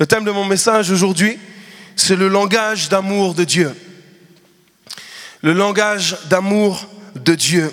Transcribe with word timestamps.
Le 0.00 0.06
thème 0.06 0.24
de 0.24 0.30
mon 0.30 0.46
message 0.46 0.90
aujourd'hui, 0.90 1.38
c'est 1.94 2.16
le 2.16 2.28
langage 2.28 2.88
d'amour 2.88 3.34
de 3.34 3.44
Dieu. 3.44 3.70
Le 5.42 5.52
langage 5.52 6.16
d'amour 6.30 6.86
de 7.14 7.34
Dieu. 7.34 7.70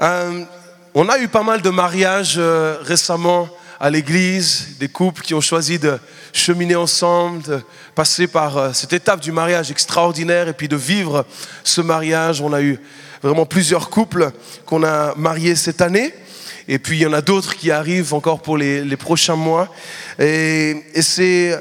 Euh, 0.00 0.44
on 0.94 1.08
a 1.08 1.18
eu 1.18 1.26
pas 1.26 1.42
mal 1.42 1.62
de 1.62 1.70
mariages 1.70 2.36
euh, 2.38 2.76
récemment 2.80 3.48
à 3.80 3.90
l'église, 3.90 4.76
des 4.78 4.86
couples 4.86 5.22
qui 5.22 5.34
ont 5.34 5.40
choisi 5.40 5.80
de 5.80 5.98
cheminer 6.32 6.76
ensemble, 6.76 7.42
de 7.42 7.60
passer 7.96 8.28
par 8.28 8.56
euh, 8.56 8.72
cette 8.72 8.92
étape 8.92 9.18
du 9.18 9.32
mariage 9.32 9.72
extraordinaire 9.72 10.46
et 10.46 10.52
puis 10.52 10.68
de 10.68 10.76
vivre 10.76 11.26
ce 11.64 11.80
mariage. 11.80 12.40
On 12.40 12.52
a 12.52 12.62
eu 12.62 12.78
vraiment 13.20 13.46
plusieurs 13.46 13.90
couples 13.90 14.30
qu'on 14.64 14.84
a 14.84 15.12
mariés 15.16 15.56
cette 15.56 15.80
année. 15.80 16.14
Et 16.68 16.78
puis 16.78 16.98
il 16.98 17.02
y 17.02 17.06
en 17.06 17.12
a 17.12 17.20
d'autres 17.20 17.54
qui 17.56 17.70
arrivent 17.70 18.12
encore 18.14 18.42
pour 18.42 18.56
les, 18.58 18.84
les 18.84 18.96
prochains 18.96 19.36
mois. 19.36 19.68
Et, 20.18 20.84
et 20.94 21.02
c'est, 21.02 21.58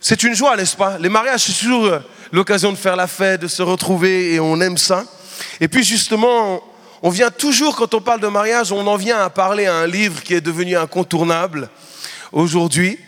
c'est 0.00 0.22
une 0.22 0.34
joie, 0.34 0.56
n'est-ce 0.56 0.76
pas? 0.76 0.98
Les 0.98 1.08
mariages, 1.08 1.42
c'est 1.42 1.52
toujours 1.52 1.90
l'occasion 2.32 2.72
de 2.72 2.76
faire 2.76 2.96
la 2.96 3.06
fête, 3.06 3.42
de 3.42 3.48
se 3.48 3.62
retrouver 3.62 4.34
et 4.34 4.40
on 4.40 4.60
aime 4.60 4.78
ça. 4.78 5.04
Et 5.60 5.68
puis 5.68 5.84
justement, 5.84 6.62
on 7.02 7.10
vient 7.10 7.30
toujours, 7.30 7.76
quand 7.76 7.94
on 7.94 8.00
parle 8.00 8.20
de 8.20 8.28
mariage, 8.28 8.72
on 8.72 8.86
en 8.86 8.96
vient 8.96 9.18
à 9.18 9.30
parler 9.30 9.66
à 9.66 9.74
un 9.74 9.86
livre 9.86 10.22
qui 10.22 10.34
est 10.34 10.40
devenu 10.40 10.76
incontournable 10.76 11.68
aujourd'hui. 12.32 12.98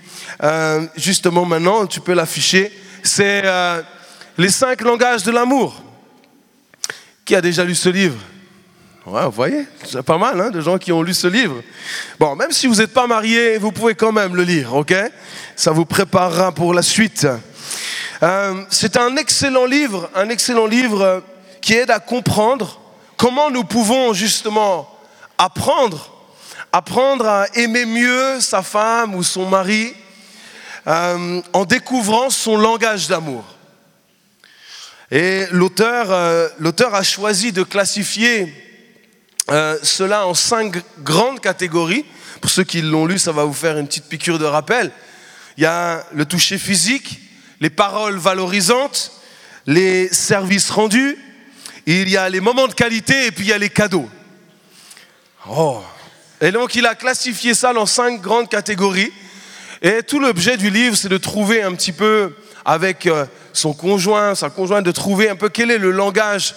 Euh, 0.43 0.87
justement 0.97 1.45
maintenant, 1.45 1.87
tu 1.87 2.01
peux 2.01 2.15
l'afficher. 2.15 2.73
C'est 3.03 3.43
euh, 3.45 3.83
Les 4.37 4.51
cinq 4.51 4.81
langages 4.81 5.23
de 5.23 5.31
l'amour. 5.31 5.81
Qui 7.25 7.37
a 7.37 7.41
déjà 7.41 7.65
lu 7.65 7.75
ce 7.75 7.89
livre? 7.89 8.19
Ouais, 9.07 9.25
vous 9.25 9.33
voyez, 9.33 9.67
c'est 9.87 10.03
pas 10.03 10.17
mal 10.17 10.41
hein, 10.41 10.49
de 10.49 10.63
gens 10.63 10.79
qui 10.79 10.91
ont 10.91 11.03
lu 11.03 11.13
ce 11.13 11.27
livre. 11.27 11.63
Bon, 12.19 12.35
même 12.37 12.53
si 12.53 12.67
vous 12.67 12.77
n'êtes 12.77 12.95
pas 12.95 13.07
marié, 13.07 13.59
vous 13.59 13.71
pouvez 13.71 13.95
quand 13.95 14.13
même 14.13 14.35
le 14.35 14.45
lire, 14.45 14.75
ok? 14.75 14.95
Ça 15.57 15.73
vous 15.73 15.85
préparera 15.85 16.53
pour 16.53 16.73
la 16.73 16.81
suite. 16.81 17.27
Euh, 18.23 18.65
c'est 18.71 18.97
un 18.97 19.17
excellent 19.17 19.67
livre, 19.67 20.09
un 20.15 20.31
excellent 20.31 20.65
livre 20.65 21.23
qui 21.61 21.75
aide 21.75 21.91
à 21.91 22.01
comprendre 22.01 22.81
comment 23.19 23.51
nous 23.51 23.65
pouvons 23.65 24.15
justement 24.15 24.89
apprendre, 25.37 26.11
apprendre 26.73 27.29
à 27.29 27.47
aimer 27.57 27.85
mieux 27.85 28.41
sa 28.41 28.63
femme 28.63 29.15
ou 29.15 29.23
son 29.23 29.45
mari 29.47 29.93
euh, 30.87 31.43
en 31.53 31.67
découvrant 31.67 32.31
son 32.31 32.57
langage 32.57 33.09
d'amour. 33.09 33.45
Et 35.11 35.45
l'auteur, 35.51 36.07
euh, 36.11 36.49
l'auteur 36.59 36.95
a 36.95 37.03
choisi 37.03 37.53
de 37.53 37.65
classifier 37.65 38.64
euh, 39.51 39.79
cela 39.83 40.27
en 40.27 40.35
cinq 40.35 40.83
grandes 41.03 41.41
catégories. 41.41 42.05
Pour 42.41 42.51
ceux 42.51 42.65
qui 42.65 42.83
l'ont 42.83 43.07
lu, 43.07 43.19
ça 43.19 43.33
va 43.33 43.45
vous 43.45 43.53
faire 43.53 43.79
une 43.79 43.87
petite 43.87 44.09
piqûre 44.09 44.39
de 44.39 44.45
rappel. 44.45 44.91
Il 45.57 45.63
y 45.63 45.67
a 45.67 46.05
le 46.13 46.25
toucher 46.25 46.59
physique, 46.59 47.21
les 47.61 47.71
paroles 47.71 48.17
valorisantes, 48.17 49.13
les 49.67 50.09
services 50.09 50.71
rendus, 50.71 51.17
il 51.87 52.09
y 52.09 52.17
a 52.17 52.29
les 52.29 52.41
moments 52.41 52.69
de 52.69 52.75
qualité 52.75 53.27
et 53.27 53.31
puis 53.31 53.45
il 53.45 53.49
y 53.49 53.53
a 53.53 53.59
les 53.59 53.71
cadeaux. 53.71 54.09
Oh. 55.49 55.83
Et 56.41 56.51
donc 56.51 56.75
il 56.75 56.87
a 56.87 56.95
classifié 56.95 57.55
ça 57.55 57.73
dans 57.73 57.87
cinq 57.87 58.21
grandes 58.21 58.49
catégories. 58.49 59.13
Et 59.83 60.03
tout 60.03 60.19
l'objet 60.19 60.57
du 60.57 60.71
livre, 60.71 60.97
c'est 60.97 61.09
de 61.09 61.19
trouver 61.19 61.63
un 61.63 61.75
petit 61.75 61.93
peu 61.93 62.35
avec 62.65 63.07
euh, 63.07 63.27
son 63.53 63.75
conjoint, 63.75 64.35
sa 64.35 64.49
conjointe, 64.49 64.85
de 64.85 64.93
trouver 64.93 65.29
un 65.29 65.37
peu 65.37 65.51
quel 65.51 65.71
est 65.71 65.79
le 65.79 65.91
langage 65.91 66.55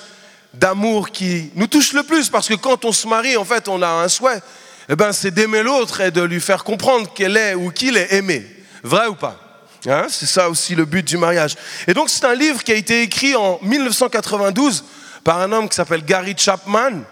d'amour 0.59 1.11
qui 1.11 1.52
nous 1.55 1.67
touche 1.67 1.94
le 1.94 2.03
plus, 2.03 2.30
parce 2.30 2.47
que 2.47 2.55
quand 2.55 2.86
on 2.86 2.91
se 2.91 3.08
marie, 3.08 3.38
en 3.38 3.45
fait, 3.45 3.67
on 3.67 3.81
a 3.81 3.88
un 3.88 4.08
souhait, 4.08 4.41
eh 4.89 4.95
ben, 4.95 5.11
c'est 5.11 5.31
d'aimer 5.31 5.64
l'autre 5.64 6.02
et 6.02 6.11
de 6.11 6.22
lui 6.22 6.39
faire 6.39 6.64
comprendre 6.64 7.14
qu'elle 7.14 7.38
est 7.38 7.55
ou 7.55 7.72
qu'il 7.72 7.97
est 7.97 8.14
aimé. 8.14 8.45
Vrai 8.83 9.08
ou 9.08 9.16
pas? 9.16 9.38
Hein 9.86 10.08
C'est 10.09 10.25
ça 10.25 10.49
aussi 10.49 10.75
le 10.75 10.86
but 10.86 11.05
du 11.05 11.17
mariage. 11.17 11.55
Et 11.88 11.94
donc, 11.94 12.09
c'est 12.09 12.25
un 12.25 12.33
livre 12.33 12.64
qui 12.64 12.72
a 12.72 12.75
été 12.75 13.02
écrit 13.03 13.36
en 13.36 13.59
1992 13.61 14.83
par 15.23 15.42
un 15.42 15.52
homme 15.52 15.70
qui 15.70 15.76
s'appelle 15.76 16.04
Gary 16.04 16.36
Chapman. 16.37 17.03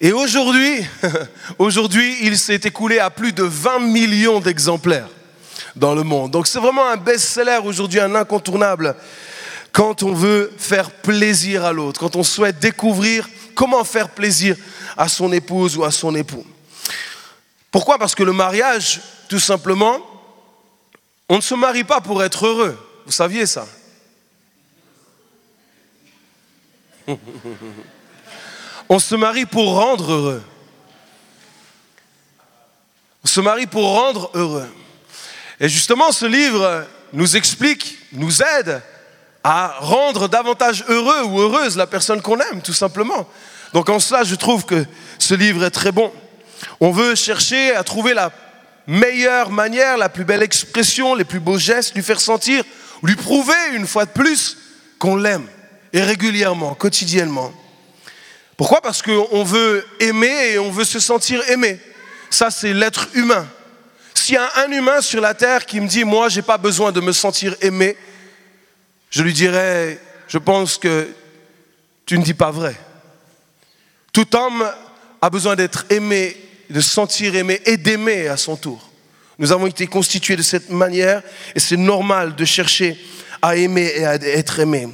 Et 0.00 0.12
aujourd'hui, 0.12 0.84
aujourd'hui, 1.58 2.18
il 2.22 2.36
s'est 2.36 2.60
écoulé 2.64 2.98
à 2.98 3.10
plus 3.10 3.32
de 3.32 3.44
20 3.44 3.80
millions 3.80 4.40
d'exemplaires 4.40 5.08
dans 5.76 5.94
le 5.94 6.02
monde. 6.02 6.30
Donc, 6.30 6.46
c'est 6.46 6.58
vraiment 6.58 6.86
un 6.88 6.96
best-seller 6.96 7.60
aujourd'hui, 7.64 8.00
un 8.00 8.14
incontournable 8.14 8.96
quand 9.72 10.02
on 10.02 10.12
veut 10.12 10.52
faire 10.58 10.90
plaisir 10.90 11.64
à 11.64 11.72
l'autre, 11.72 12.00
quand 12.00 12.16
on 12.16 12.22
souhaite 12.22 12.58
découvrir 12.58 13.28
comment 13.54 13.84
faire 13.84 14.10
plaisir 14.10 14.56
à 14.96 15.08
son 15.08 15.32
épouse 15.32 15.76
ou 15.76 15.84
à 15.84 15.90
son 15.90 16.14
époux. 16.14 16.46
Pourquoi? 17.70 17.98
Parce 17.98 18.14
que 18.14 18.22
le 18.22 18.32
mariage, 18.32 19.00
tout 19.28 19.38
simplement, 19.38 19.98
on 21.28 21.36
ne 21.36 21.40
se 21.40 21.54
marie 21.54 21.84
pas 21.84 22.00
pour 22.00 22.24
être 22.24 22.46
heureux. 22.46 22.76
Vous 23.06 23.12
saviez 23.12 23.46
ça? 23.46 23.66
On 28.88 28.98
se 28.98 29.14
marie 29.14 29.46
pour 29.46 29.74
rendre 29.74 30.10
heureux. 30.12 30.42
On 33.22 33.28
se 33.28 33.40
marie 33.40 33.68
pour 33.68 33.84
rendre 33.84 34.32
heureux. 34.34 34.68
Et 35.60 35.68
justement, 35.68 36.10
ce 36.10 36.26
livre 36.26 36.84
nous 37.12 37.36
explique, 37.36 37.98
nous 38.12 38.42
aide 38.42 38.82
à 39.42 39.74
rendre 39.80 40.28
davantage 40.28 40.84
heureux 40.88 41.22
ou 41.24 41.40
heureuse 41.40 41.76
la 41.76 41.86
personne 41.86 42.20
qu'on 42.20 42.38
aime, 42.38 42.62
tout 42.62 42.74
simplement. 42.74 43.28
Donc 43.72 43.88
en 43.88 43.98
cela, 43.98 44.24
je 44.24 44.34
trouve 44.34 44.64
que 44.64 44.84
ce 45.18 45.34
livre 45.34 45.64
est 45.64 45.70
très 45.70 45.92
bon. 45.92 46.12
On 46.80 46.90
veut 46.90 47.14
chercher 47.14 47.74
à 47.74 47.82
trouver 47.84 48.14
la 48.14 48.32
meilleure 48.86 49.50
manière, 49.50 49.96
la 49.96 50.08
plus 50.08 50.24
belle 50.24 50.42
expression, 50.42 51.14
les 51.14 51.24
plus 51.24 51.40
beaux 51.40 51.58
gestes, 51.58 51.94
lui 51.94 52.02
faire 52.02 52.20
sentir, 52.20 52.64
lui 53.02 53.16
prouver 53.16 53.54
une 53.72 53.86
fois 53.86 54.04
de 54.04 54.10
plus 54.10 54.58
qu'on 54.98 55.16
l'aime, 55.16 55.46
et 55.92 56.02
régulièrement, 56.02 56.74
quotidiennement. 56.74 57.52
Pourquoi? 58.56 58.82
Parce 58.82 59.00
qu'on 59.00 59.42
veut 59.44 59.86
aimer 60.00 60.50
et 60.52 60.58
on 60.58 60.70
veut 60.70 60.84
se 60.84 61.00
sentir 61.00 61.40
aimé. 61.48 61.80
Ça, 62.28 62.50
c'est 62.50 62.74
l'être 62.74 63.08
humain. 63.14 63.46
S'il 64.12 64.34
y 64.34 64.38
a 64.38 64.50
un 64.56 64.70
humain 64.70 65.00
sur 65.00 65.20
la 65.20 65.32
terre 65.32 65.64
qui 65.64 65.80
me 65.80 65.88
dit, 65.88 66.04
moi, 66.04 66.28
j'ai 66.28 66.42
pas 66.42 66.58
besoin 66.58 66.92
de 66.92 67.00
me 67.00 67.12
sentir 67.12 67.56
aimé, 67.62 67.96
je 69.10 69.22
lui 69.22 69.32
dirais, 69.32 69.98
je 70.28 70.38
pense 70.38 70.78
que 70.78 71.12
tu 72.06 72.18
ne 72.18 72.24
dis 72.24 72.34
pas 72.34 72.50
vrai. 72.50 72.74
Tout 74.12 74.34
homme 74.36 74.68
a 75.20 75.30
besoin 75.30 75.56
d'être 75.56 75.84
aimé, 75.90 76.36
de 76.70 76.80
se 76.80 76.90
sentir 76.90 77.34
aimé 77.34 77.60
et 77.66 77.76
d'aimer 77.76 78.28
à 78.28 78.36
son 78.36 78.56
tour. 78.56 78.90
Nous 79.38 79.52
avons 79.52 79.66
été 79.66 79.86
constitués 79.86 80.36
de 80.36 80.42
cette 80.42 80.70
manière 80.70 81.22
et 81.54 81.60
c'est 81.60 81.76
normal 81.76 82.36
de 82.36 82.44
chercher 82.44 82.98
à 83.42 83.56
aimer 83.56 83.92
et 83.96 84.04
à 84.04 84.14
être 84.14 84.60
aimé. 84.60 84.88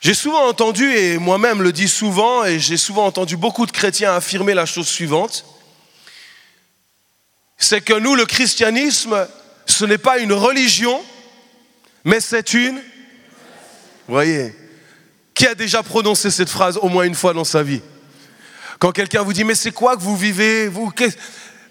J'ai 0.00 0.12
souvent 0.12 0.46
entendu, 0.46 0.94
et 0.94 1.16
moi-même 1.16 1.62
le 1.62 1.72
dis 1.72 1.88
souvent, 1.88 2.44
et 2.44 2.58
j'ai 2.58 2.76
souvent 2.76 3.06
entendu 3.06 3.38
beaucoup 3.38 3.64
de 3.64 3.72
chrétiens 3.72 4.14
affirmer 4.14 4.52
la 4.52 4.66
chose 4.66 4.86
suivante, 4.86 5.46
c'est 7.56 7.80
que 7.80 7.94
nous, 7.94 8.14
le 8.14 8.26
christianisme, 8.26 9.26
ce 9.64 9.86
n'est 9.86 9.96
pas 9.96 10.18
une 10.18 10.34
religion, 10.34 11.02
mais 12.04 12.20
c'est 12.20 12.54
une... 12.54 12.76
Vous 14.06 14.14
voyez 14.14 14.54
Qui 15.32 15.46
a 15.46 15.54
déjà 15.54 15.82
prononcé 15.82 16.30
cette 16.30 16.50
phrase 16.50 16.76
au 16.76 16.88
moins 16.88 17.04
une 17.04 17.14
fois 17.14 17.32
dans 17.32 17.44
sa 17.44 17.62
vie 17.62 17.80
Quand 18.78 18.92
quelqu'un 18.92 19.22
vous 19.22 19.32
dit, 19.32 19.44
mais 19.44 19.54
c'est 19.54 19.72
quoi 19.72 19.96
que 19.96 20.02
vous 20.02 20.16
vivez 20.16 20.68
vous, 20.68 20.92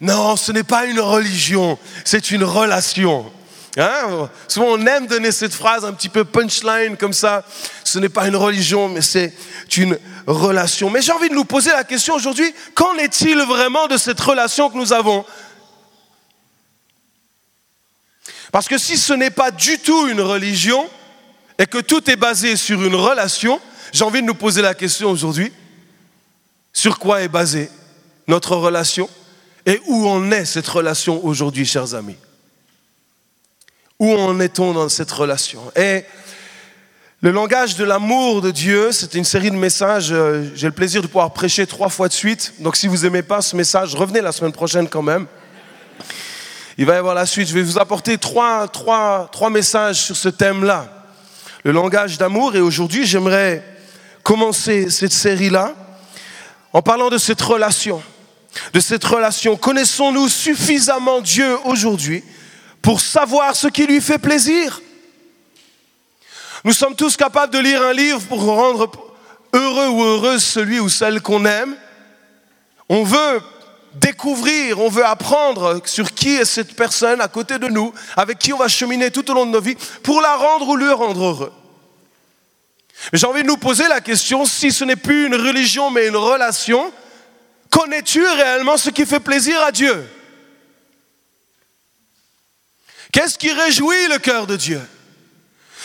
Non, 0.01 0.35
ce 0.35 0.51
n'est 0.51 0.63
pas 0.63 0.85
une 0.85 0.99
religion, 0.99 1.77
c'est 2.03 2.31
une 2.31 2.44
relation. 2.44 3.31
Hein? 3.77 4.29
Souvent, 4.47 4.67
on 4.71 4.85
aime 4.85 5.07
donner 5.07 5.31
cette 5.31 5.53
phrase 5.53 5.83
un 5.83 5.94
petit 5.94 6.09
peu 6.09 6.25
punchline 6.25 6.95
comme 6.95 7.13
ça. 7.13 7.44
Ce 7.83 7.97
n'est 7.97 8.09
pas 8.09 8.27
une 8.27 8.35
religion, 8.35 8.88
mais 8.88 9.01
c'est 9.01 9.33
une 9.77 9.97
relation. 10.27 10.89
Mais 10.89 11.01
j'ai 11.01 11.11
envie 11.11 11.29
de 11.29 11.33
nous 11.33 11.45
poser 11.45 11.71
la 11.71 11.83
question 11.83 12.13
aujourd'hui, 12.13 12.53
qu'en 12.75 12.95
est-il 12.95 13.39
vraiment 13.41 13.88
de 13.88 13.97
cette 13.97 14.19
relation 14.19 14.69
que 14.69 14.77
nous 14.77 14.94
avons 14.94 15.25
Parce 18.53 18.67
que 18.67 18.77
si 18.77 18.97
ce 19.00 19.13
n'est 19.13 19.31
pas 19.31 19.50
du 19.50 19.79
tout 19.79 20.07
une 20.07 20.21
religion 20.21 20.88
et 21.57 21.65
que 21.65 21.79
tout 21.79 22.07
est 22.07 22.15
basé 22.15 22.55
sur 22.55 22.83
une 22.83 22.94
relation, 22.94 23.59
j'ai 23.91 24.03
envie 24.03 24.21
de 24.21 24.27
nous 24.27 24.35
poser 24.35 24.61
la 24.61 24.75
question 24.75 25.09
aujourd'hui, 25.09 25.51
sur 26.71 27.00
quoi 27.00 27.23
est 27.23 27.29
basée 27.29 27.71
notre 28.27 28.55
relation 28.55 29.09
et 29.65 29.81
où 29.88 30.07
en 30.07 30.31
est 30.31 30.45
cette 30.45 30.67
relation 30.67 31.25
aujourd'hui, 31.25 31.65
chers 31.65 31.95
amis? 31.95 32.15
Où 33.97 34.13
en 34.13 34.39
est-on 34.39 34.71
dans 34.73 34.88
cette 34.88 35.11
relation? 35.11 35.71
Et 35.75 36.06
le 37.21 37.31
langage 37.31 37.75
de 37.75 37.83
l'amour 37.83 38.44
de 38.44 38.51
Dieu, 38.51 38.91
c'est 38.91 39.15
une 39.15 39.23
série 39.23 39.49
de 39.49 39.56
messages. 39.56 40.11
Euh, 40.11 40.47
j'ai 40.53 40.67
le 40.67 40.73
plaisir 40.73 41.01
de 41.01 41.07
pouvoir 41.07 41.33
prêcher 41.33 41.65
trois 41.65 41.89
fois 41.89 42.07
de 42.07 42.13
suite. 42.13 42.53
Donc 42.59 42.75
si 42.75 42.85
vous 42.85 42.97
n'aimez 42.97 43.23
pas 43.23 43.41
ce 43.41 43.56
message, 43.56 43.95
revenez 43.95 44.21
la 44.21 44.31
semaine 44.31 44.51
prochaine 44.51 44.88
quand 44.88 45.01
même. 45.01 45.25
Il 46.77 46.85
va 46.85 46.95
y 46.95 46.97
avoir 46.97 47.13
la 47.13 47.25
suite. 47.25 47.47
Je 47.47 47.53
vais 47.53 47.61
vous 47.61 47.77
apporter 47.77 48.17
trois, 48.17 48.67
trois, 48.67 49.29
trois 49.31 49.49
messages 49.49 50.01
sur 50.01 50.15
ce 50.15 50.29
thème-là, 50.29 50.87
le 51.63 51.71
langage 51.71 52.17
d'amour. 52.17 52.55
Et 52.55 52.61
aujourd'hui, 52.61 53.05
j'aimerais 53.05 53.63
commencer 54.23 54.89
cette 54.89 55.13
série-là 55.13 55.75
en 56.71 56.81
parlant 56.81 57.09
de 57.09 57.17
cette 57.17 57.41
relation. 57.41 58.01
de 58.73 58.79
cette 58.79 59.03
relation 59.03 59.55
Connaissons-nous 59.55 60.29
suffisamment 60.29 61.21
Dieu 61.21 61.57
aujourd'hui 61.65 62.23
pour 62.81 63.01
savoir 63.01 63.55
ce 63.55 63.67
qui 63.67 63.85
lui 63.85 64.01
fait 64.01 64.17
plaisir? 64.17 64.81
Nous 66.63 66.73
sommes 66.73 66.95
tous 66.95 67.17
capables 67.17 67.53
de 67.53 67.59
lire 67.59 67.83
un 67.83 67.93
livre 67.93 68.21
pour 68.21 68.41
rendre 68.43 68.89
heureux 69.53 69.89
ou 69.89 70.03
heureuse 70.03 70.43
celui 70.43 70.79
ou 70.79 70.89
celle 70.89 71.21
qu'on 71.21 71.45
aime. 71.45 71.75
On 72.89 73.03
veut 73.03 73.41
découvrir, 73.95 74.80
on 74.80 74.90
veut 74.90 75.06
apprendre 75.06 75.81
sur 75.86 76.13
qui 76.13 76.36
est 76.36 76.45
cette 76.45 76.75
personne 76.75 77.22
à 77.22 77.28
côté 77.28 77.60
de 77.60 77.68
nous, 77.68 77.94
avec 78.16 78.40
qui 78.40 78.54
on 78.54 78.57
va 78.57 78.68
cheminer 78.68 79.12
tout 79.12 79.30
au 79.30 79.34
long 79.34 79.45
de 79.45 79.51
nos 79.51 79.62
vies, 79.62 79.78
pour 80.01 80.22
la 80.22 80.36
rendre 80.36 80.69
ou 80.69 80.75
le 80.75 80.92
rendre 80.92 81.24
heureux. 81.24 81.54
J'ai 83.12 83.28
envie 83.28 83.44
de 83.44 83.48
nous 83.48 83.57
poser 83.57 83.88
la 83.88 84.01
question, 84.01 84.45
si 84.45 84.72
ce 84.72 84.86
n'est 84.86 84.95
plus 84.95 85.28
une 85.28 85.36
religion 85.36 85.90
mais 85.90 86.07
une 86.07 86.16
relation, 86.16 86.92
connais-tu 87.69 88.25
réellement 88.25 88.78
ce 88.78 88.90
qui 88.90 89.06
fait 89.06 89.19
plaisir 89.19 89.62
à 89.62 89.72
Dieu? 89.72 90.07
Qu'est-ce 93.12 93.38
qui 93.38 93.51
réjouit 93.51 94.07
le 94.10 94.18
cœur 94.18 94.48
de 94.48 94.56
Dieu? 94.56 94.81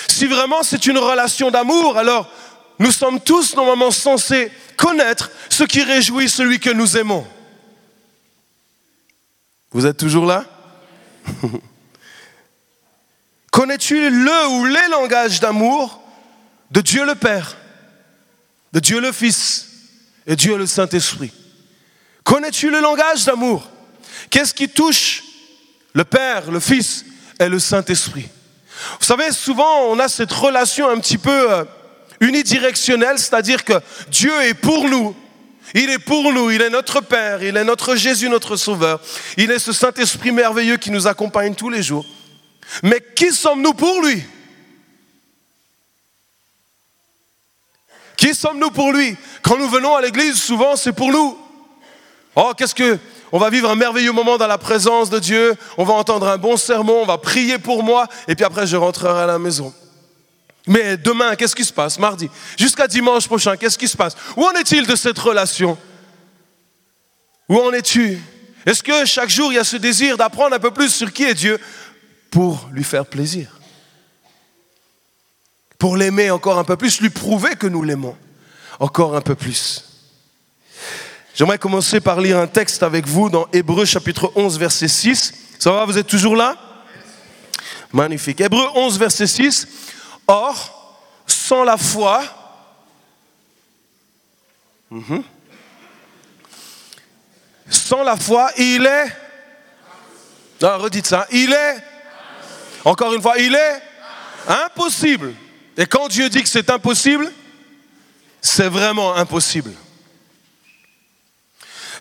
Si 0.08 0.26
vraiment 0.26 0.62
c'est 0.62 0.86
une 0.86 0.98
relation 0.98 1.50
d'amour, 1.50 1.98
alors 1.98 2.30
nous 2.78 2.92
sommes 2.92 3.20
tous 3.20 3.54
normalement 3.56 3.90
censés 3.90 4.50
connaître 4.76 5.30
ce 5.50 5.64
qui 5.64 5.82
réjouit 5.82 6.28
celui 6.28 6.60
que 6.60 6.70
nous 6.70 6.96
aimons. 6.96 7.26
Vous 9.70 9.86
êtes 9.86 9.96
toujours 9.98 10.26
là? 10.26 10.44
Connais-tu 13.50 14.08
le 14.10 14.48
ou 14.48 14.64
les 14.64 14.88
langages 14.90 15.40
d'amour 15.40 16.00
de 16.70 16.80
Dieu 16.80 17.04
le 17.04 17.14
Père, 17.14 17.56
de 18.72 18.80
Dieu 18.80 19.00
le 19.00 19.12
Fils 19.12 19.66
et 20.26 20.36
Dieu 20.36 20.56
le 20.56 20.66
Saint-Esprit? 20.66 21.32
Connais-tu 22.24 22.70
le 22.70 22.80
langage 22.80 23.24
d'amour? 23.24 23.68
Qu'est-ce 24.30 24.54
qui 24.54 24.68
touche 24.68 25.22
le 25.92 26.04
Père, 26.04 26.50
le 26.50 26.60
Fils 26.60 27.04
et 27.38 27.48
le 27.48 27.58
Saint-Esprit? 27.58 28.28
Vous 29.00 29.06
savez, 29.06 29.32
souvent 29.32 29.86
on 29.88 29.98
a 29.98 30.08
cette 30.08 30.32
relation 30.32 30.88
un 30.88 30.98
petit 30.98 31.18
peu 31.18 31.52
euh, 31.52 31.64
unidirectionnelle, 32.20 33.18
c'est-à-dire 33.18 33.64
que 33.64 33.74
Dieu 34.10 34.32
est 34.42 34.54
pour 34.54 34.88
nous 34.88 35.16
il 35.74 35.90
est 35.90 35.98
pour 35.98 36.32
nous, 36.32 36.50
il 36.50 36.62
est 36.62 36.70
notre 36.70 37.00
Père, 37.00 37.42
il 37.42 37.56
est 37.56 37.64
notre 37.64 37.96
Jésus, 37.96 38.28
notre 38.28 38.56
Sauveur. 38.56 39.00
Il 39.36 39.50
est 39.50 39.58
ce 39.58 39.72
Saint-Esprit 39.72 40.32
merveilleux 40.32 40.76
qui 40.76 40.90
nous 40.90 41.06
accompagne 41.06 41.54
tous 41.54 41.70
les 41.70 41.82
jours. 41.82 42.06
Mais 42.82 43.02
qui 43.14 43.32
sommes-nous 43.32 43.74
pour 43.74 44.02
lui? 44.02 44.22
Qui 48.16 48.34
sommes-nous 48.34 48.70
pour 48.70 48.92
lui? 48.92 49.16
Quand 49.42 49.56
nous 49.56 49.68
venons 49.68 49.94
à 49.94 50.02
l'église, 50.02 50.40
souvent 50.40 50.76
c'est 50.76 50.92
pour 50.92 51.12
nous. 51.12 51.38
Oh, 52.34 52.52
qu'est-ce 52.56 52.74
que 52.74 52.98
on 53.30 53.38
va 53.38 53.50
vivre 53.50 53.70
un 53.70 53.74
merveilleux 53.74 54.12
moment 54.12 54.38
dans 54.38 54.46
la 54.46 54.58
présence 54.58 55.10
de 55.10 55.18
Dieu, 55.18 55.54
on 55.76 55.84
va 55.84 55.94
entendre 55.94 56.28
un 56.28 56.38
bon 56.38 56.56
sermon, 56.56 57.02
on 57.02 57.06
va 57.06 57.18
prier 57.18 57.58
pour 57.58 57.82
moi 57.82 58.06
et 58.26 58.34
puis 58.34 58.44
après 58.44 58.66
je 58.66 58.76
rentrerai 58.76 59.22
à 59.22 59.26
la 59.26 59.38
maison. 59.38 59.72
Mais 60.68 60.98
demain, 60.98 61.34
qu'est-ce 61.34 61.56
qui 61.56 61.64
se 61.64 61.72
passe 61.72 61.98
Mardi. 61.98 62.28
Jusqu'à 62.58 62.86
dimanche 62.86 63.26
prochain, 63.26 63.56
qu'est-ce 63.56 63.78
qui 63.78 63.88
se 63.88 63.96
passe 63.96 64.14
Où 64.36 64.44
en 64.44 64.52
est-il 64.52 64.86
de 64.86 64.94
cette 64.94 65.18
relation 65.18 65.78
Où 67.48 67.58
en 67.58 67.72
es-tu 67.72 68.18
Est-ce 68.66 68.82
que 68.82 69.06
chaque 69.06 69.30
jour, 69.30 69.50
il 69.50 69.56
y 69.56 69.58
a 69.58 69.64
ce 69.64 69.78
désir 69.78 70.18
d'apprendre 70.18 70.54
un 70.54 70.58
peu 70.58 70.70
plus 70.70 70.90
sur 70.90 71.10
qui 71.10 71.24
est 71.24 71.34
Dieu 71.34 71.58
pour 72.30 72.68
lui 72.70 72.84
faire 72.84 73.06
plaisir 73.06 73.48
Pour 75.78 75.96
l'aimer 75.96 76.30
encore 76.30 76.58
un 76.58 76.64
peu 76.64 76.76
plus, 76.76 77.00
lui 77.00 77.10
prouver 77.10 77.56
que 77.56 77.66
nous 77.66 77.82
l'aimons 77.82 78.16
encore 78.78 79.16
un 79.16 79.22
peu 79.22 79.34
plus. 79.34 79.84
J'aimerais 81.34 81.58
commencer 81.58 82.00
par 82.00 82.20
lire 82.20 82.36
un 82.36 82.46
texte 82.46 82.82
avec 82.82 83.06
vous 83.06 83.30
dans 83.30 83.46
Hébreu 83.54 83.86
chapitre 83.86 84.32
11 84.34 84.58
verset 84.58 84.88
6. 84.88 85.32
Ça 85.58 85.72
va, 85.72 85.86
vous 85.86 85.96
êtes 85.96 86.06
toujours 86.06 86.36
là? 86.36 86.56
Magnifique. 87.90 88.40
Hébreu 88.42 88.66
11 88.74 88.98
verset 88.98 89.26
6. 89.26 89.66
Or, 90.28 91.24
sans 91.26 91.64
la 91.64 91.78
foi, 91.78 92.22
mhm. 94.90 95.24
sans 97.70 98.02
la 98.02 98.16
foi, 98.16 98.50
il 98.58 98.84
est... 98.84 99.06
Non, 100.60 100.78
redites 100.78 101.06
ça. 101.06 101.26
Il 101.30 101.52
est... 101.52 101.82
Encore 102.84 103.14
une 103.14 103.22
fois, 103.22 103.38
il 103.38 103.54
est 103.54 103.82
impossible. 104.46 105.34
Et 105.78 105.86
quand 105.86 106.08
Dieu 106.08 106.28
dit 106.28 106.42
que 106.42 106.48
c'est 106.48 106.68
impossible, 106.68 107.32
c'est 108.42 108.68
vraiment 108.68 109.14
impossible. 109.14 109.72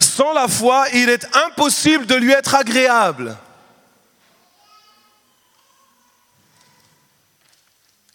Sans 0.01 0.33
la 0.33 0.47
foi, 0.47 0.87
il 0.93 1.09
est 1.09 1.27
impossible 1.35 2.05
de 2.05 2.15
lui 2.15 2.31
être 2.31 2.55
agréable. 2.55 3.37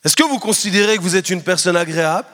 Est-ce 0.04 0.16
que 0.16 0.24
vous 0.24 0.38
considérez 0.38 0.96
que 0.96 1.02
vous 1.02 1.16
êtes 1.16 1.30
une 1.30 1.42
personne 1.42 1.76
agréable? 1.76 2.26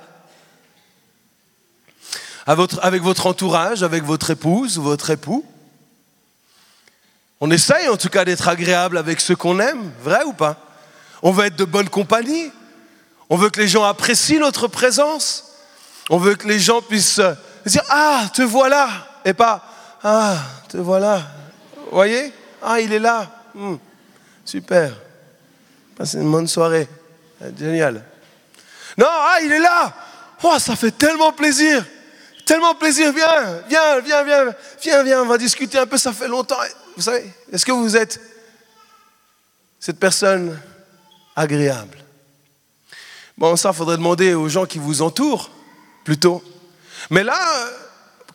Avec 2.46 3.02
votre 3.02 3.26
entourage, 3.26 3.82
avec 3.82 4.04
votre 4.04 4.30
épouse 4.30 4.78
ou 4.78 4.82
votre 4.82 5.10
époux? 5.10 5.44
On 7.40 7.50
essaye 7.50 7.88
en 7.88 7.98
tout 7.98 8.08
cas 8.08 8.24
d'être 8.24 8.48
agréable 8.48 8.96
avec 8.96 9.20
ceux 9.20 9.36
qu'on 9.36 9.60
aime, 9.60 9.92
vrai 10.02 10.24
ou 10.24 10.32
pas? 10.32 10.56
On 11.22 11.30
veut 11.30 11.44
être 11.44 11.56
de 11.56 11.64
bonne 11.64 11.90
compagnie. 11.90 12.50
On 13.28 13.36
veut 13.36 13.50
que 13.50 13.60
les 13.60 13.68
gens 13.68 13.84
apprécient 13.84 14.40
notre 14.40 14.66
présence. 14.66 15.44
On 16.08 16.16
veut 16.16 16.36
que 16.36 16.48
les 16.48 16.58
gens 16.58 16.80
puissent 16.80 17.20
dire 17.66 17.82
Ah, 17.90 18.30
te 18.32 18.40
voilà 18.40 18.88
Et 19.26 19.34
pas 19.34 19.62
Ah, 20.02 20.38
te 20.68 20.78
voilà. 20.78 21.22
Voyez? 21.92 22.32
Ah, 22.62 22.80
il 22.80 22.92
est 22.94 22.98
là. 22.98 23.30
Hmm, 23.54 23.76
super. 24.44 24.92
Passez 25.96 26.18
une 26.18 26.30
bonne 26.30 26.48
soirée. 26.48 26.88
Génial. 27.58 28.02
Non, 28.96 29.06
ah, 29.08 29.38
il 29.42 29.52
est 29.52 29.60
là. 29.60 29.94
Oh, 30.42 30.58
ça 30.58 30.76
fait 30.76 30.90
tellement 30.90 31.32
plaisir. 31.32 31.84
Tellement 32.44 32.74
plaisir. 32.74 33.12
Viens, 33.12 33.62
viens, 33.68 34.00
viens, 34.00 34.24
viens, 34.24 34.54
viens, 34.80 35.02
viens. 35.02 35.22
On 35.22 35.26
va 35.26 35.38
discuter 35.38 35.78
un 35.78 35.86
peu. 35.86 35.98
Ça 35.98 36.12
fait 36.12 36.28
longtemps. 36.28 36.58
Vous 36.96 37.02
savez, 37.02 37.32
est-ce 37.52 37.64
que 37.64 37.72
vous 37.72 37.96
êtes 37.96 38.20
cette 39.78 40.00
personne 40.00 40.58
agréable? 41.36 41.98
Bon, 43.36 43.54
ça, 43.54 43.72
faudrait 43.72 43.96
demander 43.96 44.34
aux 44.34 44.48
gens 44.48 44.66
qui 44.66 44.78
vous 44.78 45.00
entourent, 45.00 45.50
plutôt. 46.04 46.42
Mais 47.10 47.22
là, 47.22 47.38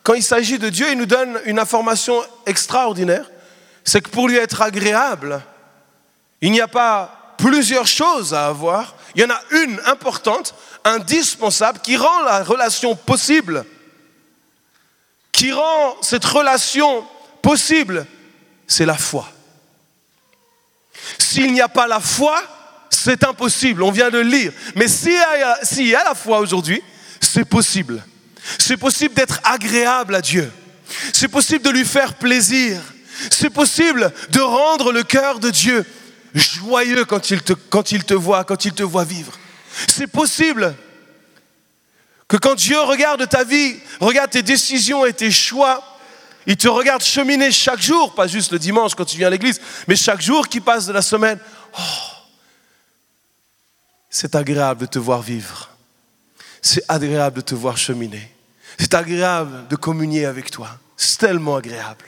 quand 0.02 0.14
il 0.14 0.22
s'agit 0.22 0.58
de 0.58 0.70
Dieu, 0.70 0.86
il 0.90 0.96
nous 0.96 1.06
donne 1.06 1.40
une 1.44 1.58
information 1.58 2.22
extraordinaire. 2.46 3.30
C'est 3.84 4.00
que 4.00 4.08
pour 4.08 4.28
lui 4.28 4.36
être 4.36 4.62
agréable, 4.62 5.42
il 6.40 6.52
n'y 6.52 6.60
a 6.62 6.68
pas 6.68 7.34
plusieurs 7.36 7.86
choses 7.86 8.32
à 8.32 8.46
avoir. 8.46 8.93
Il 9.14 9.22
y 9.22 9.24
en 9.24 9.30
a 9.30 9.40
une 9.50 9.80
importante, 9.86 10.54
indispensable, 10.84 11.80
qui 11.80 11.96
rend 11.96 12.22
la 12.22 12.42
relation 12.42 12.96
possible. 12.96 13.64
Qui 15.32 15.52
rend 15.52 15.96
cette 16.00 16.24
relation 16.24 17.04
possible, 17.42 18.06
c'est 18.66 18.86
la 18.86 18.96
foi. 18.96 19.28
S'il 21.18 21.52
n'y 21.52 21.60
a 21.60 21.68
pas 21.68 21.86
la 21.86 22.00
foi, 22.00 22.42
c'est 22.90 23.24
impossible, 23.24 23.82
on 23.82 23.90
vient 23.90 24.10
de 24.10 24.18
le 24.18 24.28
lire. 24.28 24.52
Mais 24.76 24.88
s'il 24.88 25.12
y, 25.12 25.94
a 25.94 26.04
la 26.04 26.14
foi 26.14 26.38
aujourd'hui, 26.38 26.82
c'est 27.20 27.44
possible. 27.44 28.02
C'est 28.58 28.76
possible 28.76 29.14
d'être 29.14 29.40
agréable 29.44 30.14
à 30.14 30.20
Dieu. 30.20 30.50
C'est 31.12 31.28
possible 31.28 31.64
de 31.64 31.70
lui 31.70 31.84
faire 31.84 32.14
plaisir. 32.14 32.80
C'est 33.30 33.50
possible 33.50 34.12
de 34.30 34.40
rendre 34.40 34.92
le 34.92 35.02
cœur 35.02 35.38
de 35.38 35.50
Dieu 35.50 35.84
joyeux 36.34 37.04
quand 37.04 37.30
il 37.30 37.42
te, 37.42 37.52
quand 37.52 37.92
il 37.92 38.04
te 38.04 38.14
voit, 38.14 38.44
quand 38.44 38.64
il 38.64 38.72
te 38.72 38.82
voit 38.82 39.04
vivre. 39.04 39.32
C'est 39.88 40.06
possible 40.06 40.74
que 42.28 42.36
quand 42.36 42.54
Dieu 42.54 42.80
regarde 42.80 43.28
ta 43.28 43.44
vie, 43.44 43.76
regarde 44.00 44.30
tes 44.30 44.42
décisions 44.42 45.06
et 45.06 45.12
tes 45.12 45.30
choix, 45.30 45.82
il 46.46 46.56
te 46.56 46.68
regarde 46.68 47.02
cheminer 47.02 47.50
chaque 47.50 47.80
jour, 47.80 48.14
pas 48.14 48.26
juste 48.26 48.52
le 48.52 48.58
dimanche 48.58 48.94
quand 48.94 49.04
tu 49.04 49.16
viens 49.16 49.28
à 49.28 49.30
l'église, 49.30 49.60
mais 49.88 49.96
chaque 49.96 50.20
jour 50.20 50.48
qui 50.48 50.60
passe 50.60 50.86
de 50.86 50.92
la 50.92 51.02
semaine. 51.02 51.38
Oh, 51.78 51.82
c'est 54.10 54.34
agréable 54.34 54.82
de 54.82 54.86
te 54.86 54.98
voir 54.98 55.22
vivre. 55.22 55.70
C'est 56.62 56.84
agréable 56.88 57.36
de 57.36 57.40
te 57.42 57.54
voir 57.54 57.76
cheminer. 57.76 58.30
C'est 58.78 58.94
agréable 58.94 59.66
de 59.68 59.76
communier 59.76 60.24
avec 60.24 60.50
toi. 60.50 60.78
C'est 60.96 61.18
tellement 61.18 61.56
agréable. 61.56 62.04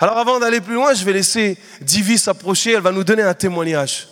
Alors 0.00 0.18
avant 0.18 0.38
d'aller 0.38 0.60
plus 0.60 0.74
loin, 0.74 0.94
je 0.94 1.04
vais 1.04 1.12
laisser 1.12 1.56
Divi 1.80 2.18
s'approcher, 2.18 2.72
elle 2.72 2.82
va 2.82 2.92
nous 2.92 3.04
donner 3.04 3.22
un 3.22 3.34
témoignage. 3.34 4.08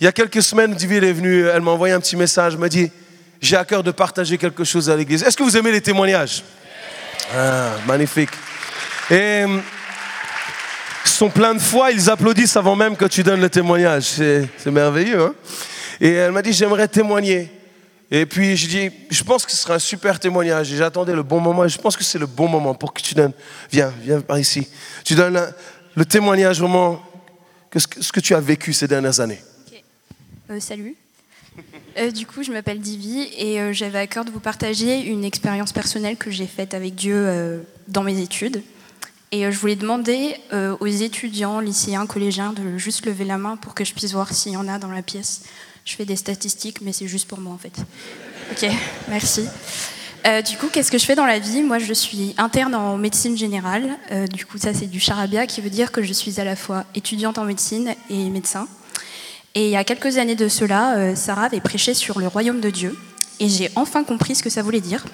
Il 0.00 0.04
y 0.04 0.06
a 0.06 0.12
quelques 0.12 0.42
semaines, 0.42 0.74
Divi 0.74 0.96
est 0.96 1.12
venue, 1.12 1.46
elle 1.46 1.60
m'a 1.60 1.70
envoyé 1.70 1.94
un 1.94 2.00
petit 2.00 2.16
message, 2.16 2.54
elle 2.54 2.60
m'a 2.60 2.68
dit, 2.68 2.90
j'ai 3.40 3.56
à 3.56 3.64
cœur 3.64 3.82
de 3.82 3.90
partager 3.90 4.38
quelque 4.38 4.64
chose 4.64 4.88
à 4.90 4.96
l'église. 4.96 5.22
Est-ce 5.22 5.36
que 5.36 5.42
vous 5.42 5.56
aimez 5.56 5.72
les 5.72 5.80
témoignages? 5.80 6.42
Ah, 7.34 7.70
Magnifique. 7.86 8.30
Et 9.10 9.44
ils 11.04 11.10
sont 11.10 11.28
pleins 11.28 11.54
de 11.54 11.60
foi, 11.60 11.90
ils 11.90 12.08
applaudissent 12.08 12.56
avant 12.56 12.76
même 12.76 12.96
que 12.96 13.04
tu 13.04 13.22
donnes 13.22 13.40
le 13.40 13.50
témoignage. 13.50 14.04
C'est 14.04 14.66
merveilleux. 14.66 15.20
Hein? 15.20 15.34
Et 16.00 16.12
elle 16.12 16.32
m'a 16.32 16.42
dit, 16.42 16.52
j'aimerais 16.52 16.88
témoigner. 16.88 17.50
Et 18.14 18.26
puis 18.26 18.58
je 18.58 18.68
dis, 18.68 18.90
je 19.10 19.24
pense 19.24 19.46
que 19.46 19.50
ce 19.50 19.56
sera 19.56 19.74
un 19.74 19.78
super 19.78 20.20
témoignage. 20.20 20.70
Et 20.70 20.76
j'attendais 20.76 21.14
le 21.14 21.22
bon 21.22 21.40
moment. 21.40 21.64
Et 21.64 21.70
je 21.70 21.78
pense 21.78 21.96
que 21.96 22.04
c'est 22.04 22.18
le 22.18 22.26
bon 22.26 22.46
moment 22.46 22.74
pour 22.74 22.92
que 22.92 23.00
tu 23.00 23.14
donnes. 23.14 23.32
Viens, 23.72 23.90
viens 24.02 24.20
par 24.20 24.38
ici. 24.38 24.68
Tu 25.02 25.14
donnes 25.14 25.40
le 25.94 26.04
témoignage 26.04 26.60
vraiment 26.60 27.02
que 27.70 27.78
ce, 27.78 27.86
que 27.86 28.20
tu 28.20 28.34
as 28.34 28.40
vécu 28.40 28.74
ces 28.74 28.86
dernières 28.86 29.20
années. 29.20 29.40
Euh, 30.50 30.60
salut. 30.60 30.94
Euh, 31.96 32.10
du 32.10 32.26
coup, 32.26 32.42
je 32.42 32.52
m'appelle 32.52 32.80
Divi 32.80 33.28
et 33.38 33.58
euh, 33.58 33.72
j'avais 33.72 34.00
à 34.00 34.06
cœur 34.06 34.26
de 34.26 34.30
vous 34.30 34.40
partager 34.40 35.00
une 35.06 35.24
expérience 35.24 35.72
personnelle 35.72 36.18
que 36.18 36.30
j'ai 36.30 36.46
faite 36.46 36.74
avec 36.74 36.94
Dieu 36.94 37.64
dans 37.88 38.02
mes 38.02 38.20
études. 38.20 38.62
Et 39.30 39.50
je 39.50 39.58
voulais 39.58 39.76
demander 39.76 40.36
aux 40.52 40.86
étudiants, 40.86 41.60
lycéens, 41.60 42.04
collégiens 42.04 42.52
de 42.52 42.76
juste 42.76 43.06
lever 43.06 43.24
la 43.24 43.38
main 43.38 43.56
pour 43.56 43.74
que 43.74 43.86
je 43.86 43.94
puisse 43.94 44.12
voir 44.12 44.34
s'il 44.34 44.52
y 44.52 44.56
en 44.58 44.68
a 44.68 44.78
dans 44.78 44.90
la 44.90 45.00
pièce. 45.00 45.44
Je 45.84 45.94
fais 45.94 46.04
des 46.04 46.16
statistiques, 46.16 46.80
mais 46.80 46.92
c'est 46.92 47.08
juste 47.08 47.28
pour 47.28 47.40
moi 47.40 47.52
en 47.52 47.58
fait. 47.58 47.74
Ok, 48.52 48.70
merci. 49.08 49.46
du 50.46 50.56
coup, 50.56 50.68
qu'est-ce 50.72 50.92
que 50.92 50.98
je 50.98 51.04
fais 51.04 51.14
dans 51.14 51.26
la 51.26 51.38
vie? 51.38 51.62
Moi, 51.62 51.78
je 51.78 51.92
suis 51.92 52.34
interne 52.38 52.74
en 52.74 52.96
médecine 52.96 53.36
générale. 53.36 53.98
du 54.32 54.46
coup, 54.46 54.58
ça, 54.58 54.74
c'est 54.74 54.86
du 54.86 55.00
charabia 55.00 55.46
qui 55.46 55.60
veut 55.60 55.70
dire 55.70 55.90
que 55.90 56.02
je 56.02 56.12
suis 56.12 56.40
à 56.40 56.44
la 56.44 56.54
fois 56.54 56.84
étudiante 56.94 57.38
en 57.38 57.44
médecine 57.44 57.94
et 58.10 58.30
médecin. 58.30 58.68
Et 59.54 59.66
il 59.66 59.70
y 59.70 59.76
a 59.76 59.84
quelques 59.84 60.16
années 60.16 60.34
de 60.34 60.48
cela, 60.48 60.96
euh, 60.96 61.14
Sarah 61.14 61.44
avait 61.44 61.60
prêché 61.60 61.92
sur 61.92 62.18
le 62.18 62.26
royaume 62.26 62.60
de 62.60 62.70
Dieu. 62.70 62.96
Et 63.38 63.48
j'ai 63.48 63.70
enfin 63.76 64.02
compris 64.02 64.34
ce 64.34 64.42
que 64.42 64.48
ça 64.48 64.62
voulait 64.62 64.80
dire. 64.80 65.04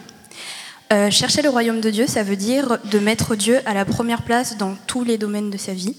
Euh, 0.92 1.10
chercher 1.10 1.42
le 1.42 1.48
royaume 1.48 1.80
de 1.80 1.90
Dieu, 1.90 2.06
ça 2.06 2.22
veut 2.22 2.36
dire 2.36 2.78
de 2.84 2.98
mettre 2.98 3.34
Dieu 3.34 3.58
à 3.66 3.74
la 3.74 3.84
première 3.84 4.22
place 4.22 4.56
dans 4.56 4.76
tous 4.86 5.02
les 5.02 5.18
domaines 5.18 5.50
de 5.50 5.58
sa 5.58 5.72
vie. 5.72 5.96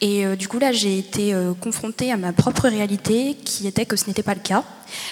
Et 0.00 0.24
euh, 0.24 0.36
du 0.36 0.48
coup, 0.48 0.58
là, 0.58 0.72
j'ai 0.72 0.98
été 0.98 1.34
confrontée 1.60 2.12
à 2.12 2.16
ma 2.16 2.32
propre 2.32 2.68
réalité, 2.68 3.36
qui 3.44 3.66
était 3.66 3.86
que 3.86 3.96
ce 3.96 4.06
n'était 4.06 4.22
pas 4.22 4.34
le 4.34 4.40
cas. 4.40 4.64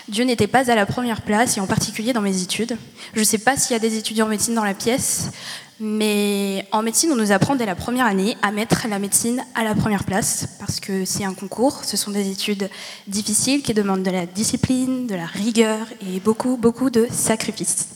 Dieu 0.09 0.25
n'était 0.25 0.47
pas 0.47 0.71
à 0.71 0.75
la 0.75 0.87
première 0.87 1.23
place, 1.23 1.57
et 1.57 1.61
en 1.61 1.67
particulier 1.67 2.13
dans 2.13 2.21
mes 2.21 2.43
études. 2.43 2.77
Je 3.15 3.21
ne 3.21 3.25
sais 3.25 3.39
pas 3.39 3.57
s'il 3.57 3.73
y 3.73 3.77
a 3.77 3.81
des 3.81 3.97
étudiants 3.97 4.27
en 4.27 4.31
médecine 4.31 4.55
dans 4.55 4.65
la 4.65 4.75
pièce, 4.75 5.31
mais 5.79 6.67
en 6.73 6.83
médecine, 6.83 7.11
on 7.13 7.17
nous 7.17 7.33
apprend 7.33 7.55
dès 7.55 7.67
la 7.67 7.75
première 7.75 8.07
année 8.07 8.37
à 8.43 8.51
mettre 8.51 8.87
la 8.89 8.99
médecine 8.99 9.45
à 9.55 9.63
la 9.63 9.75
première 9.75 10.05
place, 10.05 10.49
parce 10.59 10.81
que 10.81 11.05
c'est 11.05 11.25
un 11.25 11.35
concours, 11.35 11.85
ce 11.85 11.97
sont 11.97 12.11
des 12.11 12.31
études 12.31 12.71
difficiles 13.07 13.63
qui 13.63 13.75
demandent 13.75 14.03
de 14.03 14.11
la 14.11 14.25
discipline, 14.25 15.07
de 15.07 15.15
la 15.15 15.27
rigueur 15.27 15.87
et 16.01 16.21
beaucoup, 16.21 16.57
beaucoup 16.57 16.89
de 16.89 17.07
sacrifices. 17.11 17.89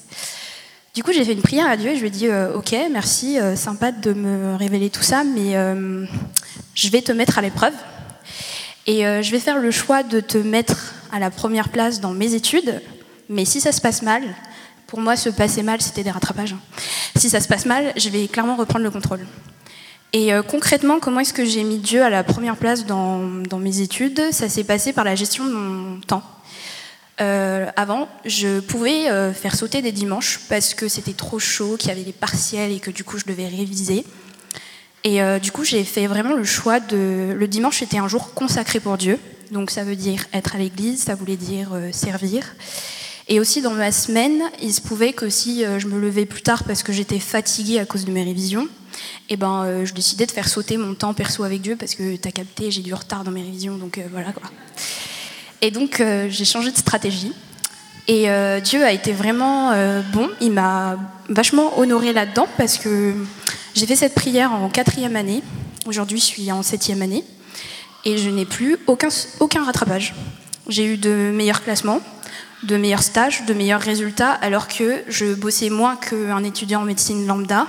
Du 1.00 1.04
coup, 1.04 1.12
j'ai 1.14 1.24
fait 1.24 1.32
une 1.32 1.40
prière 1.40 1.66
à 1.66 1.78
Dieu 1.78 1.92
et 1.92 1.94
je 1.94 2.02
lui 2.02 2.08
ai 2.08 2.10
dit 2.10 2.26
euh, 2.26 2.52
Ok, 2.54 2.76
merci, 2.90 3.40
euh, 3.40 3.56
sympa 3.56 3.90
de 3.90 4.12
me 4.12 4.54
révéler 4.54 4.90
tout 4.90 5.02
ça, 5.02 5.24
mais 5.24 5.56
euh, 5.56 6.04
je 6.74 6.88
vais 6.90 7.00
te 7.00 7.10
mettre 7.10 7.38
à 7.38 7.40
l'épreuve. 7.40 7.72
Et 8.86 9.00
je 9.00 9.30
vais 9.30 9.38
faire 9.38 9.58
le 9.58 9.70
choix 9.70 10.02
de 10.02 10.20
te 10.20 10.36
mettre 10.36 10.92
à 11.10 11.18
la 11.18 11.30
première 11.30 11.70
place 11.70 12.02
dans 12.02 12.10
mes 12.10 12.34
études, 12.34 12.82
mais 13.30 13.46
si 13.46 13.62
ça 13.62 13.72
se 13.72 13.80
passe 13.80 14.02
mal, 14.02 14.22
pour 14.88 15.00
moi, 15.00 15.16
se 15.16 15.30
passer 15.30 15.62
mal, 15.62 15.80
c'était 15.80 16.02
des 16.02 16.10
rattrapages. 16.10 16.54
Si 17.16 17.30
ça 17.30 17.40
se 17.40 17.48
passe 17.48 17.64
mal, 17.64 17.94
je 17.96 18.10
vais 18.10 18.28
clairement 18.28 18.56
reprendre 18.56 18.84
le 18.84 18.90
contrôle. 18.90 19.20
Et 20.12 20.32
concrètement, 20.48 20.98
comment 21.00 21.20
est-ce 21.20 21.32
que 21.32 21.46
j'ai 21.46 21.64
mis 21.64 21.78
Dieu 21.78 22.02
à 22.02 22.10
la 22.10 22.24
première 22.24 22.56
place 22.56 22.84
dans, 22.84 23.20
mes 23.58 23.80
études? 23.80 24.20
Ça 24.32 24.50
s'est 24.50 24.64
passé 24.64 24.92
par 24.92 25.04
la 25.04 25.14
gestion 25.14 25.46
de 25.46 25.52
mon 25.52 26.00
temps. 26.00 26.22
Euh, 27.20 27.66
avant, 27.76 28.08
je 28.24 28.60
pouvais 28.60 29.10
euh, 29.10 29.32
faire 29.32 29.54
sauter 29.54 29.82
des 29.82 29.92
dimanches 29.92 30.40
parce 30.48 30.74
que 30.74 30.88
c'était 30.88 31.12
trop 31.12 31.38
chaud, 31.38 31.76
qu'il 31.78 31.88
y 31.88 31.92
avait 31.92 32.02
des 32.02 32.12
partiels 32.12 32.72
et 32.72 32.80
que 32.80 32.90
du 32.90 33.04
coup 33.04 33.18
je 33.18 33.24
devais 33.24 33.46
réviser. 33.46 34.04
Et 35.02 35.20
du 35.40 35.50
coup, 35.50 35.64
j'ai 35.64 35.82
fait 35.82 36.06
vraiment 36.06 36.34
le 36.34 36.44
choix 36.44 36.78
de. 36.78 37.32
Le 37.34 37.48
dimanche 37.48 37.80
était 37.80 37.96
un 37.96 38.06
jour 38.06 38.34
consacré 38.34 38.80
pour 38.80 38.98
Dieu. 38.98 39.18
Donc 39.50 39.70
ça 39.70 39.82
veut 39.82 39.96
dire 39.96 40.26
être 40.34 40.56
à 40.56 40.58
l'église, 40.58 41.04
ça 41.04 41.14
voulait 41.14 41.38
dire 41.38 41.70
servir. 41.90 42.44
Et 43.30 43.38
aussi 43.38 43.62
dans 43.62 43.70
ma 43.70 43.92
semaine, 43.92 44.42
il 44.60 44.74
se 44.74 44.80
pouvait 44.80 45.12
que 45.12 45.28
si 45.28 45.64
euh, 45.64 45.78
je 45.78 45.86
me 45.86 46.00
levais 46.00 46.26
plus 46.26 46.42
tard 46.42 46.64
parce 46.64 46.82
que 46.82 46.92
j'étais 46.92 47.20
fatiguée 47.20 47.78
à 47.78 47.86
cause 47.86 48.04
de 48.04 48.10
mes 48.10 48.24
révisions, 48.24 48.64
et 48.64 49.34
eh 49.34 49.36
ben, 49.36 49.62
euh, 49.62 49.86
je 49.86 49.94
décidais 49.94 50.26
de 50.26 50.32
faire 50.32 50.48
sauter 50.48 50.76
mon 50.76 50.94
temps 50.94 51.14
perso 51.14 51.44
avec 51.44 51.62
Dieu 51.62 51.76
parce 51.76 51.94
que 51.94 52.16
tu 52.16 52.26
as 52.26 52.32
capté, 52.32 52.72
j'ai 52.72 52.82
du 52.82 52.92
retard 52.92 53.22
dans 53.22 53.30
mes 53.30 53.42
révisions, 53.42 53.76
donc 53.76 53.98
euh, 53.98 54.02
voilà 54.10 54.32
quoi. 54.32 54.50
Et 55.62 55.70
donc 55.70 56.02
j'ai 56.28 56.44
changé 56.44 56.70
de 56.70 56.76
stratégie. 56.76 57.32
Et 58.08 58.26
Dieu 58.64 58.84
a 58.84 58.92
été 58.92 59.12
vraiment 59.12 59.72
bon, 60.12 60.28
il 60.40 60.52
m'a 60.52 60.96
vachement 61.28 61.78
honoré 61.78 62.12
là-dedans 62.12 62.48
parce 62.56 62.78
que 62.78 63.14
j'ai 63.74 63.86
fait 63.86 63.96
cette 63.96 64.14
prière 64.14 64.52
en 64.52 64.68
quatrième 64.68 65.16
année. 65.16 65.42
Aujourd'hui, 65.86 66.18
je 66.18 66.24
suis 66.24 66.50
en 66.50 66.62
septième 66.62 67.02
année 67.02 67.24
et 68.04 68.18
je 68.18 68.28
n'ai 68.30 68.46
plus 68.46 68.78
aucun, 68.86 69.08
aucun 69.38 69.64
rattrapage. 69.64 70.14
J'ai 70.68 70.84
eu 70.84 70.96
de 70.96 71.30
meilleurs 71.32 71.62
classements, 71.62 72.00
de 72.62 72.76
meilleurs 72.76 73.02
stages, 73.02 73.44
de 73.46 73.54
meilleurs 73.54 73.80
résultats, 73.80 74.32
alors 74.32 74.68
que 74.68 75.02
je 75.08 75.34
bossais 75.34 75.70
moins 75.70 75.96
qu'un 75.96 76.42
étudiant 76.44 76.82
en 76.82 76.84
médecine 76.84 77.26
lambda. 77.26 77.66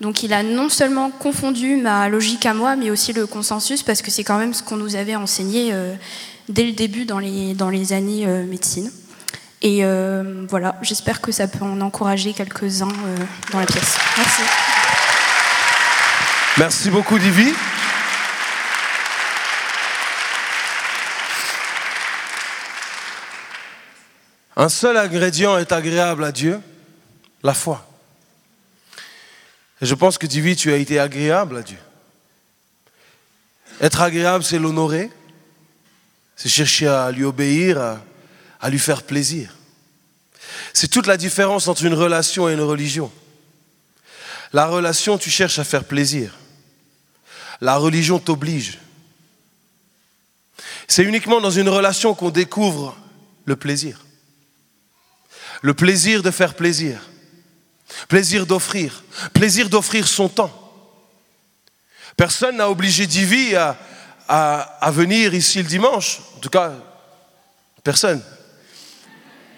Donc 0.00 0.22
il 0.22 0.32
a 0.32 0.42
non 0.42 0.68
seulement 0.68 1.10
confondu 1.10 1.76
ma 1.76 2.08
logique 2.08 2.46
à 2.46 2.54
moi, 2.54 2.76
mais 2.76 2.90
aussi 2.90 3.12
le 3.12 3.26
consensus, 3.26 3.82
parce 3.82 4.02
que 4.02 4.10
c'est 4.10 4.24
quand 4.24 4.38
même 4.38 4.54
ce 4.54 4.62
qu'on 4.62 4.76
nous 4.76 4.96
avait 4.96 5.16
enseigné 5.16 5.70
euh, 5.72 5.94
dès 6.48 6.64
le 6.64 6.72
début 6.72 7.04
dans 7.04 7.18
les, 7.18 7.92
années 7.92 8.26
euh, 8.26 8.44
médecine. 8.44 8.90
Et 9.62 9.84
euh, 9.84 10.46
voilà, 10.48 10.76
j'espère 10.82 11.20
que 11.20 11.32
ça 11.32 11.48
peut 11.48 11.64
en 11.64 11.80
encourager 11.80 12.32
quelques-uns 12.32 12.92
dans 13.52 13.60
la 13.60 13.66
pièce. 13.66 13.96
Merci. 14.16 14.42
Merci 16.58 16.90
beaucoup, 16.90 17.18
Divi. 17.18 17.52
Un 24.58 24.70
seul 24.70 24.96
ingrédient 24.96 25.58
est 25.58 25.70
agréable 25.70 26.24
à 26.24 26.32
Dieu, 26.32 26.60
la 27.42 27.52
foi. 27.52 27.86
Je 29.82 29.94
pense 29.94 30.16
que 30.16 30.26
Divi, 30.26 30.56
tu 30.56 30.72
as 30.72 30.76
été 30.76 30.98
agréable 30.98 31.58
à 31.58 31.62
Dieu. 31.62 31.76
Être 33.82 34.00
agréable, 34.00 34.42
c'est 34.42 34.58
l'honorer, 34.58 35.10
c'est 36.36 36.48
chercher 36.48 36.86
à 36.86 37.10
lui 37.10 37.24
obéir, 37.24 37.80
à, 38.60 38.70
lui 38.70 38.78
faire 38.78 39.02
plaisir. 39.02 39.54
C'est 40.72 40.88
toute 40.88 41.06
la 41.06 41.16
différence 41.16 41.66
entre 41.68 41.84
une 41.84 41.94
relation 41.94 42.48
et 42.48 42.52
une 42.52 42.60
religion. 42.60 43.10
La 44.52 44.66
relation, 44.66 45.18
tu 45.18 45.30
cherches 45.30 45.58
à 45.58 45.64
faire 45.64 45.84
plaisir. 45.84 46.32
La 47.60 47.76
religion 47.76 48.18
t'oblige. 48.18 48.78
C'est 50.86 51.02
uniquement 51.02 51.40
dans 51.40 51.50
une 51.50 51.68
relation 51.68 52.14
qu'on 52.14 52.30
découvre 52.30 52.96
le 53.44 53.56
plaisir 53.56 54.06
le 55.62 55.74
plaisir 55.74 56.22
de 56.22 56.30
faire 56.30 56.54
plaisir, 56.54 57.00
plaisir 58.08 58.46
d'offrir, 58.46 59.02
plaisir 59.32 59.68
d'offrir 59.68 60.06
son 60.06 60.28
temps. 60.28 60.52
Personne 62.16 62.56
n'a 62.56 62.70
obligé 62.70 63.06
Divi 63.06 63.54
à, 63.56 63.76
à, 64.28 64.90
venir 64.92 65.34
ici 65.34 65.58
le 65.58 65.68
dimanche. 65.68 66.20
En 66.36 66.40
tout 66.40 66.48
cas, 66.48 66.72
personne. 67.82 68.22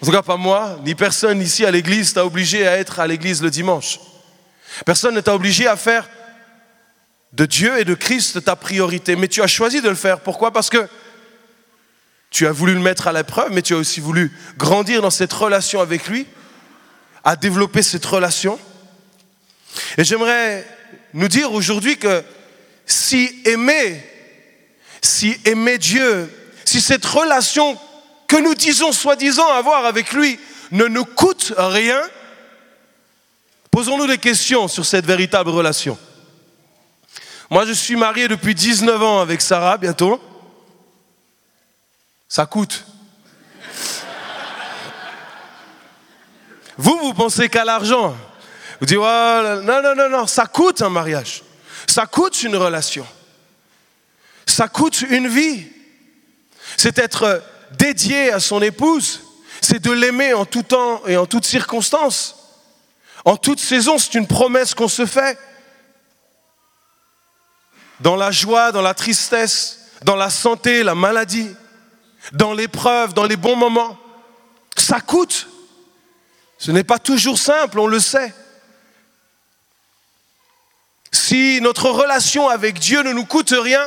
En 0.01 0.07
tout 0.07 0.13
cas, 0.13 0.23
pas 0.23 0.37
moi, 0.37 0.79
ni 0.85 0.95
personne 0.95 1.41
ici 1.43 1.65
à 1.65 1.71
l'église 1.71 2.13
t'a 2.13 2.25
obligé 2.25 2.67
à 2.67 2.79
être 2.79 3.01
à 3.01 3.07
l'église 3.07 3.43
le 3.43 3.51
dimanche. 3.51 3.99
Personne 4.85 5.15
ne 5.15 5.21
t'a 5.21 5.35
obligé 5.35 5.67
à 5.67 5.77
faire 5.77 6.09
de 7.33 7.47
Dieu 7.47 7.79
et 7.79 7.85
de 7.85 7.95
Christ 7.95 8.45
ta 8.45 8.57
priorité. 8.57 9.17
Mais 9.17 9.29
tu 9.29 9.43
as 9.43 9.47
choisi 9.47 9.81
de 9.81 9.89
le 9.89 9.95
faire. 9.95 10.21
Pourquoi? 10.21 10.53
Parce 10.53 10.71
que 10.71 10.89
tu 12.31 12.47
as 12.47 12.53
voulu 12.53 12.75
le 12.75 12.81
mettre 12.81 13.09
à 13.09 13.13
l'épreuve, 13.13 13.53
mais 13.53 13.63
tu 13.63 13.75
as 13.75 13.79
aussi 13.79 14.01
voulu 14.01 14.33
grandir 14.57 15.03
dans 15.03 15.11
cette 15.11 15.33
relation 15.33 15.81
avec 15.81 16.09
lui, 16.09 16.27
à 17.25 17.37
développer 17.37 17.83
cette 17.83 18.05
relation. 18.05 18.59
Et 19.97 20.05
j'aimerais 20.05 20.67
nous 21.15 21.29
dire 21.29 21.53
aujourd'hui 21.53 21.97
que 21.97 22.23
si 22.87 23.41
aimer, 23.45 24.03
si 25.03 25.37
aimer 25.45 25.79
Dieu, 25.79 26.33
si 26.65 26.81
cette 26.81 27.05
relation 27.05 27.79
que 28.27 28.37
nous 28.37 28.55
disons 28.55 28.93
soi-disant 28.93 29.49
avoir 29.49 29.87
avec 29.87 30.13
lui 30.13 30.39
ne 30.71 30.87
nous 30.87 31.05
coûte 31.05 31.55
rien, 31.57 32.01
posons-nous 33.71 34.07
des 34.07 34.19
questions 34.19 34.69
sur 34.69 34.85
cette 34.85 35.07
véritable 35.07 35.51
relation. 35.51 35.99
Moi, 37.51 37.65
je 37.65 37.73
suis 37.73 37.97
marié 37.97 38.29
depuis 38.29 38.55
19 38.55 39.03
ans 39.03 39.21
avec 39.21 39.41
Sarah, 39.41 39.79
bientôt. 39.79 40.21
Ça 42.29 42.45
coûte. 42.45 42.85
Vous, 46.77 46.99
vous 47.03 47.15
pensez 47.15 47.49
qu'à 47.49 47.65
l'argent. 47.65 48.15
Vous 48.81 48.87
dites, 48.87 48.99
non, 48.99 49.63
non, 49.83 49.95
non, 49.97 50.09
non, 50.11 50.27
ça 50.27 50.47
coûte 50.47 50.83
un 50.83 50.91
mariage. 50.91 51.43
Ça 51.87 52.07
coûte 52.07 52.43
une 52.43 52.57
relation. 52.57 53.07
Ça 54.49 54.69
coûte 54.69 55.03
une 55.03 55.29
vie. 55.29 55.67
C'est 56.77 56.99
être 56.99 57.43
dédié 57.73 58.33
à 58.33 58.41
son 58.41 58.61
épouse. 58.63 59.21
C'est 59.61 59.83
de 59.83 59.91
l'aimer 59.91 60.35
en 60.35 60.45
tout 60.45 60.63
temps 60.63 61.03
et 61.07 61.17
en 61.17 61.27
toutes 61.27 61.47
circonstances. 61.47 62.35
En 63.25 63.37
toute 63.37 63.61
saison, 63.61 63.99
c'est 63.99 64.15
une 64.15 64.27
promesse 64.27 64.75
qu'on 64.75 64.89
se 64.89 65.07
fait. 65.07 65.39
Dans 68.01 68.17
la 68.17 68.31
joie, 68.31 68.73
dans 68.73 68.83
la 68.83 68.95
tristesse, 68.95 69.91
dans 70.03 70.17
la 70.17 70.31
santé, 70.31 70.83
la 70.83 70.95
maladie 70.95 71.49
dans 72.33 72.53
l'épreuve, 72.53 73.15
dans 73.15 73.25
les 73.25 73.37
bons 73.37 73.57
moments. 73.57 73.99
Ça 74.77 75.01
coûte. 75.01 75.49
Ce 76.59 76.71
n'est 76.71 76.85
pas 76.85 76.99
toujours 76.99 77.39
simple, 77.39 77.79
on 77.79 77.87
le 77.87 78.01
sait. 78.01 78.35
Si 81.13 81.61
notre 81.61 81.91
relation 81.91 82.49
avec 82.49 82.79
Dieu 82.79 83.03
ne 83.03 83.13
nous 83.13 83.25
coûte 83.25 83.55
rien, 83.57 83.87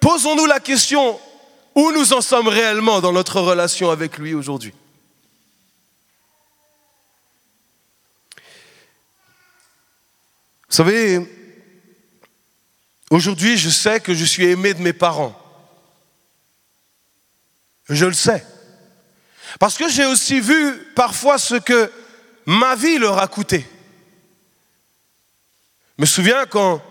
posons-nous 0.00 0.46
la 0.46 0.60
question, 0.60 1.20
où 1.74 1.92
nous 1.92 2.12
en 2.12 2.20
sommes 2.20 2.48
réellement 2.48 3.00
dans 3.00 3.12
notre 3.12 3.40
relation 3.40 3.90
avec 3.90 4.18
lui 4.18 4.34
aujourd'hui? 4.34 4.74
Vous 10.68 10.74
savez, 10.74 11.20
aujourd'hui, 13.10 13.56
je 13.56 13.70
sais 13.70 14.00
que 14.00 14.14
je 14.14 14.24
suis 14.24 14.44
aimé 14.46 14.74
de 14.74 14.82
mes 14.82 14.92
parents. 14.92 15.34
Je 17.88 18.04
le 18.04 18.12
sais. 18.12 18.44
Parce 19.58 19.78
que 19.78 19.88
j'ai 19.88 20.04
aussi 20.04 20.40
vu 20.40 20.76
parfois 20.94 21.38
ce 21.38 21.54
que 21.54 21.90
ma 22.44 22.74
vie 22.74 22.98
leur 22.98 23.18
a 23.18 23.28
coûté. 23.28 23.66
Me 25.96 26.06
souviens 26.06 26.44
quand 26.46 26.82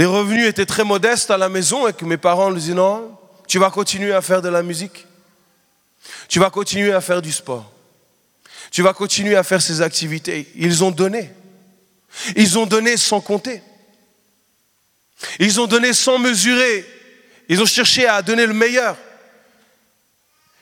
les 0.00 0.06
revenus 0.06 0.46
étaient 0.46 0.64
très 0.64 0.82
modestes 0.82 1.30
à 1.30 1.36
la 1.36 1.50
maison 1.50 1.86
et 1.86 1.92
que 1.92 2.06
mes 2.06 2.16
parents 2.16 2.48
me 2.48 2.58
disaient 2.58 2.72
non, 2.72 3.18
tu 3.46 3.58
vas 3.58 3.68
continuer 3.68 4.14
à 4.14 4.22
faire 4.22 4.40
de 4.40 4.48
la 4.48 4.62
musique, 4.62 5.06
tu 6.26 6.38
vas 6.38 6.48
continuer 6.48 6.94
à 6.94 7.02
faire 7.02 7.20
du 7.20 7.30
sport, 7.30 7.70
tu 8.70 8.80
vas 8.80 8.94
continuer 8.94 9.36
à 9.36 9.42
faire 9.42 9.60
ces 9.60 9.82
activités. 9.82 10.50
Ils 10.54 10.82
ont 10.82 10.90
donné. 10.90 11.30
Ils 12.34 12.58
ont 12.58 12.64
donné 12.64 12.96
sans 12.96 13.20
compter. 13.20 13.62
Ils 15.38 15.60
ont 15.60 15.66
donné 15.66 15.92
sans 15.92 16.18
mesurer. 16.18 16.86
Ils 17.50 17.60
ont 17.60 17.66
cherché 17.66 18.08
à 18.08 18.22
donner 18.22 18.46
le 18.46 18.54
meilleur. 18.54 18.96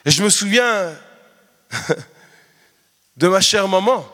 Et 0.05 0.11
je 0.11 0.21
me 0.21 0.31
souviens 0.31 0.99
de 3.17 3.29
ma 3.29 3.41
chère 3.41 3.69
maman 3.69 4.05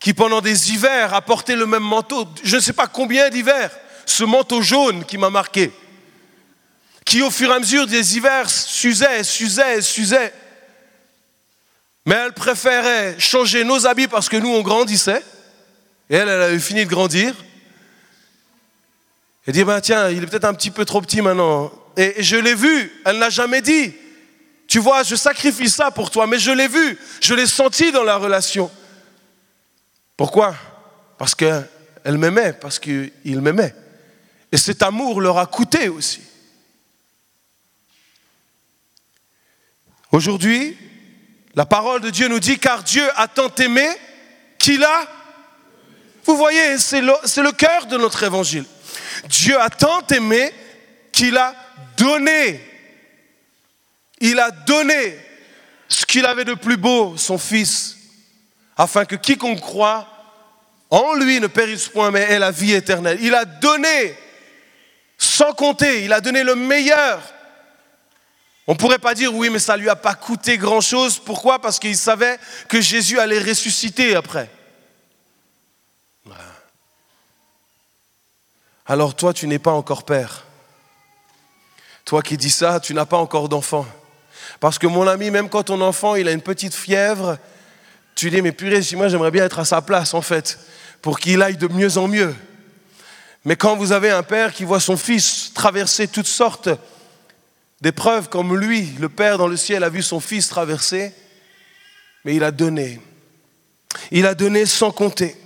qui 0.00 0.14
pendant 0.14 0.40
des 0.40 0.72
hivers 0.72 1.14
a 1.14 1.22
porté 1.22 1.54
le 1.54 1.66
même 1.66 1.84
manteau, 1.84 2.26
je 2.42 2.56
ne 2.56 2.60
sais 2.60 2.72
pas 2.72 2.88
combien 2.88 3.28
d'hivers, 3.30 3.70
ce 4.06 4.24
manteau 4.24 4.62
jaune 4.62 5.04
qui 5.04 5.18
m'a 5.18 5.28
marqué, 5.28 5.72
qui 7.04 7.22
au 7.22 7.30
fur 7.30 7.50
et 7.50 7.54
à 7.54 7.58
mesure 7.58 7.86
des 7.86 8.16
hivers 8.16 8.48
s'usait, 8.48 9.22
s'usait, 9.22 9.82
s'usait. 9.82 10.32
Mais 12.06 12.14
elle 12.14 12.32
préférait 12.32 13.16
changer 13.18 13.64
nos 13.64 13.86
habits 13.86 14.08
parce 14.08 14.28
que 14.28 14.36
nous, 14.36 14.48
on 14.48 14.62
grandissait. 14.62 15.22
Et 16.08 16.14
elle, 16.14 16.28
elle 16.28 16.42
avait 16.42 16.58
fini 16.60 16.84
de 16.84 16.90
grandir. 16.90 17.34
Elle 19.46 19.54
dit, 19.54 19.64
ben 19.64 19.80
tiens, 19.80 20.08
il 20.08 20.22
est 20.22 20.26
peut-être 20.26 20.44
un 20.44 20.54
petit 20.54 20.70
peu 20.70 20.84
trop 20.84 21.00
petit 21.00 21.20
maintenant. 21.20 21.72
Et 21.96 22.22
je 22.22 22.36
l'ai 22.36 22.54
vu, 22.54 22.92
elle 23.04 23.18
n'a 23.18 23.30
jamais 23.30 23.60
dit, 23.60 23.92
tu 24.68 24.78
vois, 24.78 25.02
je 25.02 25.16
sacrifie 25.16 25.68
ça 25.68 25.90
pour 25.90 26.10
toi, 26.10 26.26
mais 26.26 26.38
je 26.38 26.50
l'ai 26.50 26.68
vu, 26.68 26.98
je 27.20 27.34
l'ai 27.34 27.46
senti 27.46 27.90
dans 27.92 28.04
la 28.04 28.16
relation. 28.16 28.70
Pourquoi? 30.16 30.54
Parce 31.18 31.34
qu'elle 31.34 31.68
m'aimait, 32.18 32.52
parce 32.52 32.78
qu'il 32.78 33.12
m'aimait. 33.26 33.74
Et 34.52 34.56
cet 34.56 34.82
amour 34.82 35.20
leur 35.20 35.38
a 35.38 35.46
coûté 35.46 35.88
aussi. 35.88 36.20
Aujourd'hui, 40.12 40.76
la 41.54 41.66
parole 41.66 42.00
de 42.00 42.10
Dieu 42.10 42.28
nous 42.28 42.40
dit, 42.40 42.58
car 42.58 42.82
Dieu 42.82 43.06
a 43.16 43.28
tant 43.28 43.54
aimé 43.56 43.88
qu'il 44.58 44.84
a... 44.84 45.08
Vous 46.24 46.36
voyez, 46.36 46.78
c'est 46.78 47.00
le, 47.00 47.12
le 47.42 47.52
cœur 47.52 47.86
de 47.86 47.96
notre 47.96 48.22
évangile. 48.22 48.64
Dieu 49.28 49.60
a 49.60 49.70
tant 49.70 50.06
aimé 50.08 50.52
qu'il 51.12 51.36
a 51.36 51.54
donné. 51.96 52.60
Il 54.20 54.38
a 54.38 54.50
donné 54.50 55.18
ce 55.88 56.04
qu'il 56.04 56.24
avait 56.26 56.44
de 56.44 56.54
plus 56.54 56.76
beau, 56.76 57.16
son 57.16 57.38
Fils, 57.38 57.96
afin 58.76 59.04
que 59.04 59.16
quiconque 59.16 59.60
croit 59.60 60.08
en 60.90 61.14
lui 61.14 61.40
ne 61.40 61.46
périsse 61.46 61.88
point, 61.88 62.10
mais 62.10 62.22
ait 62.22 62.38
la 62.38 62.50
vie 62.50 62.72
éternelle. 62.72 63.18
Il 63.20 63.34
a 63.34 63.44
donné 63.44 64.16
sans 65.46 65.54
compter, 65.54 66.04
il 66.04 66.12
a 66.12 66.20
donné 66.20 66.42
le 66.42 66.54
meilleur. 66.54 67.22
On 68.66 68.72
ne 68.72 68.76
pourrait 68.78 68.98
pas 68.98 69.14
dire 69.14 69.32
oui, 69.32 69.48
mais 69.48 69.60
ça 69.60 69.76
ne 69.76 69.82
lui 69.82 69.88
a 69.88 69.96
pas 69.96 70.14
coûté 70.14 70.58
grand-chose. 70.58 71.18
Pourquoi? 71.20 71.60
Parce 71.60 71.78
qu'il 71.78 71.96
savait 71.96 72.38
que 72.68 72.80
Jésus 72.80 73.18
allait 73.18 73.38
ressusciter 73.38 74.16
après. 74.16 74.50
Alors 78.86 79.14
toi, 79.14 79.32
tu 79.32 79.46
n'es 79.46 79.58
pas 79.58 79.72
encore 79.72 80.04
père. 80.04 80.44
Toi 82.04 82.22
qui 82.22 82.36
dis 82.36 82.50
ça, 82.50 82.80
tu 82.80 82.94
n'as 82.94 83.04
pas 83.04 83.16
encore 83.16 83.48
d'enfant. 83.48 83.86
Parce 84.60 84.78
que 84.78 84.86
mon 84.86 85.06
ami, 85.06 85.30
même 85.30 85.48
quand 85.48 85.64
ton 85.64 85.80
enfant, 85.80 86.14
il 86.14 86.28
a 86.28 86.32
une 86.32 86.42
petite 86.42 86.74
fièvre, 86.74 87.38
tu 88.14 88.30
dis, 88.30 88.42
mais 88.42 88.52
purée, 88.52 88.80
moi 88.94 89.08
j'aimerais 89.08 89.32
bien 89.32 89.44
être 89.44 89.58
à 89.58 89.64
sa 89.64 89.82
place 89.82 90.14
en 90.14 90.22
fait, 90.22 90.58
pour 91.02 91.18
qu'il 91.18 91.42
aille 91.42 91.56
de 91.56 91.68
mieux 91.68 91.98
en 91.98 92.08
mieux. 92.08 92.34
Mais 93.46 93.54
quand 93.54 93.76
vous 93.76 93.92
avez 93.92 94.10
un 94.10 94.24
père 94.24 94.52
qui 94.52 94.64
voit 94.64 94.80
son 94.80 94.96
fils 94.96 95.52
traverser 95.54 96.08
toutes 96.08 96.26
sortes 96.26 96.68
d'épreuves 97.80 98.28
comme 98.28 98.56
lui, 98.56 98.90
le 98.98 99.08
Père 99.08 99.38
dans 99.38 99.46
le 99.46 99.56
ciel 99.56 99.84
a 99.84 99.88
vu 99.88 100.02
son 100.02 100.18
fils 100.18 100.48
traverser, 100.48 101.14
mais 102.24 102.34
il 102.34 102.42
a 102.42 102.50
donné. 102.50 103.00
Il 104.10 104.26
a 104.26 104.34
donné 104.34 104.66
sans 104.66 104.90
compter. 104.90 105.36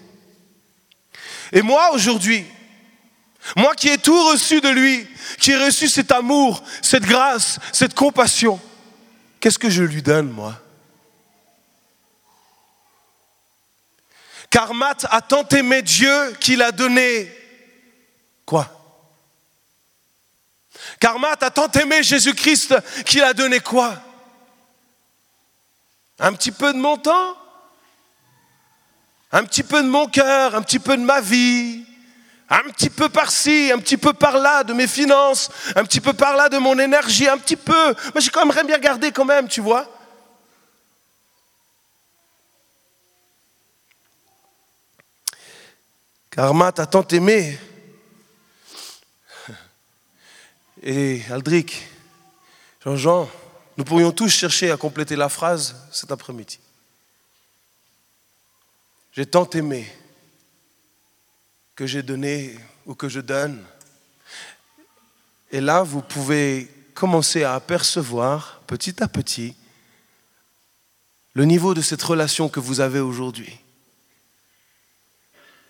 Et 1.52 1.60
moi 1.60 1.90
aujourd'hui, 1.92 2.46
moi 3.54 3.74
qui 3.74 3.88
ai 3.88 3.98
tout 3.98 4.30
reçu 4.30 4.62
de 4.62 4.70
lui, 4.70 5.06
qui 5.38 5.50
ai 5.50 5.62
reçu 5.62 5.86
cet 5.86 6.10
amour, 6.10 6.64
cette 6.80 7.04
grâce, 7.04 7.58
cette 7.70 7.92
compassion, 7.92 8.58
qu'est-ce 9.40 9.58
que 9.58 9.68
je 9.68 9.82
lui 9.82 10.00
donne, 10.00 10.30
moi? 10.30 10.58
Car 14.48 14.72
Matt 14.72 15.06
a 15.10 15.20
tant 15.20 15.46
aimé 15.48 15.82
Dieu 15.82 16.32
qu'il 16.40 16.62
a 16.62 16.72
donné 16.72 17.30
quoi? 18.50 18.66
Car 20.98 21.20
Matt 21.20 21.40
a 21.44 21.50
tant 21.50 21.70
aimé 21.70 22.02
Jésus-Christ 22.02 22.74
qu'il 23.04 23.22
a 23.22 23.32
donné 23.32 23.60
quoi? 23.60 23.94
Un 26.18 26.32
petit 26.32 26.50
peu 26.50 26.72
de 26.72 26.78
mon 26.78 26.96
temps? 26.96 27.36
Un 29.30 29.44
petit 29.44 29.62
peu 29.62 29.80
de 29.84 29.88
mon 29.88 30.08
cœur 30.08 30.56
Un 30.56 30.62
petit 30.62 30.80
peu 30.80 30.96
de 30.96 31.02
ma 31.02 31.20
vie? 31.20 31.86
Un 32.48 32.62
petit 32.72 32.90
peu 32.90 33.08
par-ci, 33.08 33.70
un 33.72 33.78
petit 33.78 33.96
peu 33.96 34.12
par-là 34.12 34.64
de 34.64 34.72
mes 34.72 34.88
finances, 34.88 35.48
un 35.76 35.84
petit 35.84 36.00
peu 36.00 36.12
par-là 36.12 36.48
de 36.48 36.58
mon 36.58 36.76
énergie, 36.76 37.28
un 37.28 37.38
petit 37.38 37.54
peu. 37.54 37.94
Mais 38.12 38.20
j'ai 38.20 38.30
quand 38.30 38.44
même 38.44 38.66
bien 38.66 38.80
gardé 38.80 39.12
quand 39.12 39.24
même, 39.24 39.46
tu 39.46 39.60
vois. 39.60 39.86
Car 46.28 46.52
Matt 46.52 46.80
a 46.80 46.86
tant 46.86 47.06
aimé. 47.06 47.56
Et 50.82 51.20
Aldric, 51.30 51.86
Jean-Jean, 52.82 53.28
nous 53.76 53.84
pourrions 53.84 54.12
tous 54.12 54.30
chercher 54.30 54.70
à 54.70 54.78
compléter 54.78 55.14
la 55.14 55.28
phrase 55.28 55.76
cet 55.92 56.10
après-midi. 56.10 56.58
J'ai 59.12 59.26
tant 59.26 59.48
aimé 59.50 59.86
que 61.74 61.86
j'ai 61.86 62.02
donné 62.02 62.58
ou 62.86 62.94
que 62.94 63.10
je 63.10 63.20
donne. 63.20 63.62
Et 65.50 65.60
là, 65.60 65.82
vous 65.82 66.00
pouvez 66.00 66.70
commencer 66.94 67.44
à 67.44 67.54
apercevoir 67.54 68.62
petit 68.66 69.02
à 69.02 69.08
petit 69.08 69.54
le 71.34 71.44
niveau 71.44 71.74
de 71.74 71.82
cette 71.82 72.02
relation 72.02 72.48
que 72.48 72.60
vous 72.60 72.80
avez 72.80 73.00
aujourd'hui. 73.00 73.58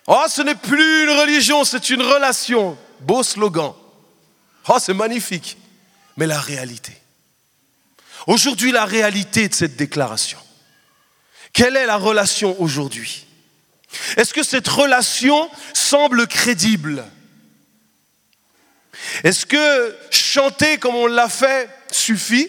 Oh, 0.06 0.24
ce 0.28 0.42
n'est 0.42 0.54
plus 0.54 1.04
une 1.04 1.18
religion, 1.18 1.64
c'est 1.64 1.90
une 1.90 2.02
relation. 2.02 2.78
Beau 3.00 3.22
slogan. 3.22 3.74
Oh, 4.68 4.78
c'est 4.80 4.94
magnifique. 4.94 5.56
Mais 6.16 6.26
la 6.26 6.40
réalité. 6.40 6.92
Aujourd'hui, 8.26 8.72
la 8.72 8.84
réalité 8.84 9.48
de 9.48 9.54
cette 9.54 9.76
déclaration. 9.76 10.38
Quelle 11.52 11.76
est 11.76 11.86
la 11.86 11.96
relation 11.96 12.60
aujourd'hui? 12.60 13.26
Est-ce 14.16 14.32
que 14.32 14.42
cette 14.42 14.68
relation 14.68 15.50
semble 15.72 16.26
crédible? 16.26 17.04
Est-ce 19.24 19.46
que 19.46 19.96
chanter 20.10 20.78
comme 20.78 20.94
on 20.94 21.06
l'a 21.06 21.28
fait 21.28 21.68
suffit? 21.90 22.48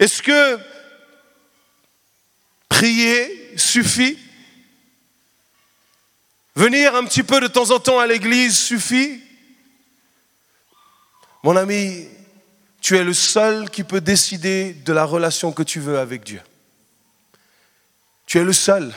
Est-ce 0.00 0.22
que 0.22 0.58
prier 2.68 3.52
suffit? 3.56 4.18
Venir 6.54 6.94
un 6.94 7.04
petit 7.04 7.22
peu 7.22 7.40
de 7.40 7.46
temps 7.46 7.70
en 7.70 7.78
temps 7.78 7.98
à 7.98 8.06
l'église 8.06 8.58
suffit? 8.58 9.20
Mon 11.42 11.56
ami, 11.56 12.06
tu 12.80 12.96
es 12.96 13.02
le 13.02 13.14
seul 13.14 13.70
qui 13.70 13.84
peut 13.84 14.00
décider 14.00 14.74
de 14.84 14.92
la 14.92 15.04
relation 15.04 15.52
que 15.52 15.62
tu 15.62 15.80
veux 15.80 15.98
avec 15.98 16.22
Dieu. 16.22 16.40
Tu 18.26 18.38
es 18.38 18.44
le 18.44 18.52
seul. 18.52 18.92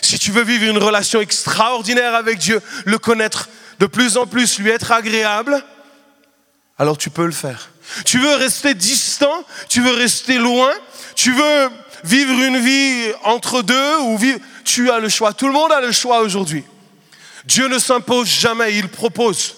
Si 0.00 0.18
tu 0.18 0.30
veux 0.30 0.42
vivre 0.42 0.64
une 0.64 0.78
relation 0.78 1.20
extraordinaire 1.20 2.14
avec 2.14 2.38
Dieu, 2.38 2.60
le 2.86 2.98
connaître 2.98 3.48
de 3.78 3.86
plus 3.86 4.16
en 4.16 4.26
plus, 4.26 4.58
lui 4.58 4.70
être 4.70 4.92
agréable, 4.92 5.62
alors 6.78 6.96
tu 6.96 7.10
peux 7.10 7.26
le 7.26 7.32
faire. 7.32 7.70
Tu 8.04 8.18
veux 8.18 8.34
rester 8.36 8.74
distant, 8.74 9.44
tu 9.68 9.82
veux 9.82 9.92
rester 9.92 10.38
loin, 10.38 10.72
tu 11.14 11.32
veux 11.32 11.70
vivre 12.04 12.32
une 12.32 12.58
vie 12.58 13.12
entre 13.24 13.62
deux 13.62 13.98
ou 14.00 14.18
tu 14.64 14.90
as 14.90 15.00
le 15.00 15.08
choix. 15.08 15.34
Tout 15.34 15.48
le 15.48 15.52
monde 15.52 15.72
a 15.72 15.80
le 15.80 15.92
choix 15.92 16.20
aujourd'hui. 16.20 16.64
Dieu 17.44 17.68
ne 17.68 17.78
s'impose 17.78 18.28
jamais, 18.28 18.76
il 18.76 18.88
propose. 18.88 19.56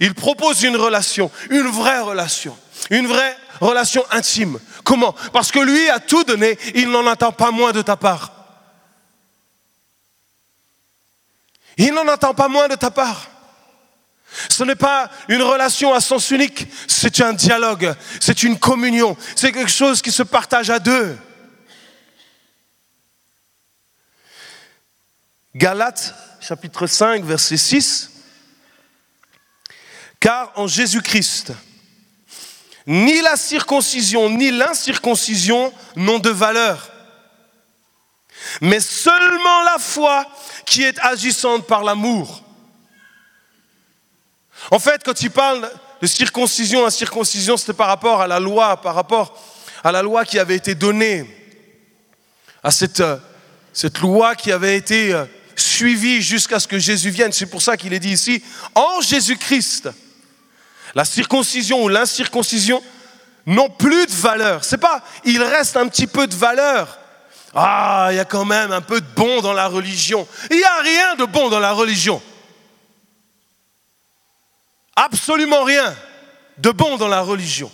Il 0.00 0.14
propose 0.14 0.62
une 0.62 0.76
relation, 0.76 1.30
une 1.50 1.68
vraie 1.68 2.00
relation, 2.00 2.56
une 2.90 3.06
vraie 3.06 3.36
relation 3.60 4.04
intime. 4.10 4.58
Comment? 4.84 5.14
Parce 5.32 5.50
que 5.50 5.60
lui 5.60 5.88
a 5.90 6.00
tout 6.00 6.24
donné, 6.24 6.58
il 6.74 6.90
n'en 6.90 7.06
attend 7.06 7.32
pas 7.32 7.50
moins 7.50 7.72
de 7.72 7.82
ta 7.82 7.96
part. 7.96 8.32
Il 11.76 11.92
n'en 11.92 12.06
attend 12.08 12.34
pas 12.34 12.48
moins 12.48 12.68
de 12.68 12.74
ta 12.74 12.90
part. 12.90 13.30
Ce 14.48 14.64
n'est 14.64 14.74
pas 14.74 15.10
une 15.28 15.42
relation 15.42 15.94
à 15.94 16.00
sens 16.00 16.30
unique, 16.30 16.66
c'est 16.88 17.20
un 17.20 17.32
dialogue, 17.32 17.94
c'est 18.20 18.42
une 18.42 18.58
communion, 18.58 19.16
c'est 19.36 19.52
quelque 19.52 19.70
chose 19.70 20.02
qui 20.02 20.10
se 20.10 20.24
partage 20.24 20.70
à 20.70 20.80
deux. 20.80 21.16
Galates 25.54 26.14
chapitre 26.40 26.86
5 26.86 27.24
verset 27.24 27.56
6. 27.56 28.10
Car 30.24 30.50
en 30.56 30.66
Jésus-Christ, 30.66 31.52
ni 32.86 33.20
la 33.20 33.36
circoncision 33.36 34.30
ni 34.30 34.50
l'incirconcision 34.50 35.70
n'ont 35.96 36.18
de 36.18 36.30
valeur, 36.30 36.90
mais 38.62 38.80
seulement 38.80 39.62
la 39.64 39.76
foi 39.78 40.26
qui 40.64 40.82
est 40.82 40.98
agissante 41.00 41.66
par 41.66 41.84
l'amour. 41.84 42.42
En 44.70 44.78
fait, 44.78 45.02
quand 45.04 45.20
il 45.20 45.30
parle 45.30 45.70
de 46.00 46.06
circoncision, 46.06 46.86
incirconcision, 46.86 47.58
c'était 47.58 47.74
par 47.74 47.88
rapport 47.88 48.22
à 48.22 48.26
la 48.26 48.40
loi, 48.40 48.80
par 48.80 48.94
rapport 48.94 49.38
à 49.82 49.92
la 49.92 50.00
loi 50.00 50.24
qui 50.24 50.38
avait 50.38 50.56
été 50.56 50.74
donnée, 50.74 51.26
à 52.62 52.70
cette, 52.70 53.00
euh, 53.00 53.18
loi 54.00 54.36
qui 54.36 54.52
avait 54.52 54.78
été 54.78 55.12
euh, 55.12 55.26
suivie 55.54 56.22
jusqu'à 56.22 56.58
ce 56.60 56.66
que 56.66 56.78
Jésus 56.78 57.10
vienne. 57.10 57.32
C'est 57.32 57.44
pour 57.44 57.60
ça 57.60 57.76
qu'il 57.76 57.92
est 57.92 58.00
dit 58.00 58.12
ici, 58.12 58.42
en 58.74 59.02
Jésus-Christ, 59.02 59.90
la 60.94 61.04
circoncision 61.04 61.82
ou 61.82 61.88
l'incirconcision 61.88 62.82
n'ont 63.46 63.70
plus 63.70 64.06
de 64.06 64.12
valeur. 64.12 64.64
C'est 64.64 64.78
pas, 64.78 65.02
il 65.24 65.42
reste 65.42 65.76
un 65.76 65.88
petit 65.88 66.06
peu 66.06 66.26
de 66.26 66.34
valeur. 66.34 66.98
Ah, 67.54 68.08
il 68.10 68.16
y 68.16 68.20
a 68.20 68.24
quand 68.24 68.44
même 68.44 68.72
un 68.72 68.80
peu 68.80 69.00
de 69.00 69.06
bon 69.14 69.40
dans 69.40 69.52
la 69.52 69.68
religion. 69.68 70.26
Il 70.50 70.56
n'y 70.56 70.64
a 70.64 70.80
rien 70.82 71.14
de 71.16 71.24
bon 71.24 71.48
dans 71.48 71.60
la 71.60 71.72
religion. 71.72 72.20
Absolument 74.96 75.64
rien 75.64 75.94
de 76.58 76.70
bon 76.70 76.96
dans 76.96 77.08
la 77.08 77.20
religion. 77.20 77.70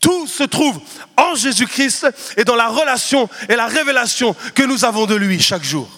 Tout 0.00 0.26
se 0.26 0.44
trouve 0.44 0.80
en 1.16 1.34
Jésus-Christ 1.34 2.06
et 2.36 2.44
dans 2.44 2.56
la 2.56 2.68
relation 2.68 3.28
et 3.48 3.56
la 3.56 3.66
révélation 3.66 4.36
que 4.54 4.62
nous 4.62 4.84
avons 4.84 5.06
de 5.06 5.14
lui 5.14 5.40
chaque 5.40 5.64
jour. 5.64 5.88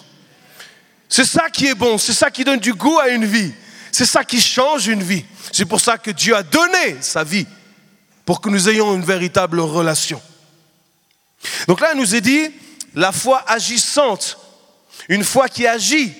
C'est 1.09 1.25
ça 1.25 1.49
qui 1.49 1.67
est 1.67 1.75
bon, 1.75 1.97
c'est 1.97 2.13
ça 2.13 2.29
qui 2.31 2.43
donne 2.43 2.59
du 2.59 2.73
goût 2.73 2.99
à 2.99 3.09
une 3.09 3.25
vie, 3.25 3.53
c'est 3.91 4.05
ça 4.05 4.23
qui 4.23 4.41
change 4.41 4.87
une 4.87 5.03
vie. 5.03 5.25
C'est 5.51 5.65
pour 5.65 5.81
ça 5.81 5.97
que 5.97 6.11
Dieu 6.11 6.35
a 6.35 6.43
donné 6.43 7.01
sa 7.01 7.23
vie, 7.23 7.47
pour 8.25 8.41
que 8.41 8.49
nous 8.49 8.69
ayons 8.69 8.95
une 8.95 9.05
véritable 9.05 9.59
relation. 9.59 10.21
Donc 11.67 11.79
là, 11.81 11.91
il 11.93 11.99
nous 11.99 12.15
est 12.15 12.21
dit, 12.21 12.49
la 12.95 13.11
foi 13.11 13.43
agissante, 13.47 14.37
une 15.07 15.23
foi 15.23 15.47
qui 15.47 15.65
agit. 15.65 16.13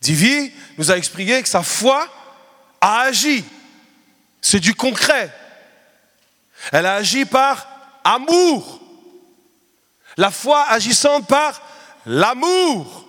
Divi 0.00 0.52
nous 0.78 0.90
a 0.90 0.96
expliqué 0.96 1.42
que 1.42 1.48
sa 1.48 1.62
foi 1.62 2.08
a 2.80 3.02
agi. 3.02 3.44
C'est 4.40 4.58
du 4.58 4.74
concret. 4.74 5.32
Elle 6.72 6.86
a 6.86 6.96
agi 6.96 7.24
par 7.24 7.66
amour. 8.02 8.80
La 10.16 10.30
foi 10.30 10.64
agissante 10.68 11.26
par 11.28 11.62
l'amour. 12.04 13.01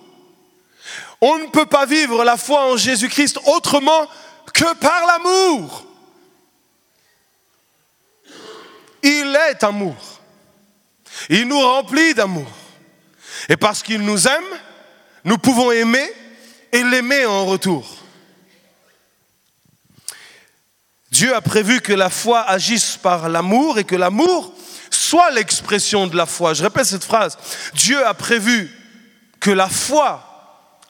On 1.26 1.38
ne 1.38 1.46
peut 1.46 1.64
pas 1.64 1.86
vivre 1.86 2.22
la 2.22 2.36
foi 2.36 2.70
en 2.70 2.76
Jésus-Christ 2.76 3.38
autrement 3.46 4.06
que 4.52 4.74
par 4.74 5.06
l'amour. 5.06 5.86
Il 9.02 9.34
est 9.48 9.64
amour. 9.64 9.96
Il 11.30 11.48
nous 11.48 11.58
remplit 11.58 12.12
d'amour. 12.12 12.46
Et 13.48 13.56
parce 13.56 13.82
qu'il 13.82 14.02
nous 14.02 14.28
aime, 14.28 14.44
nous 15.24 15.38
pouvons 15.38 15.72
aimer 15.72 16.12
et 16.70 16.84
l'aimer 16.84 17.24
en 17.24 17.46
retour. 17.46 17.96
Dieu 21.10 21.34
a 21.34 21.40
prévu 21.40 21.80
que 21.80 21.94
la 21.94 22.10
foi 22.10 22.42
agisse 22.42 22.98
par 22.98 23.30
l'amour 23.30 23.78
et 23.78 23.84
que 23.84 23.96
l'amour 23.96 24.52
soit 24.90 25.30
l'expression 25.30 26.06
de 26.06 26.18
la 26.18 26.26
foi. 26.26 26.52
Je 26.52 26.64
répète 26.64 26.84
cette 26.84 27.02
phrase. 27.02 27.38
Dieu 27.72 28.06
a 28.06 28.12
prévu 28.12 28.70
que 29.40 29.50
la 29.50 29.70
foi 29.70 30.33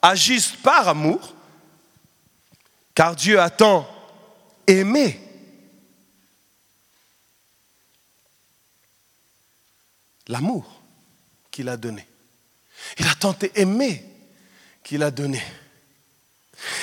agisse 0.05 0.49
par 0.63 0.87
amour, 0.87 1.35
car 2.95 3.17
Dieu 3.17 3.41
a 3.41 3.49
tant 3.49 3.89
aimé. 4.67 5.19
L'amour 10.29 10.83
qu'il 11.51 11.71
a 11.71 11.79
donné. 11.79 12.07
Il 12.99 13.09
a 13.09 13.15
tant 13.15 13.35
aimé 13.55 14.05
qu'il 14.83 15.03
a 15.03 15.11
donné. 15.11 15.43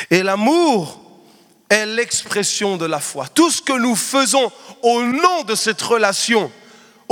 Et 0.10 0.24
l'amour 0.24 1.00
est 1.70 1.86
l'expression 1.86 2.76
de 2.76 2.86
la 2.86 3.00
foi. 3.00 3.28
Tout 3.28 3.52
ce 3.52 3.62
que 3.62 3.74
nous 3.74 3.96
faisons 3.96 4.52
au 4.82 5.04
nom 5.04 5.44
de 5.44 5.54
cette 5.54 5.82
relation 5.82 6.52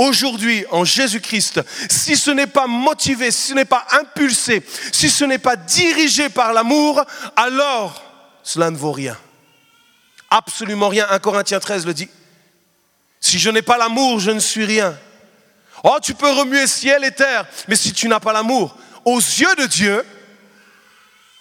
aujourd'hui 0.00 0.64
en 0.70 0.84
Jésus-Christ, 0.84 1.60
si 1.90 2.16
ce 2.16 2.30
n'est 2.30 2.46
pas 2.46 2.66
motivé, 2.66 3.30
si 3.30 3.48
ce 3.48 3.54
n'est 3.54 3.66
pas 3.66 3.86
impulsé, 3.92 4.64
si 4.92 5.10
ce 5.10 5.24
n'est 5.24 5.38
pas 5.38 5.56
dirigé 5.56 6.30
par 6.30 6.54
l'amour, 6.54 7.04
alors 7.36 8.02
cela 8.42 8.70
ne 8.70 8.76
vaut 8.78 8.92
rien. 8.92 9.16
Absolument 10.30 10.88
rien. 10.88 11.06
1 11.10 11.18
Corinthiens 11.18 11.60
13 11.60 11.84
le 11.84 11.92
dit. 11.92 12.08
Si 13.20 13.38
je 13.38 13.50
n'ai 13.50 13.60
pas 13.60 13.76
l'amour, 13.76 14.20
je 14.20 14.30
ne 14.30 14.40
suis 14.40 14.64
rien. 14.64 14.98
Oh, 15.84 15.98
tu 16.02 16.14
peux 16.14 16.30
remuer 16.30 16.66
ciel 16.66 17.04
et 17.04 17.10
terre, 17.10 17.46
mais 17.68 17.76
si 17.76 17.92
tu 17.92 18.08
n'as 18.08 18.20
pas 18.20 18.32
l'amour, 18.32 18.76
aux 19.04 19.18
yeux 19.18 19.54
de 19.56 19.66
Dieu, 19.66 20.02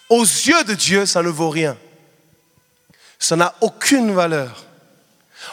aux 0.10 0.24
yeux 0.24 0.64
de 0.66 0.74
Dieu, 0.74 1.06
ça 1.06 1.22
ne 1.22 1.30
vaut 1.30 1.50
rien. 1.50 1.78
Ça 3.18 3.38
n'a 3.38 3.56
aucune 3.62 4.14
valeur. 4.14 4.66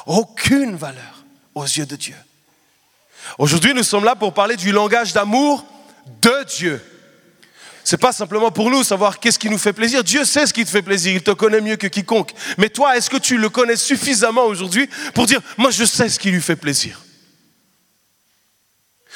Aucune 0.06 0.74
valeur 0.74 1.24
aux 1.54 1.64
yeux 1.64 1.86
de 1.86 1.94
Dieu. 1.94 2.16
Aujourd'hui, 3.38 3.74
nous 3.74 3.82
sommes 3.82 4.04
là 4.04 4.14
pour 4.14 4.32
parler 4.32 4.56
du 4.56 4.72
langage 4.72 5.12
d'amour 5.12 5.64
de 6.22 6.44
Dieu. 6.56 6.80
C'est 7.84 7.98
pas 7.98 8.12
simplement 8.12 8.50
pour 8.50 8.68
nous 8.68 8.82
savoir 8.82 9.20
qu'est-ce 9.20 9.38
qui 9.38 9.48
nous 9.48 9.58
fait 9.58 9.72
plaisir. 9.72 10.02
Dieu 10.02 10.24
sait 10.24 10.46
ce 10.46 10.52
qui 10.52 10.64
te 10.64 10.70
fait 10.70 10.82
plaisir. 10.82 11.12
Il 11.12 11.22
te 11.22 11.30
connaît 11.30 11.60
mieux 11.60 11.76
que 11.76 11.86
quiconque. 11.86 12.32
Mais 12.58 12.68
toi, 12.68 12.96
est-ce 12.96 13.08
que 13.08 13.16
tu 13.16 13.38
le 13.38 13.48
connais 13.48 13.76
suffisamment 13.76 14.44
aujourd'hui 14.44 14.88
pour 15.14 15.26
dire, 15.26 15.40
moi, 15.56 15.70
je 15.70 15.84
sais 15.84 16.08
ce 16.08 16.18
qui 16.18 16.32
lui 16.32 16.42
fait 16.42 16.56
plaisir? 16.56 17.00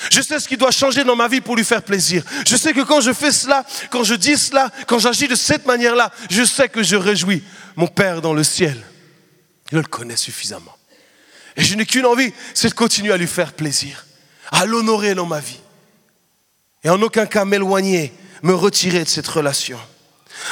Je 0.08 0.22
sais 0.22 0.38
ce 0.38 0.48
qui 0.48 0.56
doit 0.56 0.70
changer 0.70 1.02
dans 1.04 1.16
ma 1.16 1.26
vie 1.26 1.40
pour 1.40 1.56
lui 1.56 1.64
faire 1.64 1.82
plaisir. 1.82 2.22
Je 2.46 2.56
sais 2.56 2.72
que 2.72 2.82
quand 2.82 3.00
je 3.00 3.12
fais 3.12 3.32
cela, 3.32 3.64
quand 3.90 4.04
je 4.04 4.14
dis 4.14 4.36
cela, 4.36 4.70
quand 4.86 5.00
j'agis 5.00 5.28
de 5.28 5.34
cette 5.34 5.66
manière-là, 5.66 6.12
je 6.30 6.44
sais 6.44 6.68
que 6.68 6.82
je 6.82 6.96
réjouis 6.96 7.42
mon 7.76 7.88
Père 7.88 8.22
dans 8.22 8.32
le 8.32 8.44
ciel. 8.44 8.80
Je 9.72 9.78
le 9.78 9.82
connais 9.82 10.16
suffisamment. 10.16 10.76
Et 11.56 11.64
je 11.64 11.74
n'ai 11.74 11.86
qu'une 11.86 12.06
envie, 12.06 12.32
c'est 12.54 12.68
de 12.68 12.74
continuer 12.74 13.12
à 13.12 13.16
lui 13.16 13.26
faire 13.26 13.52
plaisir, 13.52 14.06
à 14.50 14.66
l'honorer 14.66 15.14
dans 15.14 15.26
ma 15.26 15.40
vie. 15.40 15.60
Et 16.84 16.90
en 16.90 17.00
aucun 17.02 17.26
cas 17.26 17.44
m'éloigner, 17.44 18.12
me 18.42 18.54
retirer 18.54 19.04
de 19.04 19.08
cette 19.08 19.28
relation. 19.28 19.78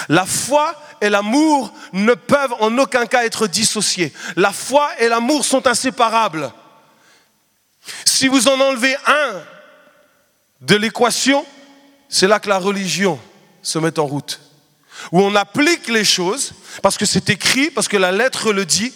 La 0.09 0.27
foi 0.27 0.75
et 1.01 1.09
l'amour 1.09 1.73
ne 1.93 2.15
peuvent 2.15 2.55
en 2.61 2.77
aucun 2.79 3.07
cas 3.07 3.25
être 3.25 3.47
dissociés. 3.47 4.13
La 4.37 4.53
foi 4.53 4.91
et 4.99 5.09
l'amour 5.09 5.45
sont 5.45 5.67
inséparables. 5.67 6.53
Si 8.05 8.29
vous 8.29 8.49
en 8.49 8.61
enlevez 8.61 8.97
un 9.07 9.43
de 10.61 10.77
l'équation, 10.77 11.47
c'est 12.09 12.27
là 12.27 12.41
que 12.41 12.49
la 12.49 12.59
religion 12.59 13.19
se 13.63 13.79
met 13.79 13.99
en 13.99 14.07
route. 14.07 14.41
Où 15.13 15.23
on 15.23 15.35
applique 15.37 15.89
les 15.89 16.05
choses, 16.05 16.53
parce 16.83 16.99
que 16.99 17.07
c'est 17.07 17.31
écrit, 17.31 17.71
parce 17.71 17.89
que 17.89 17.97
la 17.97 18.13
lettre 18.13 18.53
le 18.53 18.67
dit, 18.67 18.93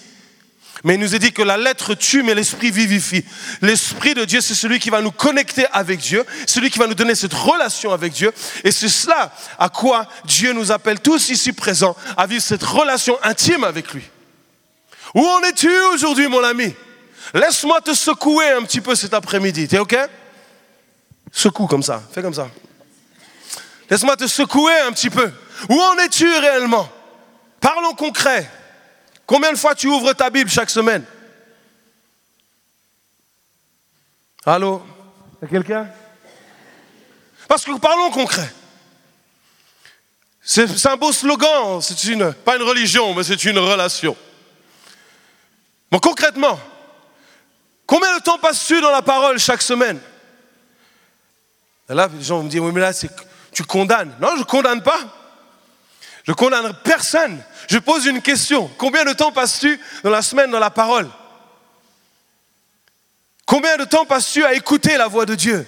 mais 0.85 0.95
il 0.95 1.01
nous 1.01 1.15
est 1.15 1.19
dit 1.21 1.33
que 1.33 1.43
la 1.43 1.57
lettre 1.57 1.95
tue, 1.95 2.23
mais 2.23 2.35
l'esprit 2.35 2.71
vivifie. 2.71 3.25
L'esprit 3.61 4.15
de 4.15 4.25
Dieu, 4.25 4.41
c'est 4.41 4.55
celui 4.55 4.81
qui 4.81 4.91
va 4.91 5.01
nous 5.01 5.13
connecter 5.13 5.67
avec 5.73 6.01
Dieu, 6.01 6.25
celui 6.47 6.71
qui 6.71 6.79
va 6.79 6.89
nous 6.89 6.95
donner 6.95 7.15
cette 7.15 7.35
relation 7.35 7.93
avec 7.93 8.13
Dieu. 8.13 8.33
Et 8.65 8.73
c'est 8.73 8.89
cela 8.89 9.33
à 9.59 9.69
quoi 9.69 10.09
Dieu 10.25 10.53
nous 10.53 10.73
appelle 10.73 11.01
tous 11.01 11.29
ici 11.29 11.53
présents, 11.53 11.97
à 12.17 12.27
vivre 12.27 12.43
cette 12.43 12.65
relation 12.65 13.17
intime 13.23 13.63
avec 13.63 13.93
lui. 13.93 14.03
Où 15.15 15.25
en 15.25 15.41
es-tu 15.43 15.71
aujourd'hui, 15.95 16.27
mon 16.27 16.43
ami? 16.43 16.75
Laisse-moi 17.35 17.81
te 17.81 17.95
secouer 17.95 18.51
un 18.51 18.63
petit 18.63 18.81
peu 18.81 18.95
cet 18.95 19.15
après-midi. 19.15 19.69
T'es 19.69 19.79
OK? 19.79 19.97
Secoue 21.31 21.67
comme 21.67 21.83
ça. 21.83 22.03
Fais 22.13 22.23
comme 22.23 22.35
ça. 22.35 22.49
Laisse-moi 23.89 24.17
te 24.17 24.27
secouer 24.27 24.79
un 24.81 24.93
petit 24.93 25.11
peu. 25.11 25.31
Où 25.69 25.81
en 25.81 25.97
es-tu 25.99 26.29
réellement? 26.29 26.89
Parlons 27.61 27.95
concret. 27.95 28.51
Combien 29.27 29.53
de 29.53 29.59
fois 29.59 29.75
tu 29.75 29.87
ouvres 29.87 30.13
ta 30.13 30.31
Bible 30.31 30.51
chaque 30.51 30.71
semaine? 30.71 31.05
Allô? 34.45 34.83
A 35.43 35.47
quelqu'un? 35.47 35.89
Parce 37.49 37.65
que 37.65 37.79
parlons 37.79 38.11
concret. 38.11 38.53
C'est 40.45 40.87
un 40.87 40.97
beau 40.97 41.13
slogan, 41.13 41.81
c'est 41.81 42.05
une, 42.05 42.33
pas 42.33 42.57
une 42.57 42.63
religion, 42.63 43.15
mais 43.15 43.23
c'est 43.23 43.45
une 43.45 43.59
relation. 43.59 44.17
Bon, 45.91 46.01
concrètement, 46.01 46.59
combien 47.87 48.17
de 48.19 48.23
temps 48.23 48.39
passes-tu 48.39 48.81
dans 48.81 48.91
la 48.91 49.03
parole 49.03 49.39
chaque 49.39 49.63
semaine? 49.63 50.01
Là, 51.89 52.09
les 52.13 52.25
gens 52.25 52.39
vont 52.39 52.45
me 52.45 52.49
dire, 52.49 52.65
oui, 52.65 52.73
mais 52.73 52.81
là, 52.81 52.93
tu 53.53 53.65
condamnes. 53.65 54.17
Non, 54.21 54.31
je 54.35 54.41
ne 54.41 54.45
condamne 54.45 54.83
pas. 54.83 55.22
Je 56.25 56.33
condamne 56.33 56.73
personne. 56.85 57.43
Je 57.69 57.79
pose 57.79 58.07
une 58.07 58.23
question. 58.23 58.71
Combien 58.79 59.05
de 59.05 59.13
temps 59.13 59.33
passes-tu 59.33 59.79
dans 60.05 60.11
la 60.11 60.23
semaine 60.23 60.51
dans 60.51 60.59
la 60.59 60.71
parole? 60.71 61.09
Combien 63.47 63.77
de 63.77 63.85
temps 63.85 64.05
passes-tu 64.05 64.45
à 64.45 64.55
écouter 64.55 64.97
la 64.97 65.09
voix 65.09 65.27
de 65.27 65.35
Dieu? 65.35 65.67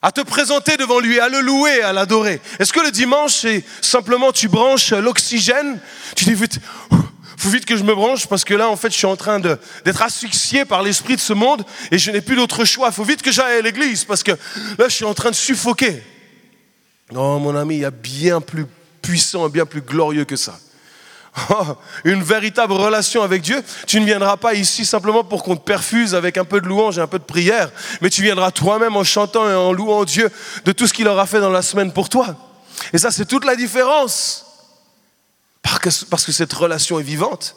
À 0.00 0.12
te 0.12 0.20
présenter 0.20 0.76
devant 0.76 1.00
lui, 1.00 1.18
à 1.18 1.28
le 1.28 1.40
louer, 1.40 1.82
à 1.82 1.92
l'adorer 1.92 2.40
Est-ce 2.60 2.72
que 2.72 2.78
le 2.78 2.92
dimanche, 2.92 3.34
c'est 3.34 3.64
simplement 3.80 4.30
tu 4.30 4.48
branches 4.48 4.92
l'oxygène? 4.92 5.80
Tu 6.14 6.24
dis 6.24 6.34
vite, 6.34 6.60
faut 7.36 7.48
vite 7.48 7.64
que 7.64 7.76
je 7.76 7.82
me 7.82 7.94
branche 7.94 8.26
parce 8.26 8.44
que 8.44 8.54
là, 8.54 8.68
en 8.68 8.76
fait, 8.76 8.90
je 8.90 8.96
suis 8.96 9.06
en 9.06 9.16
train 9.16 9.40
d'être 9.40 10.02
asphyxié 10.02 10.64
par 10.64 10.82
l'esprit 10.82 11.16
de 11.16 11.20
ce 11.20 11.32
monde 11.32 11.64
et 11.90 11.98
je 11.98 12.10
n'ai 12.10 12.20
plus 12.20 12.36
d'autre 12.36 12.64
choix. 12.64 12.92
Faut 12.92 13.02
vite 13.02 13.22
que 13.22 13.32
j'aille 13.32 13.58
à 13.58 13.60
l'église 13.60 14.04
parce 14.04 14.22
que 14.22 14.32
là, 14.78 14.88
je 14.88 14.94
suis 14.94 15.04
en 15.04 15.14
train 15.14 15.30
de 15.30 15.36
suffoquer. 15.36 16.02
Non, 17.10 17.40
mon 17.40 17.56
ami, 17.56 17.76
il 17.76 17.80
y 17.80 17.84
a 17.84 17.90
bien 17.90 18.40
plus 18.40 18.66
puissant 19.08 19.46
et 19.46 19.50
bien 19.50 19.64
plus 19.64 19.80
glorieux 19.80 20.26
que 20.26 20.36
ça. 20.36 20.58
une 22.04 22.22
véritable 22.22 22.74
relation 22.74 23.22
avec 23.22 23.40
Dieu. 23.40 23.64
Tu 23.86 24.00
ne 24.00 24.04
viendras 24.04 24.36
pas 24.36 24.52
ici 24.52 24.84
simplement 24.84 25.24
pour 25.24 25.42
qu'on 25.42 25.56
te 25.56 25.64
perfuse 25.64 26.14
avec 26.14 26.36
un 26.36 26.44
peu 26.44 26.60
de 26.60 26.66
louange 26.66 26.98
et 26.98 27.00
un 27.00 27.06
peu 27.06 27.18
de 27.18 27.24
prière, 27.24 27.70
mais 28.02 28.10
tu 28.10 28.20
viendras 28.20 28.50
toi-même 28.50 28.96
en 28.96 29.04
chantant 29.04 29.48
et 29.48 29.54
en 29.54 29.72
louant 29.72 30.04
Dieu 30.04 30.30
de 30.66 30.72
tout 30.72 30.86
ce 30.86 30.92
qu'il 30.92 31.08
aura 31.08 31.24
fait 31.24 31.40
dans 31.40 31.48
la 31.48 31.62
semaine 31.62 31.90
pour 31.90 32.10
toi. 32.10 32.36
Et 32.92 32.98
ça, 32.98 33.10
c'est 33.10 33.24
toute 33.24 33.46
la 33.46 33.56
différence. 33.56 34.44
Parce 36.10 36.26
que 36.26 36.32
cette 36.32 36.52
relation 36.52 37.00
est 37.00 37.02
vivante. 37.02 37.56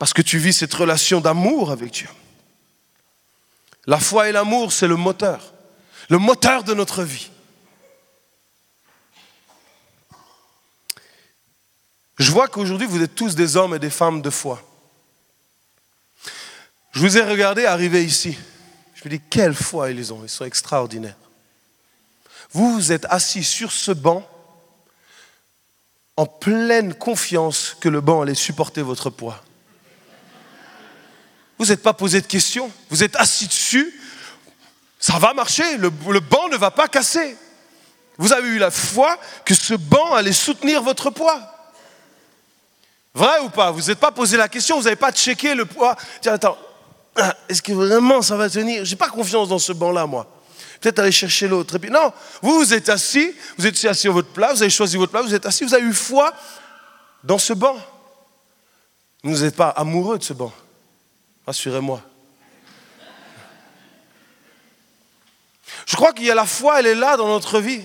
Parce 0.00 0.12
que 0.12 0.22
tu 0.22 0.38
vis 0.38 0.54
cette 0.54 0.74
relation 0.74 1.20
d'amour 1.20 1.70
avec 1.70 1.92
Dieu. 1.92 2.08
La 3.86 4.00
foi 4.00 4.28
et 4.28 4.32
l'amour, 4.32 4.72
c'est 4.72 4.88
le 4.88 4.96
moteur. 4.96 5.52
Le 6.08 6.18
moteur 6.18 6.64
de 6.64 6.74
notre 6.74 7.04
vie. 7.04 7.30
Je 12.30 12.32
vois 12.32 12.46
qu'aujourd'hui, 12.46 12.86
vous 12.86 13.02
êtes 13.02 13.16
tous 13.16 13.34
des 13.34 13.56
hommes 13.56 13.74
et 13.74 13.80
des 13.80 13.90
femmes 13.90 14.22
de 14.22 14.30
foi. 14.30 14.62
Je 16.92 17.00
vous 17.00 17.18
ai 17.18 17.22
regardé 17.22 17.66
arriver 17.66 18.04
ici. 18.04 18.38
Je 18.94 19.02
me 19.04 19.10
dis, 19.10 19.20
quelle 19.28 19.52
foi 19.52 19.90
ils 19.90 20.12
ont, 20.12 20.20
ils 20.22 20.28
sont 20.28 20.44
extraordinaires. 20.44 21.16
Vous, 22.52 22.72
vous 22.72 22.92
êtes 22.92 23.04
assis 23.06 23.42
sur 23.42 23.72
ce 23.72 23.90
banc 23.90 24.24
en 26.16 26.24
pleine 26.24 26.94
confiance 26.94 27.76
que 27.80 27.88
le 27.88 28.00
banc 28.00 28.22
allait 28.22 28.36
supporter 28.36 28.82
votre 28.82 29.10
poids. 29.10 29.42
Vous 31.58 31.66
n'êtes 31.66 31.82
pas 31.82 31.94
posé 31.94 32.20
de 32.20 32.28
questions, 32.28 32.70
vous 32.90 33.02
êtes 33.02 33.16
assis 33.16 33.48
dessus, 33.48 33.92
ça 35.00 35.18
va 35.18 35.34
marcher, 35.34 35.78
le, 35.78 35.90
le 36.08 36.20
banc 36.20 36.48
ne 36.48 36.56
va 36.56 36.70
pas 36.70 36.86
casser. 36.86 37.36
Vous 38.18 38.32
avez 38.32 38.50
eu 38.50 38.58
la 38.58 38.70
foi 38.70 39.18
que 39.44 39.52
ce 39.56 39.74
banc 39.74 40.14
allait 40.14 40.32
soutenir 40.32 40.80
votre 40.84 41.10
poids. 41.10 41.56
Vrai 43.14 43.40
ou 43.40 43.48
pas? 43.48 43.70
Vous 43.70 43.82
n'êtes 43.82 43.98
pas 43.98 44.12
posé 44.12 44.36
la 44.36 44.48
question, 44.48 44.76
vous 44.76 44.84
n'avez 44.84 44.96
pas 44.96 45.12
checké 45.12 45.54
le 45.54 45.64
poids. 45.64 45.96
Tiens, 46.20 46.34
attends, 46.34 46.56
ah, 47.16 47.34
est-ce 47.48 47.60
que 47.60 47.72
vraiment 47.72 48.22
ça 48.22 48.36
va 48.36 48.48
tenir? 48.48 48.84
J'ai 48.84 48.96
pas 48.96 49.08
confiance 49.08 49.48
dans 49.48 49.58
ce 49.58 49.72
banc-là, 49.72 50.06
moi. 50.06 50.26
Peut-être 50.80 51.00
aller 51.00 51.12
chercher 51.12 51.48
l'autre. 51.48 51.76
non, 51.90 52.12
vous, 52.40 52.58
vous 52.58 52.72
êtes 52.72 52.88
assis, 52.88 53.34
vous 53.58 53.66
êtes 53.66 53.84
assis 53.84 54.08
à 54.08 54.10
votre 54.10 54.32
place, 54.32 54.56
vous 54.56 54.62
avez 54.62 54.70
choisi 54.70 54.96
votre 54.96 55.12
place, 55.12 55.26
vous 55.26 55.34
êtes 55.34 55.44
assis, 55.44 55.64
vous 55.64 55.74
avez 55.74 55.84
eu 55.84 55.92
foi 55.92 56.32
dans 57.24 57.38
ce 57.38 57.52
banc. 57.52 57.76
Vous 59.22 59.40
n'êtes 59.40 59.56
pas 59.56 59.68
amoureux 59.70 60.18
de 60.18 60.24
ce 60.24 60.32
banc. 60.32 60.52
Rassurez-moi. 61.46 62.00
Je 65.86 65.96
crois 65.96 66.12
qu'il 66.12 66.24
y 66.24 66.30
a 66.30 66.34
la 66.34 66.46
foi, 66.46 66.78
elle 66.78 66.86
est 66.86 66.94
là 66.94 67.16
dans 67.16 67.28
notre 67.28 67.60
vie. 67.60 67.82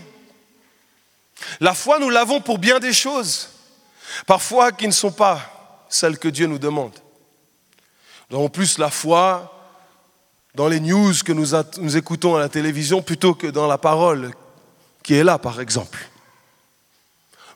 La 1.60 1.74
foi, 1.74 2.00
nous 2.00 2.10
l'avons 2.10 2.40
pour 2.40 2.60
bien 2.60 2.80
des 2.80 2.94
choses 2.94 3.50
parfois 4.26 4.72
qui 4.72 4.88
ne 4.88 4.94
sont 4.94 5.12
pas 5.12 5.40
celles 5.90 6.18
que 6.18 6.28
Dieu 6.28 6.48
nous 6.48 6.60
demande. 6.60 6.94
Nous 8.30 8.38
avons 8.38 8.50
plus 8.50 8.78
la 8.78 8.90
foi 8.90 9.52
dans 10.56 10.68
les 10.68 10.80
news 10.80 11.14
que 11.24 11.34
nous, 11.34 11.48
nous, 11.80 11.98
écoutons 11.98 12.36
à 12.36 12.40
la 12.40 12.50
télévision 12.50 13.02
plutôt 13.02 13.34
que 13.34 13.48
dans 13.48 13.68
la 13.68 13.78
parole 13.78 14.32
qui 15.04 15.14
est 15.14 15.24
là, 15.24 15.38
par 15.38 15.60
exemple. 15.60 16.10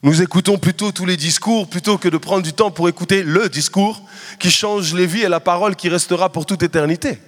Nous 0.03 0.21
écoutons 0.21 0.57
plutôt 0.57 0.91
tous 0.91 1.05
les 1.05 1.17
discours 1.17 1.67
plutôt 1.69 1.97
que 1.97 2.07
de 2.07 2.17
prendre 2.17 2.43
du 2.43 2.53
temps 2.53 2.71
pour 2.71 2.87
écouter 2.87 3.23
le 3.23 3.49
discours 3.49 4.01
qui 4.39 4.51
change 4.51 4.93
les 4.93 5.05
vies 5.05 5.23
et 5.23 5.29
la 5.29 5.39
parole 5.39 5.75
qui 5.75 5.89
restera 5.89 6.29
pour 6.29 6.45
toute 6.45 6.63
éternité. 6.63 7.19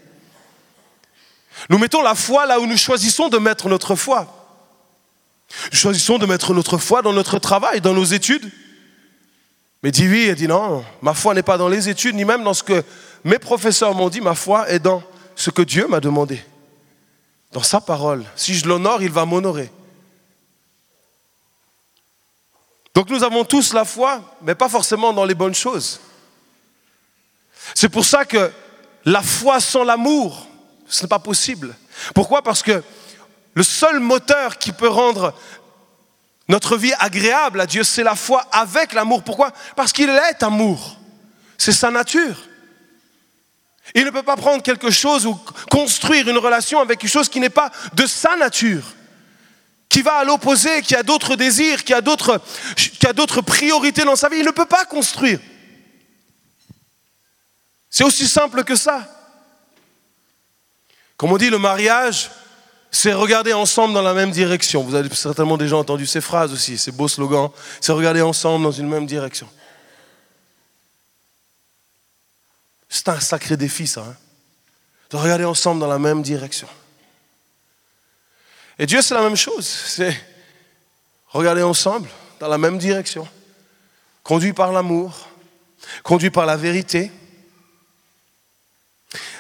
Nous 1.70 1.78
mettons 1.78 2.02
la 2.02 2.16
foi 2.16 2.46
là 2.46 2.60
où 2.60 2.66
nous 2.66 2.78
choisissons 2.78 3.30
de 3.30 3.38
mettre 3.38 3.68
notre 3.68 3.96
foi. 3.96 4.38
Nous 5.72 5.78
choisissons 5.78 6.18
de 6.18 6.26
mettre 6.26 6.54
notre 6.54 6.78
foi 6.78 7.02
dans 7.02 7.14
notre 7.14 7.40
travail, 7.40 7.82
dans 7.82 7.94
nos 7.94 8.06
études, 8.06 8.50
mais 9.84 9.92
Divi 9.92 10.30
a 10.30 10.36
dit 10.36 10.48
non, 10.48 10.86
ma 11.02 11.14
foi 11.14 11.34
n'est 11.34 11.44
pas 11.44 11.58
dans 11.58 11.68
les 11.68 11.90
études, 11.90 12.16
ni 12.16 12.26
même 12.26 12.44
dans 12.44 12.54
ce 12.54 12.64
que 12.64 12.84
mes 13.24 13.40
professeurs 13.40 13.96
m'ont 13.96 14.10
dit, 14.10 14.22
ma 14.22 14.36
foi 14.36 14.70
est 14.70 14.80
dans 14.80 15.02
ce 15.36 15.50
que 15.50 15.62
Dieu 15.62 15.88
m'a 15.88 16.00
demandé, 16.00 16.44
dans 17.52 17.64
sa 17.64 17.82
parole. 17.82 18.26
Si 18.36 18.54
je 18.54 18.68
l'honore, 18.68 19.02
il 19.02 19.12
va 19.12 19.26
m'honorer. 19.26 19.72
Donc 22.94 23.10
nous 23.10 23.24
avons 23.24 23.46
tous 23.46 23.74
la 23.74 23.86
foi, 23.86 24.22
mais 24.42 24.56
pas 24.56 24.70
forcément 24.70 25.14
dans 25.14 25.26
les 25.26 25.36
bonnes 25.36 25.56
choses. 25.56 26.00
C'est 27.74 27.90
pour 27.90 28.06
ça 28.06 28.26
que 28.26 28.52
la 29.06 29.22
foi 29.22 29.60
sans 29.60 29.84
l'amour, 29.84 30.48
ce 30.88 31.04
n'est 31.04 31.08
pas 31.08 31.20
possible. 31.20 31.76
Pourquoi? 32.14 32.42
Parce 32.42 32.62
que 32.62 32.84
le 33.54 33.64
seul 33.64 34.00
moteur 34.00 34.58
qui 34.58 34.72
peut 34.72 34.90
rendre 34.90 35.34
notre 36.48 36.78
vie 36.78 36.94
agréable 37.00 37.62
à 37.62 37.66
Dieu, 37.66 37.84
c'est 37.84 38.04
la 38.04 38.16
foi 38.16 38.46
avec 38.52 38.94
l'amour. 38.94 39.24
Pourquoi? 39.24 39.52
Parce 39.76 39.94
qu'il 39.94 40.10
est 40.10 40.44
amour. 40.44 40.98
C'est 41.58 41.72
sa 41.72 41.92
nature. 41.92 42.36
Il 43.94 44.06
ne 44.06 44.10
peut 44.10 44.24
pas 44.24 44.38
prendre 44.38 44.64
quelque 44.64 44.92
chose 44.92 45.26
ou 45.26 45.38
construire 45.70 46.28
une 46.28 46.38
relation 46.38 46.80
avec 46.80 47.00
quelque 47.00 47.12
chose 47.12 47.30
qui 47.30 47.40
n'est 47.40 47.50
pas 47.50 47.72
de 47.94 48.06
sa 48.06 48.36
nature, 48.36 48.84
qui 49.90 50.02
va 50.02 50.16
à 50.16 50.24
l'opposé, 50.24 50.82
qui 50.82 50.96
a 50.96 51.04
d'autres 51.04 51.36
désirs, 51.36 51.84
qui 51.84 51.94
a 51.94 52.02
d'autres, 52.02 52.42
qui 52.76 53.06
a 53.06 53.14
d'autres 53.14 53.42
priorités 53.42 54.04
dans 54.04 54.16
sa 54.16 54.30
vie. 54.30 54.38
Il 54.38 54.46
ne 54.46 54.52
peut 54.52 54.66
pas 54.66 54.86
construire. 54.86 55.40
C'est 57.90 58.06
aussi 58.06 58.28
simple 58.28 58.64
que 58.64 58.76
ça. 58.76 59.06
Comme 61.18 61.34
on 61.34 61.38
dit, 61.38 61.50
le 61.50 61.60
mariage, 61.60 62.32
c'est 62.94 63.14
regarder 63.14 63.54
ensemble 63.54 63.94
dans 63.94 64.02
la 64.02 64.14
même 64.14 64.32
direction. 64.32 64.84
Vous 64.84 64.96
avez 64.96 65.14
certainement 65.16 65.58
déjà 65.58 65.78
entendu 65.78 66.06
ces 66.06 66.20
phrases 66.20 66.52
aussi, 66.52 66.78
ces 66.78 66.92
beaux 66.92 67.08
slogans. 67.08 67.50
C'est 67.80 67.94
regarder 67.94 68.22
ensemble 68.22 68.66
dans 68.66 68.72
une 68.72 68.90
même 68.90 69.06
direction. 69.06 69.48
C'est 72.90 73.08
un 73.08 73.22
sacré 73.22 73.56
défi, 73.56 73.88
ça. 73.88 74.02
Hein. 74.02 74.16
de 75.10 75.16
regarder 75.16 75.46
ensemble 75.46 75.80
dans 75.80 75.88
la 75.88 76.00
même 76.00 76.22
direction. 76.22 76.68
Et 78.78 78.86
Dieu, 78.86 79.02
c'est 79.02 79.14
la 79.14 79.22
même 79.22 79.38
chose. 79.38 79.66
C'est 79.66 80.16
regarder 81.30 81.64
ensemble 81.64 82.10
dans 82.42 82.50
la 82.50 82.58
même 82.58 82.78
direction. 82.78 83.26
Conduit 84.22 84.52
par 84.52 84.74
l'amour, 84.74 85.30
conduit 86.04 86.30
par 86.30 86.46
la 86.46 86.58
vérité. 86.58 87.10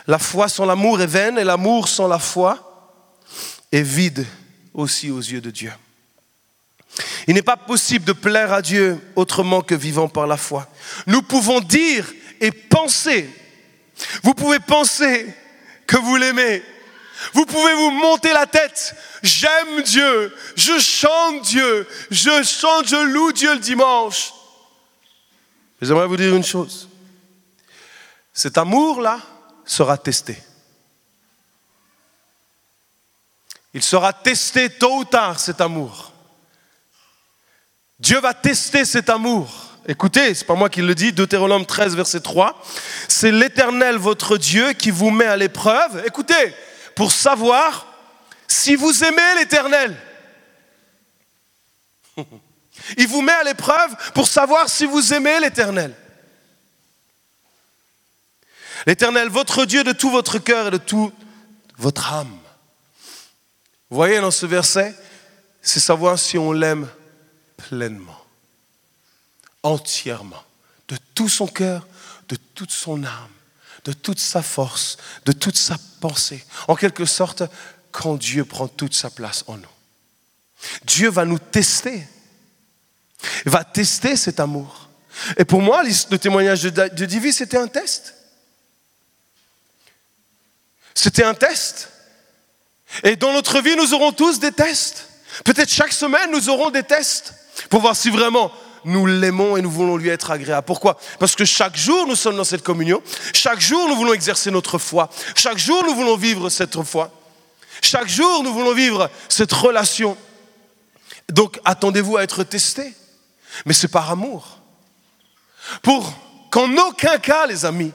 La 0.08 0.20
foi 0.20 0.48
sans 0.48 0.66
l'amour 0.66 1.02
est 1.02 1.08
vaine 1.08 1.38
et 1.38 1.44
l'amour 1.44 1.90
sans 1.90 2.08
la 2.08 2.20
foi 2.20 2.71
est 3.72 3.82
vide 3.82 4.26
aussi 4.74 5.10
aux 5.10 5.20
yeux 5.20 5.42
de 5.42 5.52
Dieu. 5.52 5.72
Il 7.28 7.36
n'est 7.36 7.42
pas 7.42 7.58
possible 7.58 8.06
de 8.06 8.14
plaire 8.14 8.52
à 8.52 8.62
Dieu 8.62 9.00
autrement 9.16 9.62
que 9.62 9.76
vivant 9.76 10.10
par 10.10 10.28
la 10.28 10.38
foi. 10.38 10.68
Nous 11.08 11.22
pouvons 11.22 11.62
dire 11.62 12.12
et 12.40 12.52
penser. 12.52 13.30
Vous 14.24 14.34
pouvez 14.34 14.60
penser 14.60 15.28
que 15.88 15.98
vous 15.98 16.16
l'aimez. 16.18 16.64
Vous 17.34 17.46
pouvez 17.46 17.74
vous 17.74 17.92
monter 17.92 18.34
la 18.34 18.46
tête. 18.46 18.96
J'aime 19.22 19.82
Dieu. 19.84 20.36
Je 20.56 20.80
chante 20.80 21.44
Dieu. 21.44 21.88
Je 22.10 22.44
chante, 22.44 22.88
je 22.88 22.96
loue 22.96 23.32
Dieu 23.32 23.54
le 23.54 23.60
dimanche. 23.60 24.34
J'aimerais 25.82 26.08
vous 26.08 26.18
dire 26.18 26.36
une 26.36 26.44
chose. 26.44 26.90
Cet 28.34 28.58
amour-là 28.58 29.20
sera 29.66 29.98
testé. 29.98 30.38
Il 33.74 33.82
sera 33.82 34.12
testé 34.14 34.70
tôt 34.70 34.98
ou 34.98 35.06
tard, 35.06 35.40
cet 35.40 35.62
amour. 35.62 36.12
Dieu 38.00 38.20
va 38.20 38.34
tester 38.34 38.84
cet 38.84 39.10
amour. 39.10 39.78
écoutez, 39.88 40.34
c'est 40.34 40.46
pas 40.46 40.56
moi 40.56 40.70
qui 40.70 40.82
le 40.82 40.96
dis, 40.96 41.14
Deutéronome 41.14 41.66
13, 41.66 41.96
verset 41.96 42.20
3, 42.20 42.62
c'est 43.08 43.32
l'Éternel 43.32 43.98
votre 43.98 44.38
Dieu 44.38 44.74
qui 44.74 44.92
vous 44.92 45.12
met 45.12 45.26
à 45.26 45.38
l'épreuve, 45.38 46.04
écoutez, 46.06 46.54
pour 46.96 47.12
savoir 47.12 47.88
si 48.48 48.76
vous 48.76 49.04
aimez 49.04 49.36
l'Éternel. 49.38 49.96
Il 52.98 53.08
vous 53.08 53.22
met 53.22 53.32
à 53.32 53.44
l'épreuve 53.44 53.96
pour 54.14 54.28
savoir 54.28 54.68
si 54.68 54.86
vous 54.86 55.14
aimez 55.14 55.40
l'Éternel. 55.40 55.96
L'Éternel, 58.86 59.30
votre 59.30 59.66
Dieu 59.66 59.84
de 59.84 59.92
tout 59.92 60.10
votre 60.10 60.40
cœur 60.40 60.68
et 60.68 60.72
de 60.72 60.78
toute 60.78 61.14
votre 61.78 62.12
âme. 62.14 62.41
Vous 63.92 63.98
voyez 63.98 64.22
dans 64.22 64.32
ce 64.32 64.46
verset, 64.46 64.96
c'est 65.62 65.82
savoir 65.82 66.18
si 66.18 66.38
on 66.38 66.54
l'aime 66.54 66.90
pleinement, 67.58 68.26
entièrement, 69.64 70.44
de 70.88 70.98
tout 71.14 71.28
son 71.28 71.46
cœur, 71.46 71.86
de 72.30 72.38
toute 72.56 72.72
son 72.72 73.04
âme, 73.04 73.30
de 73.84 73.92
toute 73.92 74.20
sa 74.20 74.42
force, 74.42 74.96
de 75.26 75.34
toute 75.34 75.58
sa 75.58 75.78
pensée. 76.00 76.42
En 76.70 76.76
quelque 76.76 77.04
sorte, 77.04 77.44
quand 77.92 78.16
Dieu 78.16 78.46
prend 78.46 78.70
toute 78.70 78.94
sa 78.94 79.10
place 79.10 79.44
en 79.48 79.58
nous. 79.58 79.68
Dieu 80.86 81.10
va 81.10 81.26
nous 81.26 81.40
tester. 81.40 82.08
Il 83.46 83.52
va 83.52 83.66
tester 83.66 84.16
cet 84.16 84.40
amour. 84.40 84.88
Et 85.38 85.44
pour 85.44 85.62
moi, 85.62 85.84
le 85.84 86.18
témoignage 86.18 86.64
de 86.64 87.06
Divi, 87.06 87.34
c'était 87.34 87.58
un 87.58 87.68
test. 87.68 88.14
C'était 90.96 91.26
un 91.26 91.34
test. 91.34 91.90
Et 93.04 93.16
dans 93.16 93.34
notre 93.34 93.62
vie, 93.62 93.76
nous 93.76 93.94
aurons 93.94 94.12
tous 94.12 94.40
des 94.40 94.52
tests. 94.52 95.08
Peut-être 95.44 95.72
chaque 95.72 95.94
semaine, 95.94 96.32
nous 96.32 96.50
aurons 96.50 96.70
des 96.70 96.84
tests 96.84 97.34
pour 97.70 97.82
voir 97.82 97.96
si 97.96 98.10
vraiment 98.10 98.52
nous 98.84 99.06
l'aimons 99.06 99.58
et 99.58 99.62
nous 99.62 99.72
voulons 99.72 99.98
lui 99.98 100.10
être 100.10 100.32
agréable. 100.32 100.66
Pourquoi? 100.66 100.98
Parce 101.20 101.36
que 101.36 101.46
chaque 101.46 101.78
jour, 101.78 102.08
nous 102.08 102.16
sommes 102.16 102.36
dans 102.36 102.44
cette 102.44 102.64
communion. 102.64 103.02
Chaque 103.34 103.62
jour, 103.62 103.88
nous 103.88 103.96
voulons 103.96 104.14
exercer 104.14 104.52
notre 104.52 104.78
foi. 104.78 105.10
Chaque 105.36 105.58
jour, 105.58 105.84
nous 105.86 105.96
voulons 105.96 106.18
vivre 106.18 106.50
cette 106.50 106.82
foi. 106.84 107.12
Chaque 107.82 108.08
jour, 108.08 108.44
nous 108.44 108.54
voulons 108.54 108.74
vivre 108.74 109.10
cette 109.30 109.54
relation. 109.54 110.18
Donc, 111.30 111.60
attendez-vous 111.66 112.18
à 112.18 112.24
être 112.24 112.44
testés. 112.44 112.94
Mais 113.66 113.74
c'est 113.74 113.88
par 113.88 114.10
amour. 114.12 114.60
Pour 115.82 116.14
qu'en 116.50 116.76
aucun 116.78 117.18
cas, 117.18 117.46
les 117.46 117.66
amis, 117.66 117.92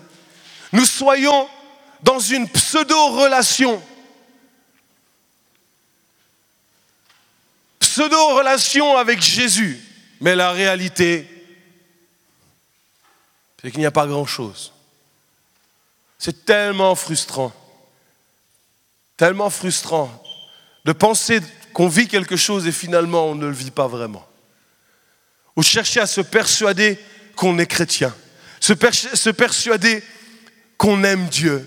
nous 0.73 0.85
soyons 0.85 1.49
dans 2.03 2.19
une 2.19 2.49
pseudo-relation. 2.49 3.83
Pseudo-relation 7.97 8.99
avec 8.99 9.23
Jésus. 9.23 9.81
Mais 10.21 10.37
la 10.37 10.51
réalité, 10.51 11.27
c'est 13.59 13.71
qu'il 13.71 13.81
n'y 13.81 13.87
a 13.87 13.91
pas 13.91 14.07
grand-chose. 14.07 14.75
C'est 16.19 16.45
tellement 16.45 16.95
frustrant, 16.95 17.55
tellement 19.17 19.49
frustrant 19.49 20.23
de 20.85 20.93
penser 20.93 21.41
qu'on 21.73 21.89
vit 21.89 22.07
quelque 22.07 22.37
chose 22.37 22.67
et 22.67 22.73
finalement 22.73 23.29
on 23.29 23.35
ne 23.35 23.47
le 23.47 23.53
vit 23.53 23.71
pas 23.71 23.87
vraiment. 23.87 24.29
Ou 25.57 25.63
chercher 25.63 26.01
à 26.01 26.07
se 26.07 26.21
persuader 26.21 26.99
qu'on 27.35 27.59
est 27.59 27.67
chrétien, 27.67 28.15
se, 28.61 28.75
persuader 29.31 30.05
qu'on 30.77 31.03
aime 31.03 31.29
Dieu, 31.29 31.67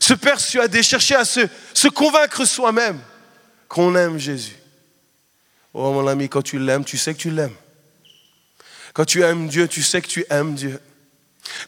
se 0.00 0.14
persuader, 0.14 0.82
chercher 0.82 1.14
à 1.14 1.24
se 1.24 1.86
convaincre 1.88 2.44
soi-même 2.44 3.00
qu'on 3.68 3.94
aime 3.94 4.18
Jésus. 4.18 4.56
Oh 5.80 5.92
mon 5.92 6.08
ami, 6.08 6.28
quand 6.28 6.42
tu 6.42 6.58
l'aimes, 6.58 6.84
tu 6.84 6.98
sais 6.98 7.14
que 7.14 7.20
tu 7.20 7.30
l'aimes. 7.30 7.54
Quand 8.94 9.04
tu 9.04 9.22
aimes 9.22 9.46
Dieu, 9.46 9.68
tu 9.68 9.84
sais 9.84 10.02
que 10.02 10.08
tu 10.08 10.24
aimes 10.28 10.56
Dieu. 10.56 10.80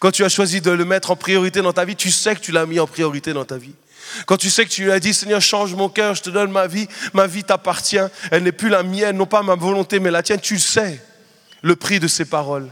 Quand 0.00 0.10
tu 0.10 0.24
as 0.24 0.28
choisi 0.28 0.60
de 0.60 0.72
le 0.72 0.84
mettre 0.84 1.12
en 1.12 1.16
priorité 1.16 1.62
dans 1.62 1.72
ta 1.72 1.84
vie, 1.84 1.94
tu 1.94 2.10
sais 2.10 2.34
que 2.34 2.40
tu 2.40 2.50
l'as 2.50 2.66
mis 2.66 2.80
en 2.80 2.88
priorité 2.88 3.32
dans 3.32 3.44
ta 3.44 3.56
vie. 3.56 3.76
Quand 4.26 4.36
tu 4.36 4.50
sais 4.50 4.64
que 4.64 4.70
tu 4.70 4.82
lui 4.82 4.90
as 4.90 4.98
dit, 4.98 5.14
Seigneur, 5.14 5.40
change 5.40 5.76
mon 5.76 5.88
cœur, 5.88 6.16
je 6.16 6.22
te 6.22 6.30
donne 6.30 6.50
ma 6.50 6.66
vie, 6.66 6.88
ma 7.14 7.28
vie 7.28 7.44
t'appartient, 7.44 8.00
elle 8.32 8.42
n'est 8.42 8.50
plus 8.50 8.68
la 8.68 8.82
mienne, 8.82 9.16
non 9.16 9.26
pas 9.26 9.44
ma 9.44 9.54
volonté, 9.54 10.00
mais 10.00 10.10
la 10.10 10.24
tienne, 10.24 10.40
tu 10.40 10.58
sais 10.58 11.00
le 11.62 11.76
prix 11.76 12.00
de 12.00 12.08
ces 12.08 12.24
paroles. 12.24 12.68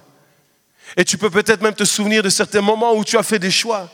Et 0.97 1.05
tu 1.05 1.19
peux 1.19 1.31
peut-être 1.31 1.63
même 1.63 1.75
te 1.75 1.85
souvenir 1.85 2.25
de 2.25 2.31
certains 2.31 2.63
moments 2.63 2.97
où 2.97 3.05
tu 3.05 3.17
as 3.17 3.23
fait 3.23 3.39
des 3.39 3.53
choix. 3.53 3.89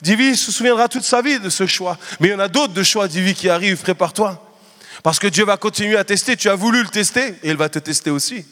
Divi 0.00 0.34
se 0.34 0.50
souviendra 0.50 0.88
toute 0.88 1.04
sa 1.04 1.20
vie 1.20 1.40
de 1.40 1.50
ce 1.50 1.66
choix. 1.66 1.98
Mais 2.20 2.28
il 2.28 2.30
y 2.30 2.34
en 2.34 2.38
a 2.38 2.48
d'autres 2.48 2.72
de 2.72 2.82
choix, 2.82 3.06
Divi, 3.06 3.34
qui 3.34 3.50
arrivent, 3.50 3.82
prépare-toi. 3.82 4.49
Parce 5.02 5.18
que 5.18 5.26
Dieu 5.26 5.44
va 5.44 5.56
continuer 5.56 5.96
à 5.96 6.04
tester. 6.04 6.36
Tu 6.36 6.48
as 6.48 6.54
voulu 6.54 6.82
le 6.82 6.88
tester 6.88 7.34
et 7.42 7.50
il 7.50 7.56
va 7.56 7.68
te 7.68 7.78
tester 7.78 8.10
aussi. 8.10 8.44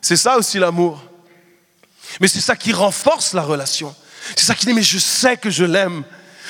C'est 0.00 0.16
ça 0.16 0.36
aussi 0.36 0.58
l'amour. 0.58 1.02
Mais 2.20 2.28
c'est 2.28 2.40
ça 2.40 2.56
qui 2.56 2.72
renforce 2.72 3.32
la 3.32 3.42
relation. 3.42 3.94
C'est 4.36 4.44
ça 4.44 4.54
qui 4.54 4.66
dit, 4.66 4.74
mais 4.74 4.82
je 4.82 4.98
sais 4.98 5.36
que 5.36 5.50
je 5.50 5.64
l'aime. 5.64 6.04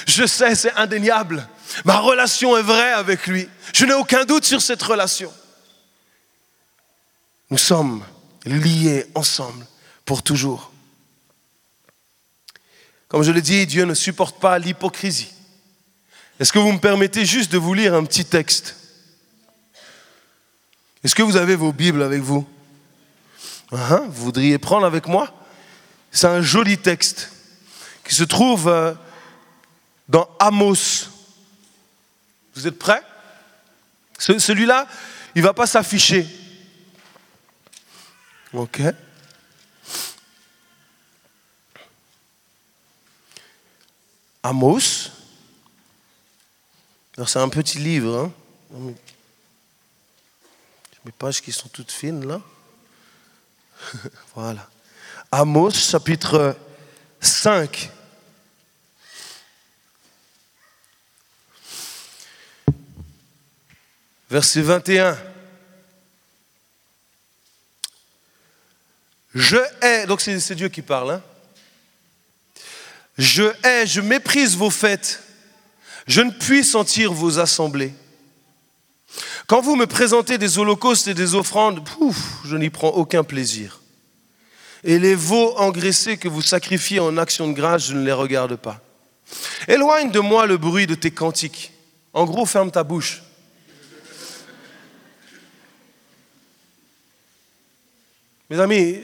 Je 0.06 0.26
sais, 0.26 0.54
c'est 0.54 0.72
indéniable. 0.74 1.46
Ma 1.84 1.98
relation 1.98 2.56
est 2.56 2.62
vraie 2.62 2.92
avec 2.92 3.26
lui. 3.26 3.48
Je 3.74 3.84
n'ai 3.84 3.94
aucun 3.94 4.24
doute 4.24 4.44
sur 4.44 4.60
cette 4.60 4.82
relation. 4.82 5.32
Nous 7.50 7.58
sommes 7.58 8.02
liés 8.44 9.06
ensemble 9.14 9.66
pour 10.04 10.22
toujours. 10.22 10.72
Comme 13.08 13.22
je 13.22 13.30
l'ai 13.30 13.42
dit, 13.42 13.66
Dieu 13.66 13.84
ne 13.84 13.94
supporte 13.94 14.40
pas 14.40 14.58
l'hypocrisie. 14.58 15.32
Est-ce 16.40 16.52
que 16.52 16.58
vous 16.58 16.72
me 16.72 16.80
permettez 16.80 17.26
juste 17.26 17.52
de 17.52 17.58
vous 17.58 17.74
lire 17.74 17.94
un 17.94 18.04
petit 18.04 18.24
texte? 18.24 18.76
Est-ce 21.04 21.14
que 21.14 21.22
vous 21.22 21.36
avez 21.36 21.56
vos 21.56 21.72
Bibles 21.72 22.02
avec 22.02 22.20
vous 22.20 22.46
hein? 23.72 24.04
Vous 24.08 24.24
voudriez 24.24 24.58
prendre 24.58 24.86
avec 24.86 25.08
moi 25.08 25.32
C'est 26.12 26.28
un 26.28 26.40
joli 26.40 26.78
texte 26.78 27.30
qui 28.04 28.14
se 28.14 28.24
trouve 28.24 28.68
euh, 28.68 28.94
dans 30.08 30.28
Amos. 30.38 31.08
Vous 32.54 32.66
êtes 32.66 32.78
prêts 32.78 33.02
Celui-là, 34.18 34.86
il 35.34 35.42
ne 35.42 35.46
va 35.46 35.54
pas 35.54 35.66
s'afficher. 35.66 36.26
OK 38.52 38.80
Amos. 44.44 45.10
Alors 47.16 47.28
c'est 47.28 47.38
un 47.38 47.48
petit 47.48 47.78
livre. 47.78 48.30
Hein. 48.74 48.92
Mes 51.04 51.12
pages 51.12 51.40
qui 51.40 51.52
sont 51.52 51.68
toutes 51.68 51.90
fines 51.90 52.26
là. 52.26 52.40
voilà. 54.34 54.68
Amos 55.30 55.70
chapitre 55.72 56.56
5. 57.20 57.90
Verset 64.30 64.62
21. 64.62 65.18
Je 69.34 69.56
hais, 69.82 70.06
donc 70.06 70.20
c'est 70.20 70.54
Dieu 70.54 70.68
qui 70.68 70.82
parle, 70.82 71.12
hein. 71.12 71.22
Je 73.18 73.44
hais, 73.64 73.86
je 73.86 74.00
méprise 74.00 74.56
vos 74.56 74.70
fêtes. 74.70 75.22
Je 76.06 76.20
ne 76.20 76.30
puis 76.30 76.64
sentir 76.64 77.12
vos 77.12 77.38
assemblées. 77.38 77.92
Quand 79.46 79.60
vous 79.60 79.76
me 79.76 79.86
présentez 79.86 80.38
des 80.38 80.58
holocaustes 80.58 81.08
et 81.08 81.14
des 81.14 81.34
offrandes, 81.34 81.82
je 82.44 82.56
n'y 82.56 82.70
prends 82.70 82.90
aucun 82.90 83.24
plaisir. 83.24 83.80
Et 84.84 84.98
les 84.98 85.14
veaux 85.14 85.56
engraissés 85.58 86.16
que 86.16 86.28
vous 86.28 86.42
sacrifiez 86.42 87.00
en 87.00 87.16
action 87.16 87.48
de 87.48 87.52
grâce, 87.52 87.86
je 87.86 87.94
ne 87.94 88.04
les 88.04 88.12
regarde 88.12 88.56
pas. 88.56 88.80
Éloigne 89.68 90.10
de 90.10 90.20
moi 90.20 90.46
le 90.46 90.56
bruit 90.56 90.86
de 90.86 90.94
tes 90.94 91.10
cantiques. 91.10 91.72
En 92.12 92.24
gros, 92.24 92.46
ferme 92.46 92.70
ta 92.70 92.82
bouche. 92.82 93.22
Mes 98.50 98.60
amis, 98.60 98.98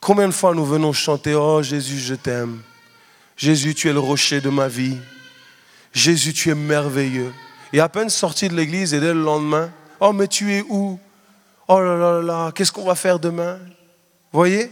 combien 0.00 0.26
de 0.26 0.32
fois 0.32 0.54
nous 0.54 0.64
venons 0.64 0.92
chanter 0.92 1.34
Oh 1.34 1.62
Jésus, 1.62 2.00
je 2.00 2.14
t'aime 2.14 2.62
Jésus, 3.36 3.72
tu 3.74 3.88
es 3.88 3.92
le 3.92 4.00
rocher 4.00 4.40
de 4.40 4.48
ma 4.48 4.66
vie. 4.66 4.96
Jésus, 5.92 6.32
tu 6.32 6.50
es 6.50 6.56
merveilleux. 6.56 7.32
Et 7.72 7.80
à 7.80 7.88
peine 7.88 8.10
sorti 8.10 8.48
de 8.48 8.54
l'église 8.54 8.94
et 8.94 9.00
dès 9.00 9.12
le 9.12 9.22
lendemain, 9.22 9.70
oh 10.00 10.12
mais 10.12 10.28
tu 10.28 10.54
es 10.54 10.62
où? 10.68 10.98
Oh 11.68 11.80
là 11.80 11.96
là 11.96 12.22
là, 12.22 12.52
qu'est-ce 12.52 12.72
qu'on 12.72 12.84
va 12.84 12.94
faire 12.94 13.18
demain 13.18 13.58
voyez? 14.32 14.70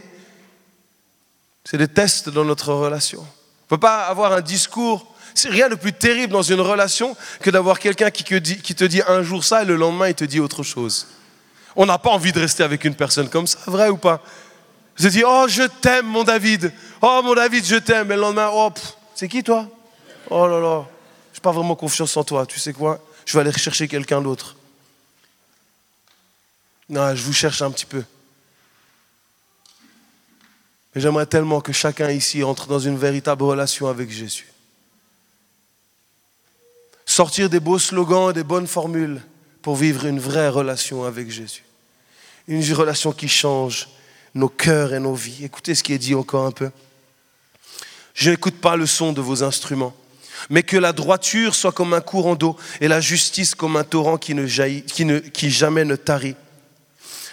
C'est 1.63 1.77
des 1.77 1.87
tests 1.87 2.29
dans 2.29 2.45
notre 2.45 2.73
relation. 2.73 3.19
On 3.19 3.23
ne 3.23 3.69
peut 3.69 3.77
pas 3.77 4.05
avoir 4.05 4.31
un 4.33 4.41
discours. 4.41 5.13
C'est 5.35 5.49
rien 5.49 5.69
de 5.69 5.75
plus 5.75 5.93
terrible 5.93 6.33
dans 6.33 6.41
une 6.41 6.61
relation 6.61 7.15
que 7.41 7.49
d'avoir 7.49 7.79
quelqu'un 7.79 8.09
qui, 8.09 8.23
te 8.23 8.83
dit 8.85 9.01
un 9.07 9.21
jour 9.21 9.43
ça 9.43 9.61
et 9.61 9.65
le 9.65 9.75
lendemain 9.75 10.07
il 10.07 10.15
te 10.15 10.23
dit 10.23 10.39
autre 10.39 10.63
chose. 10.63 11.07
On 11.75 11.85
n'a 11.85 11.97
pas 11.97 12.09
envie 12.09 12.31
de 12.31 12.39
rester 12.39 12.63
avec 12.63 12.85
une 12.85 12.95
personne 12.95 13.29
comme 13.29 13.45
ça, 13.45 13.59
vrai 13.67 13.89
ou 13.89 13.97
pas? 13.97 14.21
Vous 14.97 15.09
dit, 15.09 15.23
oh 15.23 15.45
je 15.47 15.63
t'aime 15.63 16.07
mon 16.07 16.23
David, 16.23 16.73
Oh 17.01 17.21
mon 17.23 17.35
David, 17.35 17.63
je 17.65 17.75
t'aime. 17.75 18.11
Et 18.11 18.15
le 18.15 18.21
lendemain, 18.21 18.49
oh, 18.51 18.71
c'est 19.13 19.27
qui 19.27 19.43
toi 19.43 19.67
Oh 20.29 20.47
là 20.47 20.59
là, 20.59 20.85
je 20.85 20.96
n'ai 21.37 21.41
pas 21.41 21.51
vraiment 21.51 21.75
confiance 21.75 22.15
en 22.17 22.23
toi. 22.23 22.45
Tu 22.45 22.59
sais 22.59 22.73
quoi? 22.73 23.03
Je 23.25 23.33
vais 23.33 23.41
aller 23.41 23.51
chercher 23.57 23.87
quelqu'un 23.87 24.21
d'autre. 24.21 24.55
Non, 26.89 27.15
je 27.15 27.21
vous 27.23 27.33
cherche 27.33 27.61
un 27.61 27.71
petit 27.71 27.85
peu. 27.85 28.03
Mais 30.95 31.01
j'aimerais 31.01 31.25
tellement 31.25 31.61
que 31.61 31.73
chacun 31.73 32.09
ici 32.09 32.43
entre 32.43 32.67
dans 32.67 32.79
une 32.79 32.97
véritable 32.97 33.43
relation 33.43 33.87
avec 33.87 34.09
Jésus. 34.09 34.47
Sortir 37.05 37.49
des 37.49 37.59
beaux 37.59 37.79
slogans, 37.79 38.33
des 38.33 38.43
bonnes 38.43 38.67
formules 38.67 39.21
pour 39.61 39.75
vivre 39.75 40.05
une 40.05 40.19
vraie 40.19 40.49
relation 40.49 41.03
avec 41.03 41.29
Jésus. 41.29 41.63
Une 42.47 42.63
relation 42.73 43.11
qui 43.11 43.27
change 43.27 43.89
nos 44.33 44.49
cœurs 44.49 44.93
et 44.93 44.99
nos 44.99 45.15
vies. 45.15 45.43
Écoutez 45.43 45.75
ce 45.75 45.83
qui 45.83 45.93
est 45.93 45.97
dit 45.97 46.15
encore 46.15 46.45
un 46.45 46.51
peu. 46.51 46.71
Je 48.13 48.31
n'écoute 48.31 48.59
pas 48.59 48.75
le 48.75 48.85
son 48.85 49.13
de 49.13 49.21
vos 49.21 49.43
instruments, 49.43 49.95
mais 50.49 50.63
que 50.63 50.77
la 50.77 50.93
droiture 50.93 51.55
soit 51.55 51.71
comme 51.71 51.93
un 51.93 52.01
courant 52.01 52.35
d'eau 52.35 52.55
et 52.81 52.87
la 52.87 53.01
justice 53.01 53.55
comme 53.55 53.75
un 53.75 53.83
torrent 53.83 54.17
qui, 54.17 54.33
ne 54.35 54.47
jamais 54.47 55.85
ne 55.85 55.95
tarit. 55.95 56.35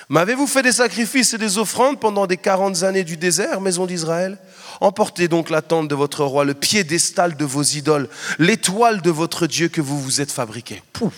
M'avez-vous 0.09 0.47
fait 0.47 0.63
des 0.63 0.73
sacrifices 0.73 1.33
et 1.35 1.39
des 1.39 1.59
offrandes 1.59 1.99
pendant 1.99 2.27
des 2.27 2.37
quarante 2.37 2.83
années 2.83 3.05
du 3.05 3.17
désert, 3.17 3.61
maison 3.61 3.87
d'Israël? 3.87 4.39
Emportez 4.81 5.29
donc 5.29 5.51
la 5.51 5.63
tente 5.63 5.89
de 5.89 5.95
votre 5.95 6.25
roi, 6.25 6.45
le 6.45 6.55
piédestal 6.55 7.37
de 7.37 7.45
vos 7.45 7.63
idoles, 7.63 8.09
l'étoile 8.39 9.01
de 9.01 9.11
votre 9.11 9.47
Dieu 9.47 9.69
que 9.69 9.81
vous 9.81 10.01
vous 10.01 10.21
êtes 10.21 10.33
fabriqué. 10.33 10.83
Pouf. 10.93 11.15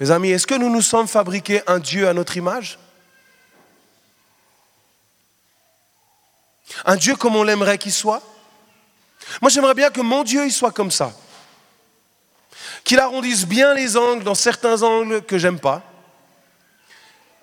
Mes 0.00 0.10
amis, 0.10 0.30
est-ce 0.30 0.46
que 0.46 0.54
nous 0.54 0.68
nous 0.68 0.82
sommes 0.82 1.08
fabriqués 1.08 1.62
un 1.66 1.78
Dieu 1.78 2.08
à 2.08 2.12
notre 2.12 2.36
image? 2.36 2.78
Un 6.84 6.96
Dieu 6.96 7.16
comme 7.16 7.36
on 7.36 7.42
l'aimerait 7.42 7.78
qu'il 7.78 7.92
soit? 7.92 8.22
Moi, 9.40 9.50
j'aimerais 9.50 9.74
bien 9.74 9.90
que 9.90 10.00
mon 10.00 10.24
Dieu, 10.24 10.48
soit 10.50 10.72
comme 10.72 10.90
ça. 10.90 11.12
Qu'il 12.84 13.00
arrondisse 13.00 13.46
bien 13.46 13.74
les 13.74 13.96
angles 13.96 14.24
dans 14.24 14.34
certains 14.34 14.82
angles 14.82 15.22
que 15.22 15.38
j'aime 15.38 15.58
pas. 15.58 15.82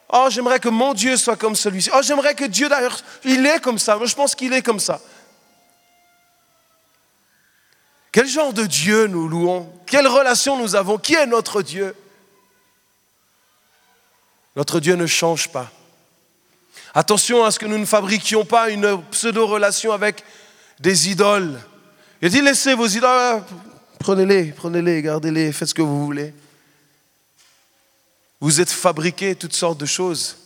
Oh, 0.10 0.28
j'aimerais 0.30 0.60
que 0.60 0.70
mon 0.70 0.94
Dieu 0.94 1.18
soit 1.18 1.36
comme 1.36 1.56
celui-ci. 1.56 1.90
Oh, 1.94 2.02
j'aimerais 2.04 2.36
que 2.36 2.46
Dieu, 2.46 2.70
d'ailleurs, 2.70 2.98
il 3.24 3.46
est 3.46 3.60
comme 3.60 3.80
ça. 3.80 3.98
Moi, 3.98 4.06
je 4.06 4.16
pense 4.16 4.36
qu'il 4.36 4.54
est 4.54 4.62
comme 4.62 4.80
ça. 4.80 5.02
Quel 8.12 8.28
genre 8.28 8.54
de 8.54 8.66
Dieu 8.66 9.08
nous 9.08 9.28
louons? 9.28 9.74
Quelle 9.88 10.08
relation 10.08 10.58
nous 10.58 10.76
avons? 10.76 11.00
Qui 11.00 11.16
est 11.16 11.26
notre 11.26 11.64
Dieu? 11.64 11.96
Notre 14.56 14.80
Dieu 14.80 14.94
ne 14.94 15.08
change 15.08 15.50
pas. 15.50 15.72
Attention 16.94 17.44
à 17.44 17.50
ce 17.50 17.58
que 17.58 17.66
nous 17.66 17.80
ne 17.80 17.86
fabriquions 17.86 18.46
pas 18.46 18.70
une 18.70 19.04
pseudo-relation 19.10 19.92
avec 19.92 20.24
des 20.80 21.10
idoles. 21.10 21.60
Il 22.24 22.30
dit 22.30 22.39
laissez 22.39 22.74
vos 22.74 22.88
idoles, 22.88 23.43
prenez-les, 23.99 24.53
prenez-les, 24.53 25.01
gardez-les, 25.01 25.51
faites 25.51 25.67
ce 25.67 25.74
que 25.74 25.82
vous 25.82 26.05
voulez. 26.05 26.34
Vous 28.39 28.61
êtes 28.61 28.69
fabriqués 28.69 29.36
toutes 29.36 29.53
sortes 29.53 29.78
de 29.78 29.86
choses. 29.86 30.38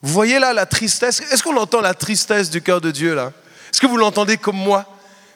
Vous 0.00 0.12
voyez 0.12 0.38
là 0.38 0.52
la 0.52 0.64
tristesse. 0.64 1.22
Est-ce 1.32 1.42
qu'on 1.42 1.56
entend 1.56 1.80
la 1.80 1.92
tristesse 1.92 2.50
du 2.50 2.62
cœur 2.62 2.80
de 2.80 2.92
Dieu 2.92 3.16
là? 3.16 3.32
Est-ce 3.72 3.80
que 3.80 3.88
vous 3.88 3.96
l'entendez 3.96 4.36
comme 4.36 4.56
moi? 4.56 4.86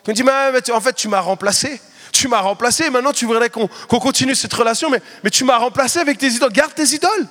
Il 0.07 0.11
me 0.11 0.15
dit, 0.15 0.23
mais, 0.23 0.71
en 0.73 0.81
fait, 0.81 0.93
tu 0.93 1.09
m'as 1.09 1.21
remplacé. 1.21 1.81
Tu 2.13 2.29
m'as 2.29 2.41
remplacé. 2.41 2.89
Maintenant, 2.89 3.13
tu 3.13 3.27
voudrais 3.27 3.51
qu'on 3.51 3.69
continue 3.89 4.37
cette 4.37 4.55
relation, 4.55 4.89
mais, 4.89 5.03
mais 5.25 5.31
tu 5.31 5.43
m'as 5.43 5.59
remplacé 5.59 5.99
avec 5.99 6.19
tes 6.19 6.29
idoles. 6.29 6.53
Garde 6.53 6.75
tes 6.75 6.95
idoles. 6.95 7.27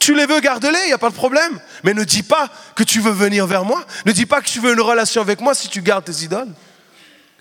Tu 0.00 0.14
les 0.14 0.26
veux, 0.26 0.40
garde-les, 0.40 0.80
il 0.82 0.88
n'y 0.88 0.92
a 0.92 0.98
pas 0.98 1.08
de 1.08 1.14
problème. 1.14 1.58
Mais 1.82 1.94
ne 1.94 2.04
dis 2.04 2.22
pas 2.22 2.50
que 2.74 2.82
tu 2.82 3.00
veux 3.00 3.10
venir 3.10 3.46
vers 3.46 3.64
moi. 3.64 3.86
Ne 4.04 4.12
dis 4.12 4.26
pas 4.26 4.42
que 4.42 4.48
tu 4.48 4.60
veux 4.60 4.74
une 4.74 4.82
relation 4.82 5.22
avec 5.22 5.40
moi 5.40 5.54
si 5.54 5.68
tu 5.68 5.80
gardes 5.80 6.04
tes 6.04 6.24
idoles. 6.24 6.52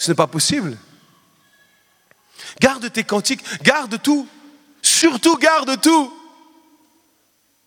Ce 0.01 0.09
n'est 0.09 0.15
pas 0.15 0.25
possible. 0.25 0.75
Garde 2.59 2.91
tes 2.91 3.03
cantiques, 3.03 3.43
garde 3.61 4.01
tout. 4.01 4.27
Surtout 4.81 5.37
garde 5.37 5.79
tout. 5.79 6.11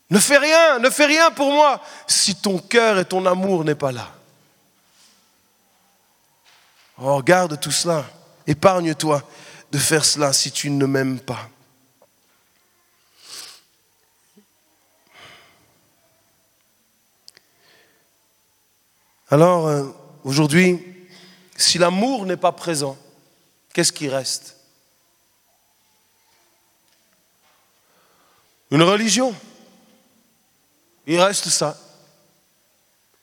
Ne 0.09 0.19
fais 0.19 0.37
rien, 0.37 0.79
ne 0.79 0.89
fais 0.89 1.05
rien 1.05 1.31
pour 1.31 1.49
moi 1.49 1.81
si 2.07 2.35
ton 2.35 2.59
cœur 2.59 2.99
et 2.99 3.05
ton 3.05 3.25
amour 3.25 3.63
n'est 3.63 3.73
pas 3.73 3.93
là. 3.93 4.13
Oh, 6.97 7.23
garde 7.23 7.57
tout 7.57 7.71
cela. 7.71 8.03
Épargne-toi 8.45 9.23
de 9.71 9.77
faire 9.77 10.03
cela 10.03 10.33
si 10.33 10.51
tu 10.51 10.69
ne 10.69 10.85
m'aimes 10.85 11.21
pas. 11.21 11.49
Alors, 19.29 19.67
euh, 19.67 19.85
aujourd'hui, 20.25 20.94
si 21.55 21.77
l'amour 21.77 22.25
n'est 22.25 22.37
pas 22.37 22.51
présent, 22.51 22.97
qu'est-ce 23.73 23.91
qui 23.91 24.09
reste? 24.09 24.55
Une 28.71 28.83
religion. 28.83 29.33
Il 31.07 31.19
reste 31.21 31.49
ça. 31.49 31.77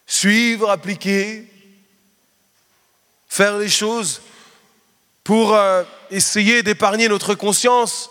Suivre, 0.07 0.71
appliquer, 0.71 1.47
faire 3.29 3.59
les 3.59 3.69
choses 3.69 4.23
pour 5.25 5.55
euh, 5.55 5.85
essayer 6.11 6.63
d'épargner 6.63 7.09
notre 7.09 7.35
conscience, 7.35 8.11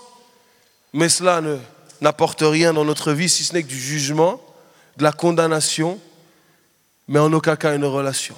mais 0.93 1.09
cela 1.09 1.41
n'apporte 2.01 2.41
rien 2.41 2.74
dans 2.74 2.86
notre 2.86 3.11
vie 3.11 3.30
si 3.30 3.43
ce 3.43 3.53
n'est 3.53 3.63
que 3.63 3.67
du 3.67 3.80
jugement, 3.80 4.41
de 4.97 5.03
la 5.03 5.11
condamnation 5.11 5.99
mais 7.11 7.19
en 7.19 7.34
aucun 7.34 7.57
cas 7.57 7.76
une 7.76 7.84
relation. 7.84 8.36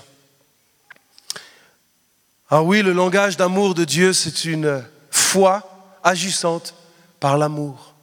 Ah 2.56 2.62
oui, 2.62 2.84
le 2.84 2.94
langage 2.94 3.36
d'amour 3.36 3.74
de 3.74 3.84
Dieu, 3.84 4.14
c'est 4.14 4.46
une 4.46 4.86
foi 5.10 5.98
agissante 6.04 6.76
par 7.20 7.36
l'amour. 7.36 7.96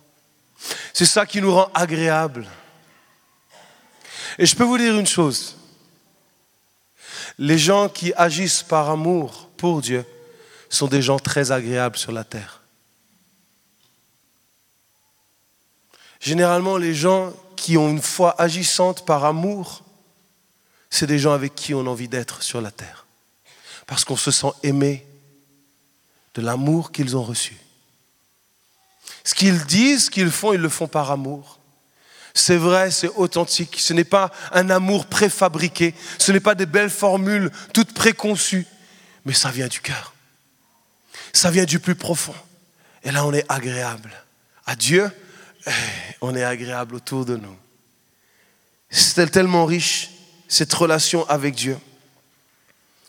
C'est 0.92 1.06
ça 1.06 1.24
qui 1.24 1.40
nous 1.40 1.54
rend 1.54 1.70
agréables. 1.72 2.48
Et 4.40 4.46
je 4.46 4.56
peux 4.56 4.64
vous 4.64 4.76
dire 4.76 4.98
une 4.98 5.06
chose. 5.06 5.54
Les 7.38 7.58
gens 7.58 7.88
qui 7.88 8.12
agissent 8.16 8.64
par 8.64 8.90
amour 8.90 9.48
pour 9.56 9.80
Dieu 9.80 10.04
sont 10.68 10.88
des 10.88 11.00
gens 11.00 11.20
très 11.20 11.52
agréables 11.52 11.96
sur 11.96 12.10
la 12.10 12.24
terre. 12.24 12.60
Généralement, 16.18 16.76
les 16.76 16.96
gens 16.96 17.32
qui 17.54 17.76
ont 17.76 17.88
une 17.88 18.02
foi 18.02 18.34
agissante 18.36 19.06
par 19.06 19.24
amour 19.24 19.84
c'est 20.92 21.06
des 21.06 21.20
gens 21.20 21.34
avec 21.34 21.54
qui 21.54 21.72
on 21.72 21.86
a 21.86 21.88
envie 21.88 22.08
d'être 22.08 22.42
sur 22.42 22.60
la 22.60 22.72
terre. 22.72 23.06
Parce 23.90 24.04
qu'on 24.04 24.16
se 24.16 24.30
sent 24.30 24.52
aimé 24.62 25.04
de 26.34 26.42
l'amour 26.42 26.92
qu'ils 26.92 27.16
ont 27.16 27.24
reçu. 27.24 27.56
Ce 29.24 29.34
qu'ils 29.34 29.64
disent, 29.64 30.04
ce 30.04 30.10
qu'ils 30.12 30.30
font, 30.30 30.52
ils 30.52 30.60
le 30.60 30.68
font 30.68 30.86
par 30.86 31.10
amour. 31.10 31.58
C'est 32.32 32.56
vrai, 32.56 32.92
c'est 32.92 33.10
authentique. 33.16 33.80
Ce 33.80 33.92
n'est 33.92 34.04
pas 34.04 34.30
un 34.52 34.70
amour 34.70 35.06
préfabriqué. 35.06 35.92
Ce 36.18 36.30
n'est 36.30 36.38
pas 36.38 36.54
des 36.54 36.66
belles 36.66 36.88
formules 36.88 37.50
toutes 37.74 37.92
préconçues. 37.92 38.64
Mais 39.24 39.32
ça 39.32 39.50
vient 39.50 39.66
du 39.66 39.80
cœur. 39.80 40.14
Ça 41.32 41.50
vient 41.50 41.64
du 41.64 41.80
plus 41.80 41.96
profond. 41.96 42.36
Et 43.02 43.10
là, 43.10 43.26
on 43.26 43.32
est 43.32 43.44
agréable. 43.48 44.12
À 44.66 44.76
Dieu, 44.76 45.10
on 46.20 46.36
est 46.36 46.44
agréable 46.44 46.94
autour 46.94 47.24
de 47.24 47.34
nous. 47.34 47.56
C'est 48.88 49.32
tellement 49.32 49.66
riche 49.66 50.10
cette 50.46 50.72
relation 50.72 51.28
avec 51.28 51.56
Dieu. 51.56 51.76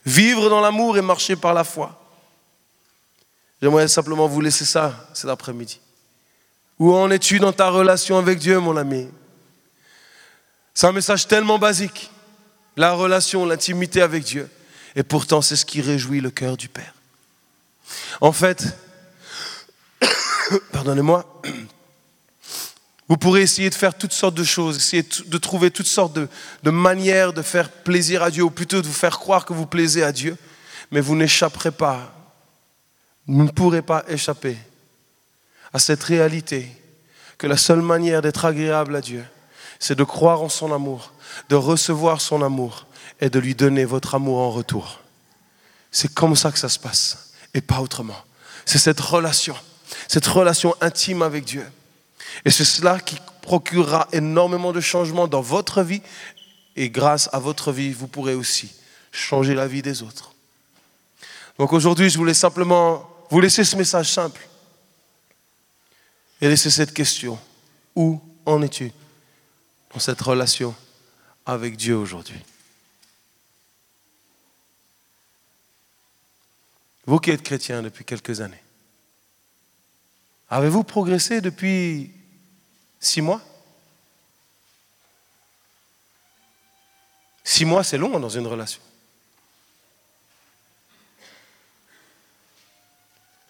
Vivre 0.06 0.50
dans 0.50 0.62
l'amour 0.62 0.98
et 0.98 1.02
marcher 1.02 1.36
par 1.36 1.54
la 1.54 1.64
foi. 1.64 1.98
J'aimerais 3.62 3.88
simplement 3.88 4.28
vous 4.28 4.42
laisser 4.42 4.66
ça 4.66 5.08
cet 5.14 5.30
après-midi. 5.30 5.80
Où 6.80 6.96
en 6.96 7.12
es-tu 7.12 7.40
dans 7.40 7.54
ta 7.54 7.70
relation 7.70 8.18
avec 8.18 8.40
Dieu, 8.40 8.60
mon 8.60 8.76
ami? 8.76 9.08
C'est 10.74 10.88
un 10.88 10.92
message 10.92 11.28
tellement 11.28 11.60
basique. 11.60 12.10
La 12.76 12.94
relation, 12.94 13.46
l'intimité 13.46 14.02
avec 14.02 14.24
Dieu. 14.24 14.50
Et 14.96 15.04
pourtant, 15.04 15.42
c'est 15.42 15.56
ce 15.56 15.66
qui 15.66 15.82
réjouit 15.82 16.22
le 16.22 16.32
cœur 16.32 16.58
du 16.58 16.70
Père. 16.70 16.94
En 18.20 18.32
fait, 18.32 18.66
pardonnez-moi, 20.72 21.42
vous 23.12 23.18
pourrez 23.18 23.42
essayer 23.42 23.70
de 23.70 23.76
faire 23.76 23.94
toutes 23.94 24.14
sortes 24.14 24.36
de 24.36 24.46
choses, 24.46 24.78
essayer 24.78 25.06
de 25.26 25.38
trouver 25.38 25.70
toutes 25.70 25.86
sortes 25.86 26.14
de, 26.14 26.72
manières 26.72 27.34
de 27.34 27.42
faire 27.42 27.70
plaisir 27.70 28.24
à 28.24 28.32
Dieu, 28.32 28.44
ou 28.44 28.50
plutôt 28.50 28.82
de 28.82 28.88
vous 28.88 28.94
faire 28.94 29.20
croire 29.20 29.44
que 29.44 29.52
vous 29.52 29.66
plaisez 29.66 30.02
à 30.02 30.14
Dieu, 30.14 30.38
mais 30.92 31.02
vous 31.02 31.18
n'échapperez 31.18 31.72
pas, 31.72 32.16
vous 33.28 33.44
ne 33.44 33.50
pourrez 33.50 33.82
pas 33.82 34.06
échapper 34.08 34.56
à 35.74 35.80
cette 35.80 36.02
réalité 36.04 36.72
que 37.38 37.48
la 37.48 37.58
seule 37.58 37.82
manière 37.82 38.22
d'être 38.22 38.46
agréable 38.46 38.96
à 38.96 39.02
Dieu, 39.02 39.26
c'est 39.78 39.98
de 39.98 40.06
croire 40.06 40.42
en 40.42 40.48
son 40.48 40.72
amour, 40.72 41.12
de 41.50 41.56
recevoir 41.58 42.22
son 42.22 42.42
amour 42.42 42.88
et 43.20 43.30
de 43.30 43.40
lui 43.40 43.56
donner 43.56 43.84
votre 43.84 44.16
amour 44.16 44.38
en 44.38 44.52
retour. 44.52 45.02
C'est 45.92 46.14
comme 46.14 46.38
ça 46.38 46.50
que 46.50 46.60
ça 46.60 46.70
se 46.70 46.80
passe 46.80 47.34
et 47.54 47.60
pas 47.60 47.82
autrement. 47.82 48.24
C'est 48.66 48.80
cette 48.80 49.02
relation, 49.02 49.58
cette 50.08 50.28
relation 50.28 50.78
intime 50.80 51.24
avec 51.24 51.44
Dieu. 51.44 51.66
Et 52.46 52.52
c'est 52.52 52.66
cela 52.66 53.00
qui 53.00 53.18
procurera 53.42 54.08
énormément 54.12 54.72
de 54.72 54.82
changements 54.82 55.28
dans 55.28 55.42
votre 55.42 55.84
vie. 55.84 56.02
Et 56.76 56.90
grâce 56.90 57.30
à 57.34 57.40
votre 57.40 57.72
vie, 57.72 57.92
vous 57.92 58.08
pourrez 58.08 58.34
aussi 58.34 58.72
changer 59.12 59.54
la 59.54 59.68
vie 59.68 59.82
des 59.82 60.04
autres. 60.04 60.34
Donc 61.58 61.74
aujourd'hui, 61.74 62.10
je 62.10 62.18
voulais 62.18 62.34
simplement 62.34 63.08
vous 63.30 63.40
laisser 63.40 63.64
ce 63.64 63.76
message 63.76 64.12
simple 64.12 64.48
et 66.40 66.48
laisser 66.48 66.70
cette 66.70 66.94
question. 66.94 67.38
Où 67.96 68.22
en 68.46 68.62
es-tu 68.62 68.92
dans 69.94 70.00
cette 70.00 70.22
relation 70.22 70.74
avec 71.46 71.76
Dieu 71.76 71.96
aujourd'hui? 71.96 72.40
Vous 77.06 77.20
qui 77.20 77.32
êtes 77.32 77.44
chrétien 77.44 77.82
depuis 77.82 78.06
quelques 78.06 78.42
années, 78.42 78.64
avez-vous 80.50 80.84
progressé 80.84 81.42
depuis 81.42 82.12
six 83.02 83.22
mois. 83.22 83.42
Six 87.44 87.66
mois, 87.66 87.84
c'est 87.84 87.98
long 87.98 88.18
dans 88.20 88.30
une 88.30 88.48
relation. 88.48 88.82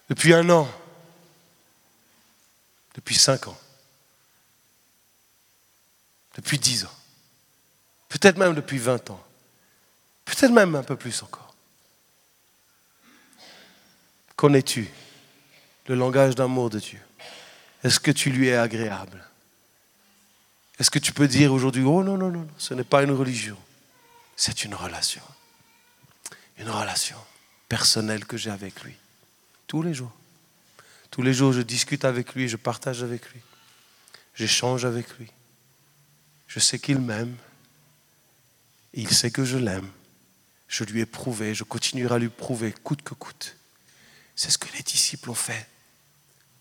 Depuis 0.08 0.34
un 0.34 0.48
an, 0.50 0.68
depuis 2.94 3.14
cinq 3.14 3.46
ans, 3.46 3.58
depuis 6.34 6.58
dix 6.58 6.84
ans, 6.84 6.98
peut-être 8.08 8.36
même 8.36 8.54
depuis 8.54 8.78
vingt 8.78 9.08
ans, 9.10 9.24
peut-être 10.24 10.50
même 10.50 10.74
un 10.74 10.82
peu 10.82 10.96
plus 10.96 11.22
encore. 11.22 11.54
Connais-tu 14.36 14.90
le 15.86 15.94
langage 15.94 16.34
d'amour 16.34 16.68
de 16.68 16.80
Dieu. 16.80 17.00
Est-ce 17.84 18.00
que 18.00 18.10
tu 18.10 18.30
lui 18.30 18.48
es 18.48 18.56
agréable? 18.56 19.24
Est-ce 20.82 20.90
que 20.90 20.98
tu 20.98 21.12
peux 21.12 21.28
dire 21.28 21.52
aujourd'hui, 21.52 21.84
oh 21.84 22.02
non, 22.02 22.16
non, 22.16 22.32
non, 22.32 22.48
ce 22.58 22.74
n'est 22.74 22.82
pas 22.82 23.04
une 23.04 23.12
religion, 23.12 23.56
c'est 24.34 24.64
une 24.64 24.74
relation. 24.74 25.22
Une 26.58 26.68
relation 26.68 27.16
personnelle 27.68 28.24
que 28.24 28.36
j'ai 28.36 28.50
avec 28.50 28.82
lui. 28.82 28.96
Tous 29.68 29.80
les 29.80 29.94
jours. 29.94 30.10
Tous 31.12 31.22
les 31.22 31.32
jours, 31.32 31.52
je 31.52 31.60
discute 31.60 32.04
avec 32.04 32.34
lui, 32.34 32.48
je 32.48 32.56
partage 32.56 33.04
avec 33.04 33.30
lui. 33.30 33.40
J'échange 34.34 34.84
avec 34.84 35.08
lui. 35.18 35.28
Je 36.48 36.58
sais 36.58 36.80
qu'il 36.80 36.98
m'aime. 36.98 37.36
Il 38.92 39.08
sait 39.08 39.30
que 39.30 39.44
je 39.44 39.58
l'aime. 39.58 39.88
Je 40.66 40.82
lui 40.82 40.98
ai 40.98 41.06
prouvé, 41.06 41.54
je 41.54 41.62
continuerai 41.62 42.16
à 42.16 42.18
lui 42.18 42.28
prouver, 42.28 42.72
coûte 42.72 43.02
que 43.02 43.14
coûte. 43.14 43.54
C'est 44.34 44.50
ce 44.50 44.58
que 44.58 44.76
les 44.76 44.82
disciples 44.82 45.30
ont 45.30 45.34
fait 45.34 45.68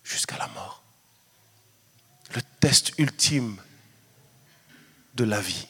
jusqu'à 0.03 0.37
la 0.37 0.47
mort. 0.49 0.83
Le 2.35 2.41
test 2.59 2.93
ultime 2.99 3.59
de 5.15 5.23
la 5.23 5.41
vie. 5.41 5.67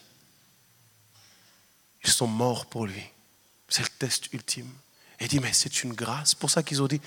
Ils 2.04 2.10
sont 2.10 2.26
morts 2.26 2.66
pour 2.66 2.86
lui. 2.86 3.04
C'est 3.68 3.82
le 3.82 3.88
test 3.88 4.32
ultime. 4.32 4.70
Et 5.20 5.24
il 5.24 5.28
dit, 5.28 5.40
mais 5.40 5.52
c'est 5.52 5.82
une 5.82 5.94
grâce. 5.94 6.34
Pour 6.34 6.50
ça 6.50 6.62
qu'ils 6.62 6.82
ont 6.82 6.88
dit, 6.88 7.00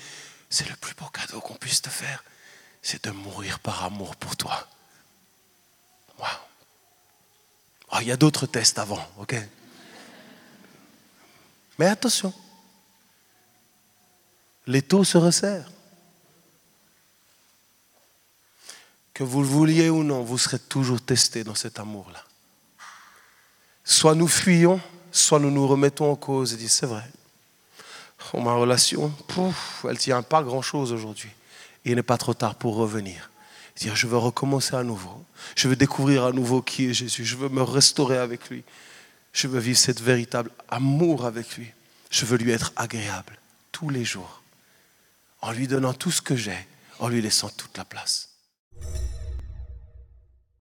c'est 0.48 0.68
le 0.68 0.76
plus 0.76 0.94
beau 0.94 1.06
cadeau 1.06 1.40
qu'on 1.40 1.54
puisse 1.54 1.82
te 1.82 1.90
faire, 1.90 2.24
c'est 2.82 3.04
de 3.04 3.10
mourir 3.10 3.58
par 3.60 3.84
amour 3.84 4.16
pour 4.16 4.36
toi. 4.36 4.66
Oh, 7.92 7.98
il 8.00 8.08
y 8.08 8.12
a 8.12 8.16
d'autres 8.16 8.46
tests 8.46 8.78
avant, 8.78 9.06
ok? 9.18 9.36
Mais 11.78 11.86
attention, 11.86 12.32
les 14.66 14.82
taux 14.82 15.04
se 15.04 15.18
resserrent. 15.18 15.70
Que 19.16 19.24
vous 19.24 19.40
le 19.40 19.46
vouliez 19.46 19.88
ou 19.88 20.04
non, 20.04 20.22
vous 20.22 20.36
serez 20.36 20.58
toujours 20.58 21.00
testé 21.00 21.42
dans 21.42 21.54
cet 21.54 21.78
amour-là. 21.78 22.22
Soit 23.82 24.14
nous 24.14 24.28
fuyons, 24.28 24.78
soit 25.10 25.38
nous 25.38 25.50
nous 25.50 25.66
remettons 25.66 26.12
en 26.12 26.16
cause 26.16 26.52
et 26.52 26.58
disons 26.58 26.74
c'est 26.80 26.86
vrai. 26.86 27.10
Oh, 28.34 28.42
ma 28.42 28.52
relation, 28.52 29.08
pouf, 29.26 29.86
elle 29.88 29.96
tient 29.96 30.20
pas 30.20 30.42
grand-chose 30.42 30.92
aujourd'hui. 30.92 31.30
Il 31.86 31.94
n'est 31.94 32.02
pas 32.02 32.18
trop 32.18 32.34
tard 32.34 32.56
pour 32.56 32.76
revenir. 32.76 33.30
Dire 33.76 33.96
je 33.96 34.06
veux 34.06 34.18
recommencer 34.18 34.76
à 34.76 34.82
nouveau. 34.82 35.24
Je 35.56 35.68
veux 35.68 35.76
découvrir 35.76 36.26
à 36.26 36.32
nouveau 36.32 36.60
qui 36.60 36.90
est 36.90 36.92
Jésus. 36.92 37.24
Je 37.24 37.36
veux 37.36 37.48
me 37.48 37.62
restaurer 37.62 38.18
avec 38.18 38.50
lui. 38.50 38.64
Je 39.32 39.48
veux 39.48 39.60
vivre 39.60 39.78
cette 39.78 40.02
véritable 40.02 40.50
amour 40.68 41.24
avec 41.24 41.56
lui. 41.56 41.68
Je 42.10 42.26
veux 42.26 42.36
lui 42.36 42.50
être 42.50 42.70
agréable 42.76 43.38
tous 43.72 43.88
les 43.88 44.04
jours 44.04 44.42
en 45.40 45.52
lui 45.52 45.66
donnant 45.66 45.94
tout 45.94 46.10
ce 46.10 46.20
que 46.20 46.36
j'ai, 46.36 46.66
en 46.98 47.08
lui 47.08 47.22
laissant 47.22 47.48
toute 47.48 47.78
la 47.78 47.86
place. 47.86 48.35
you 48.82 49.15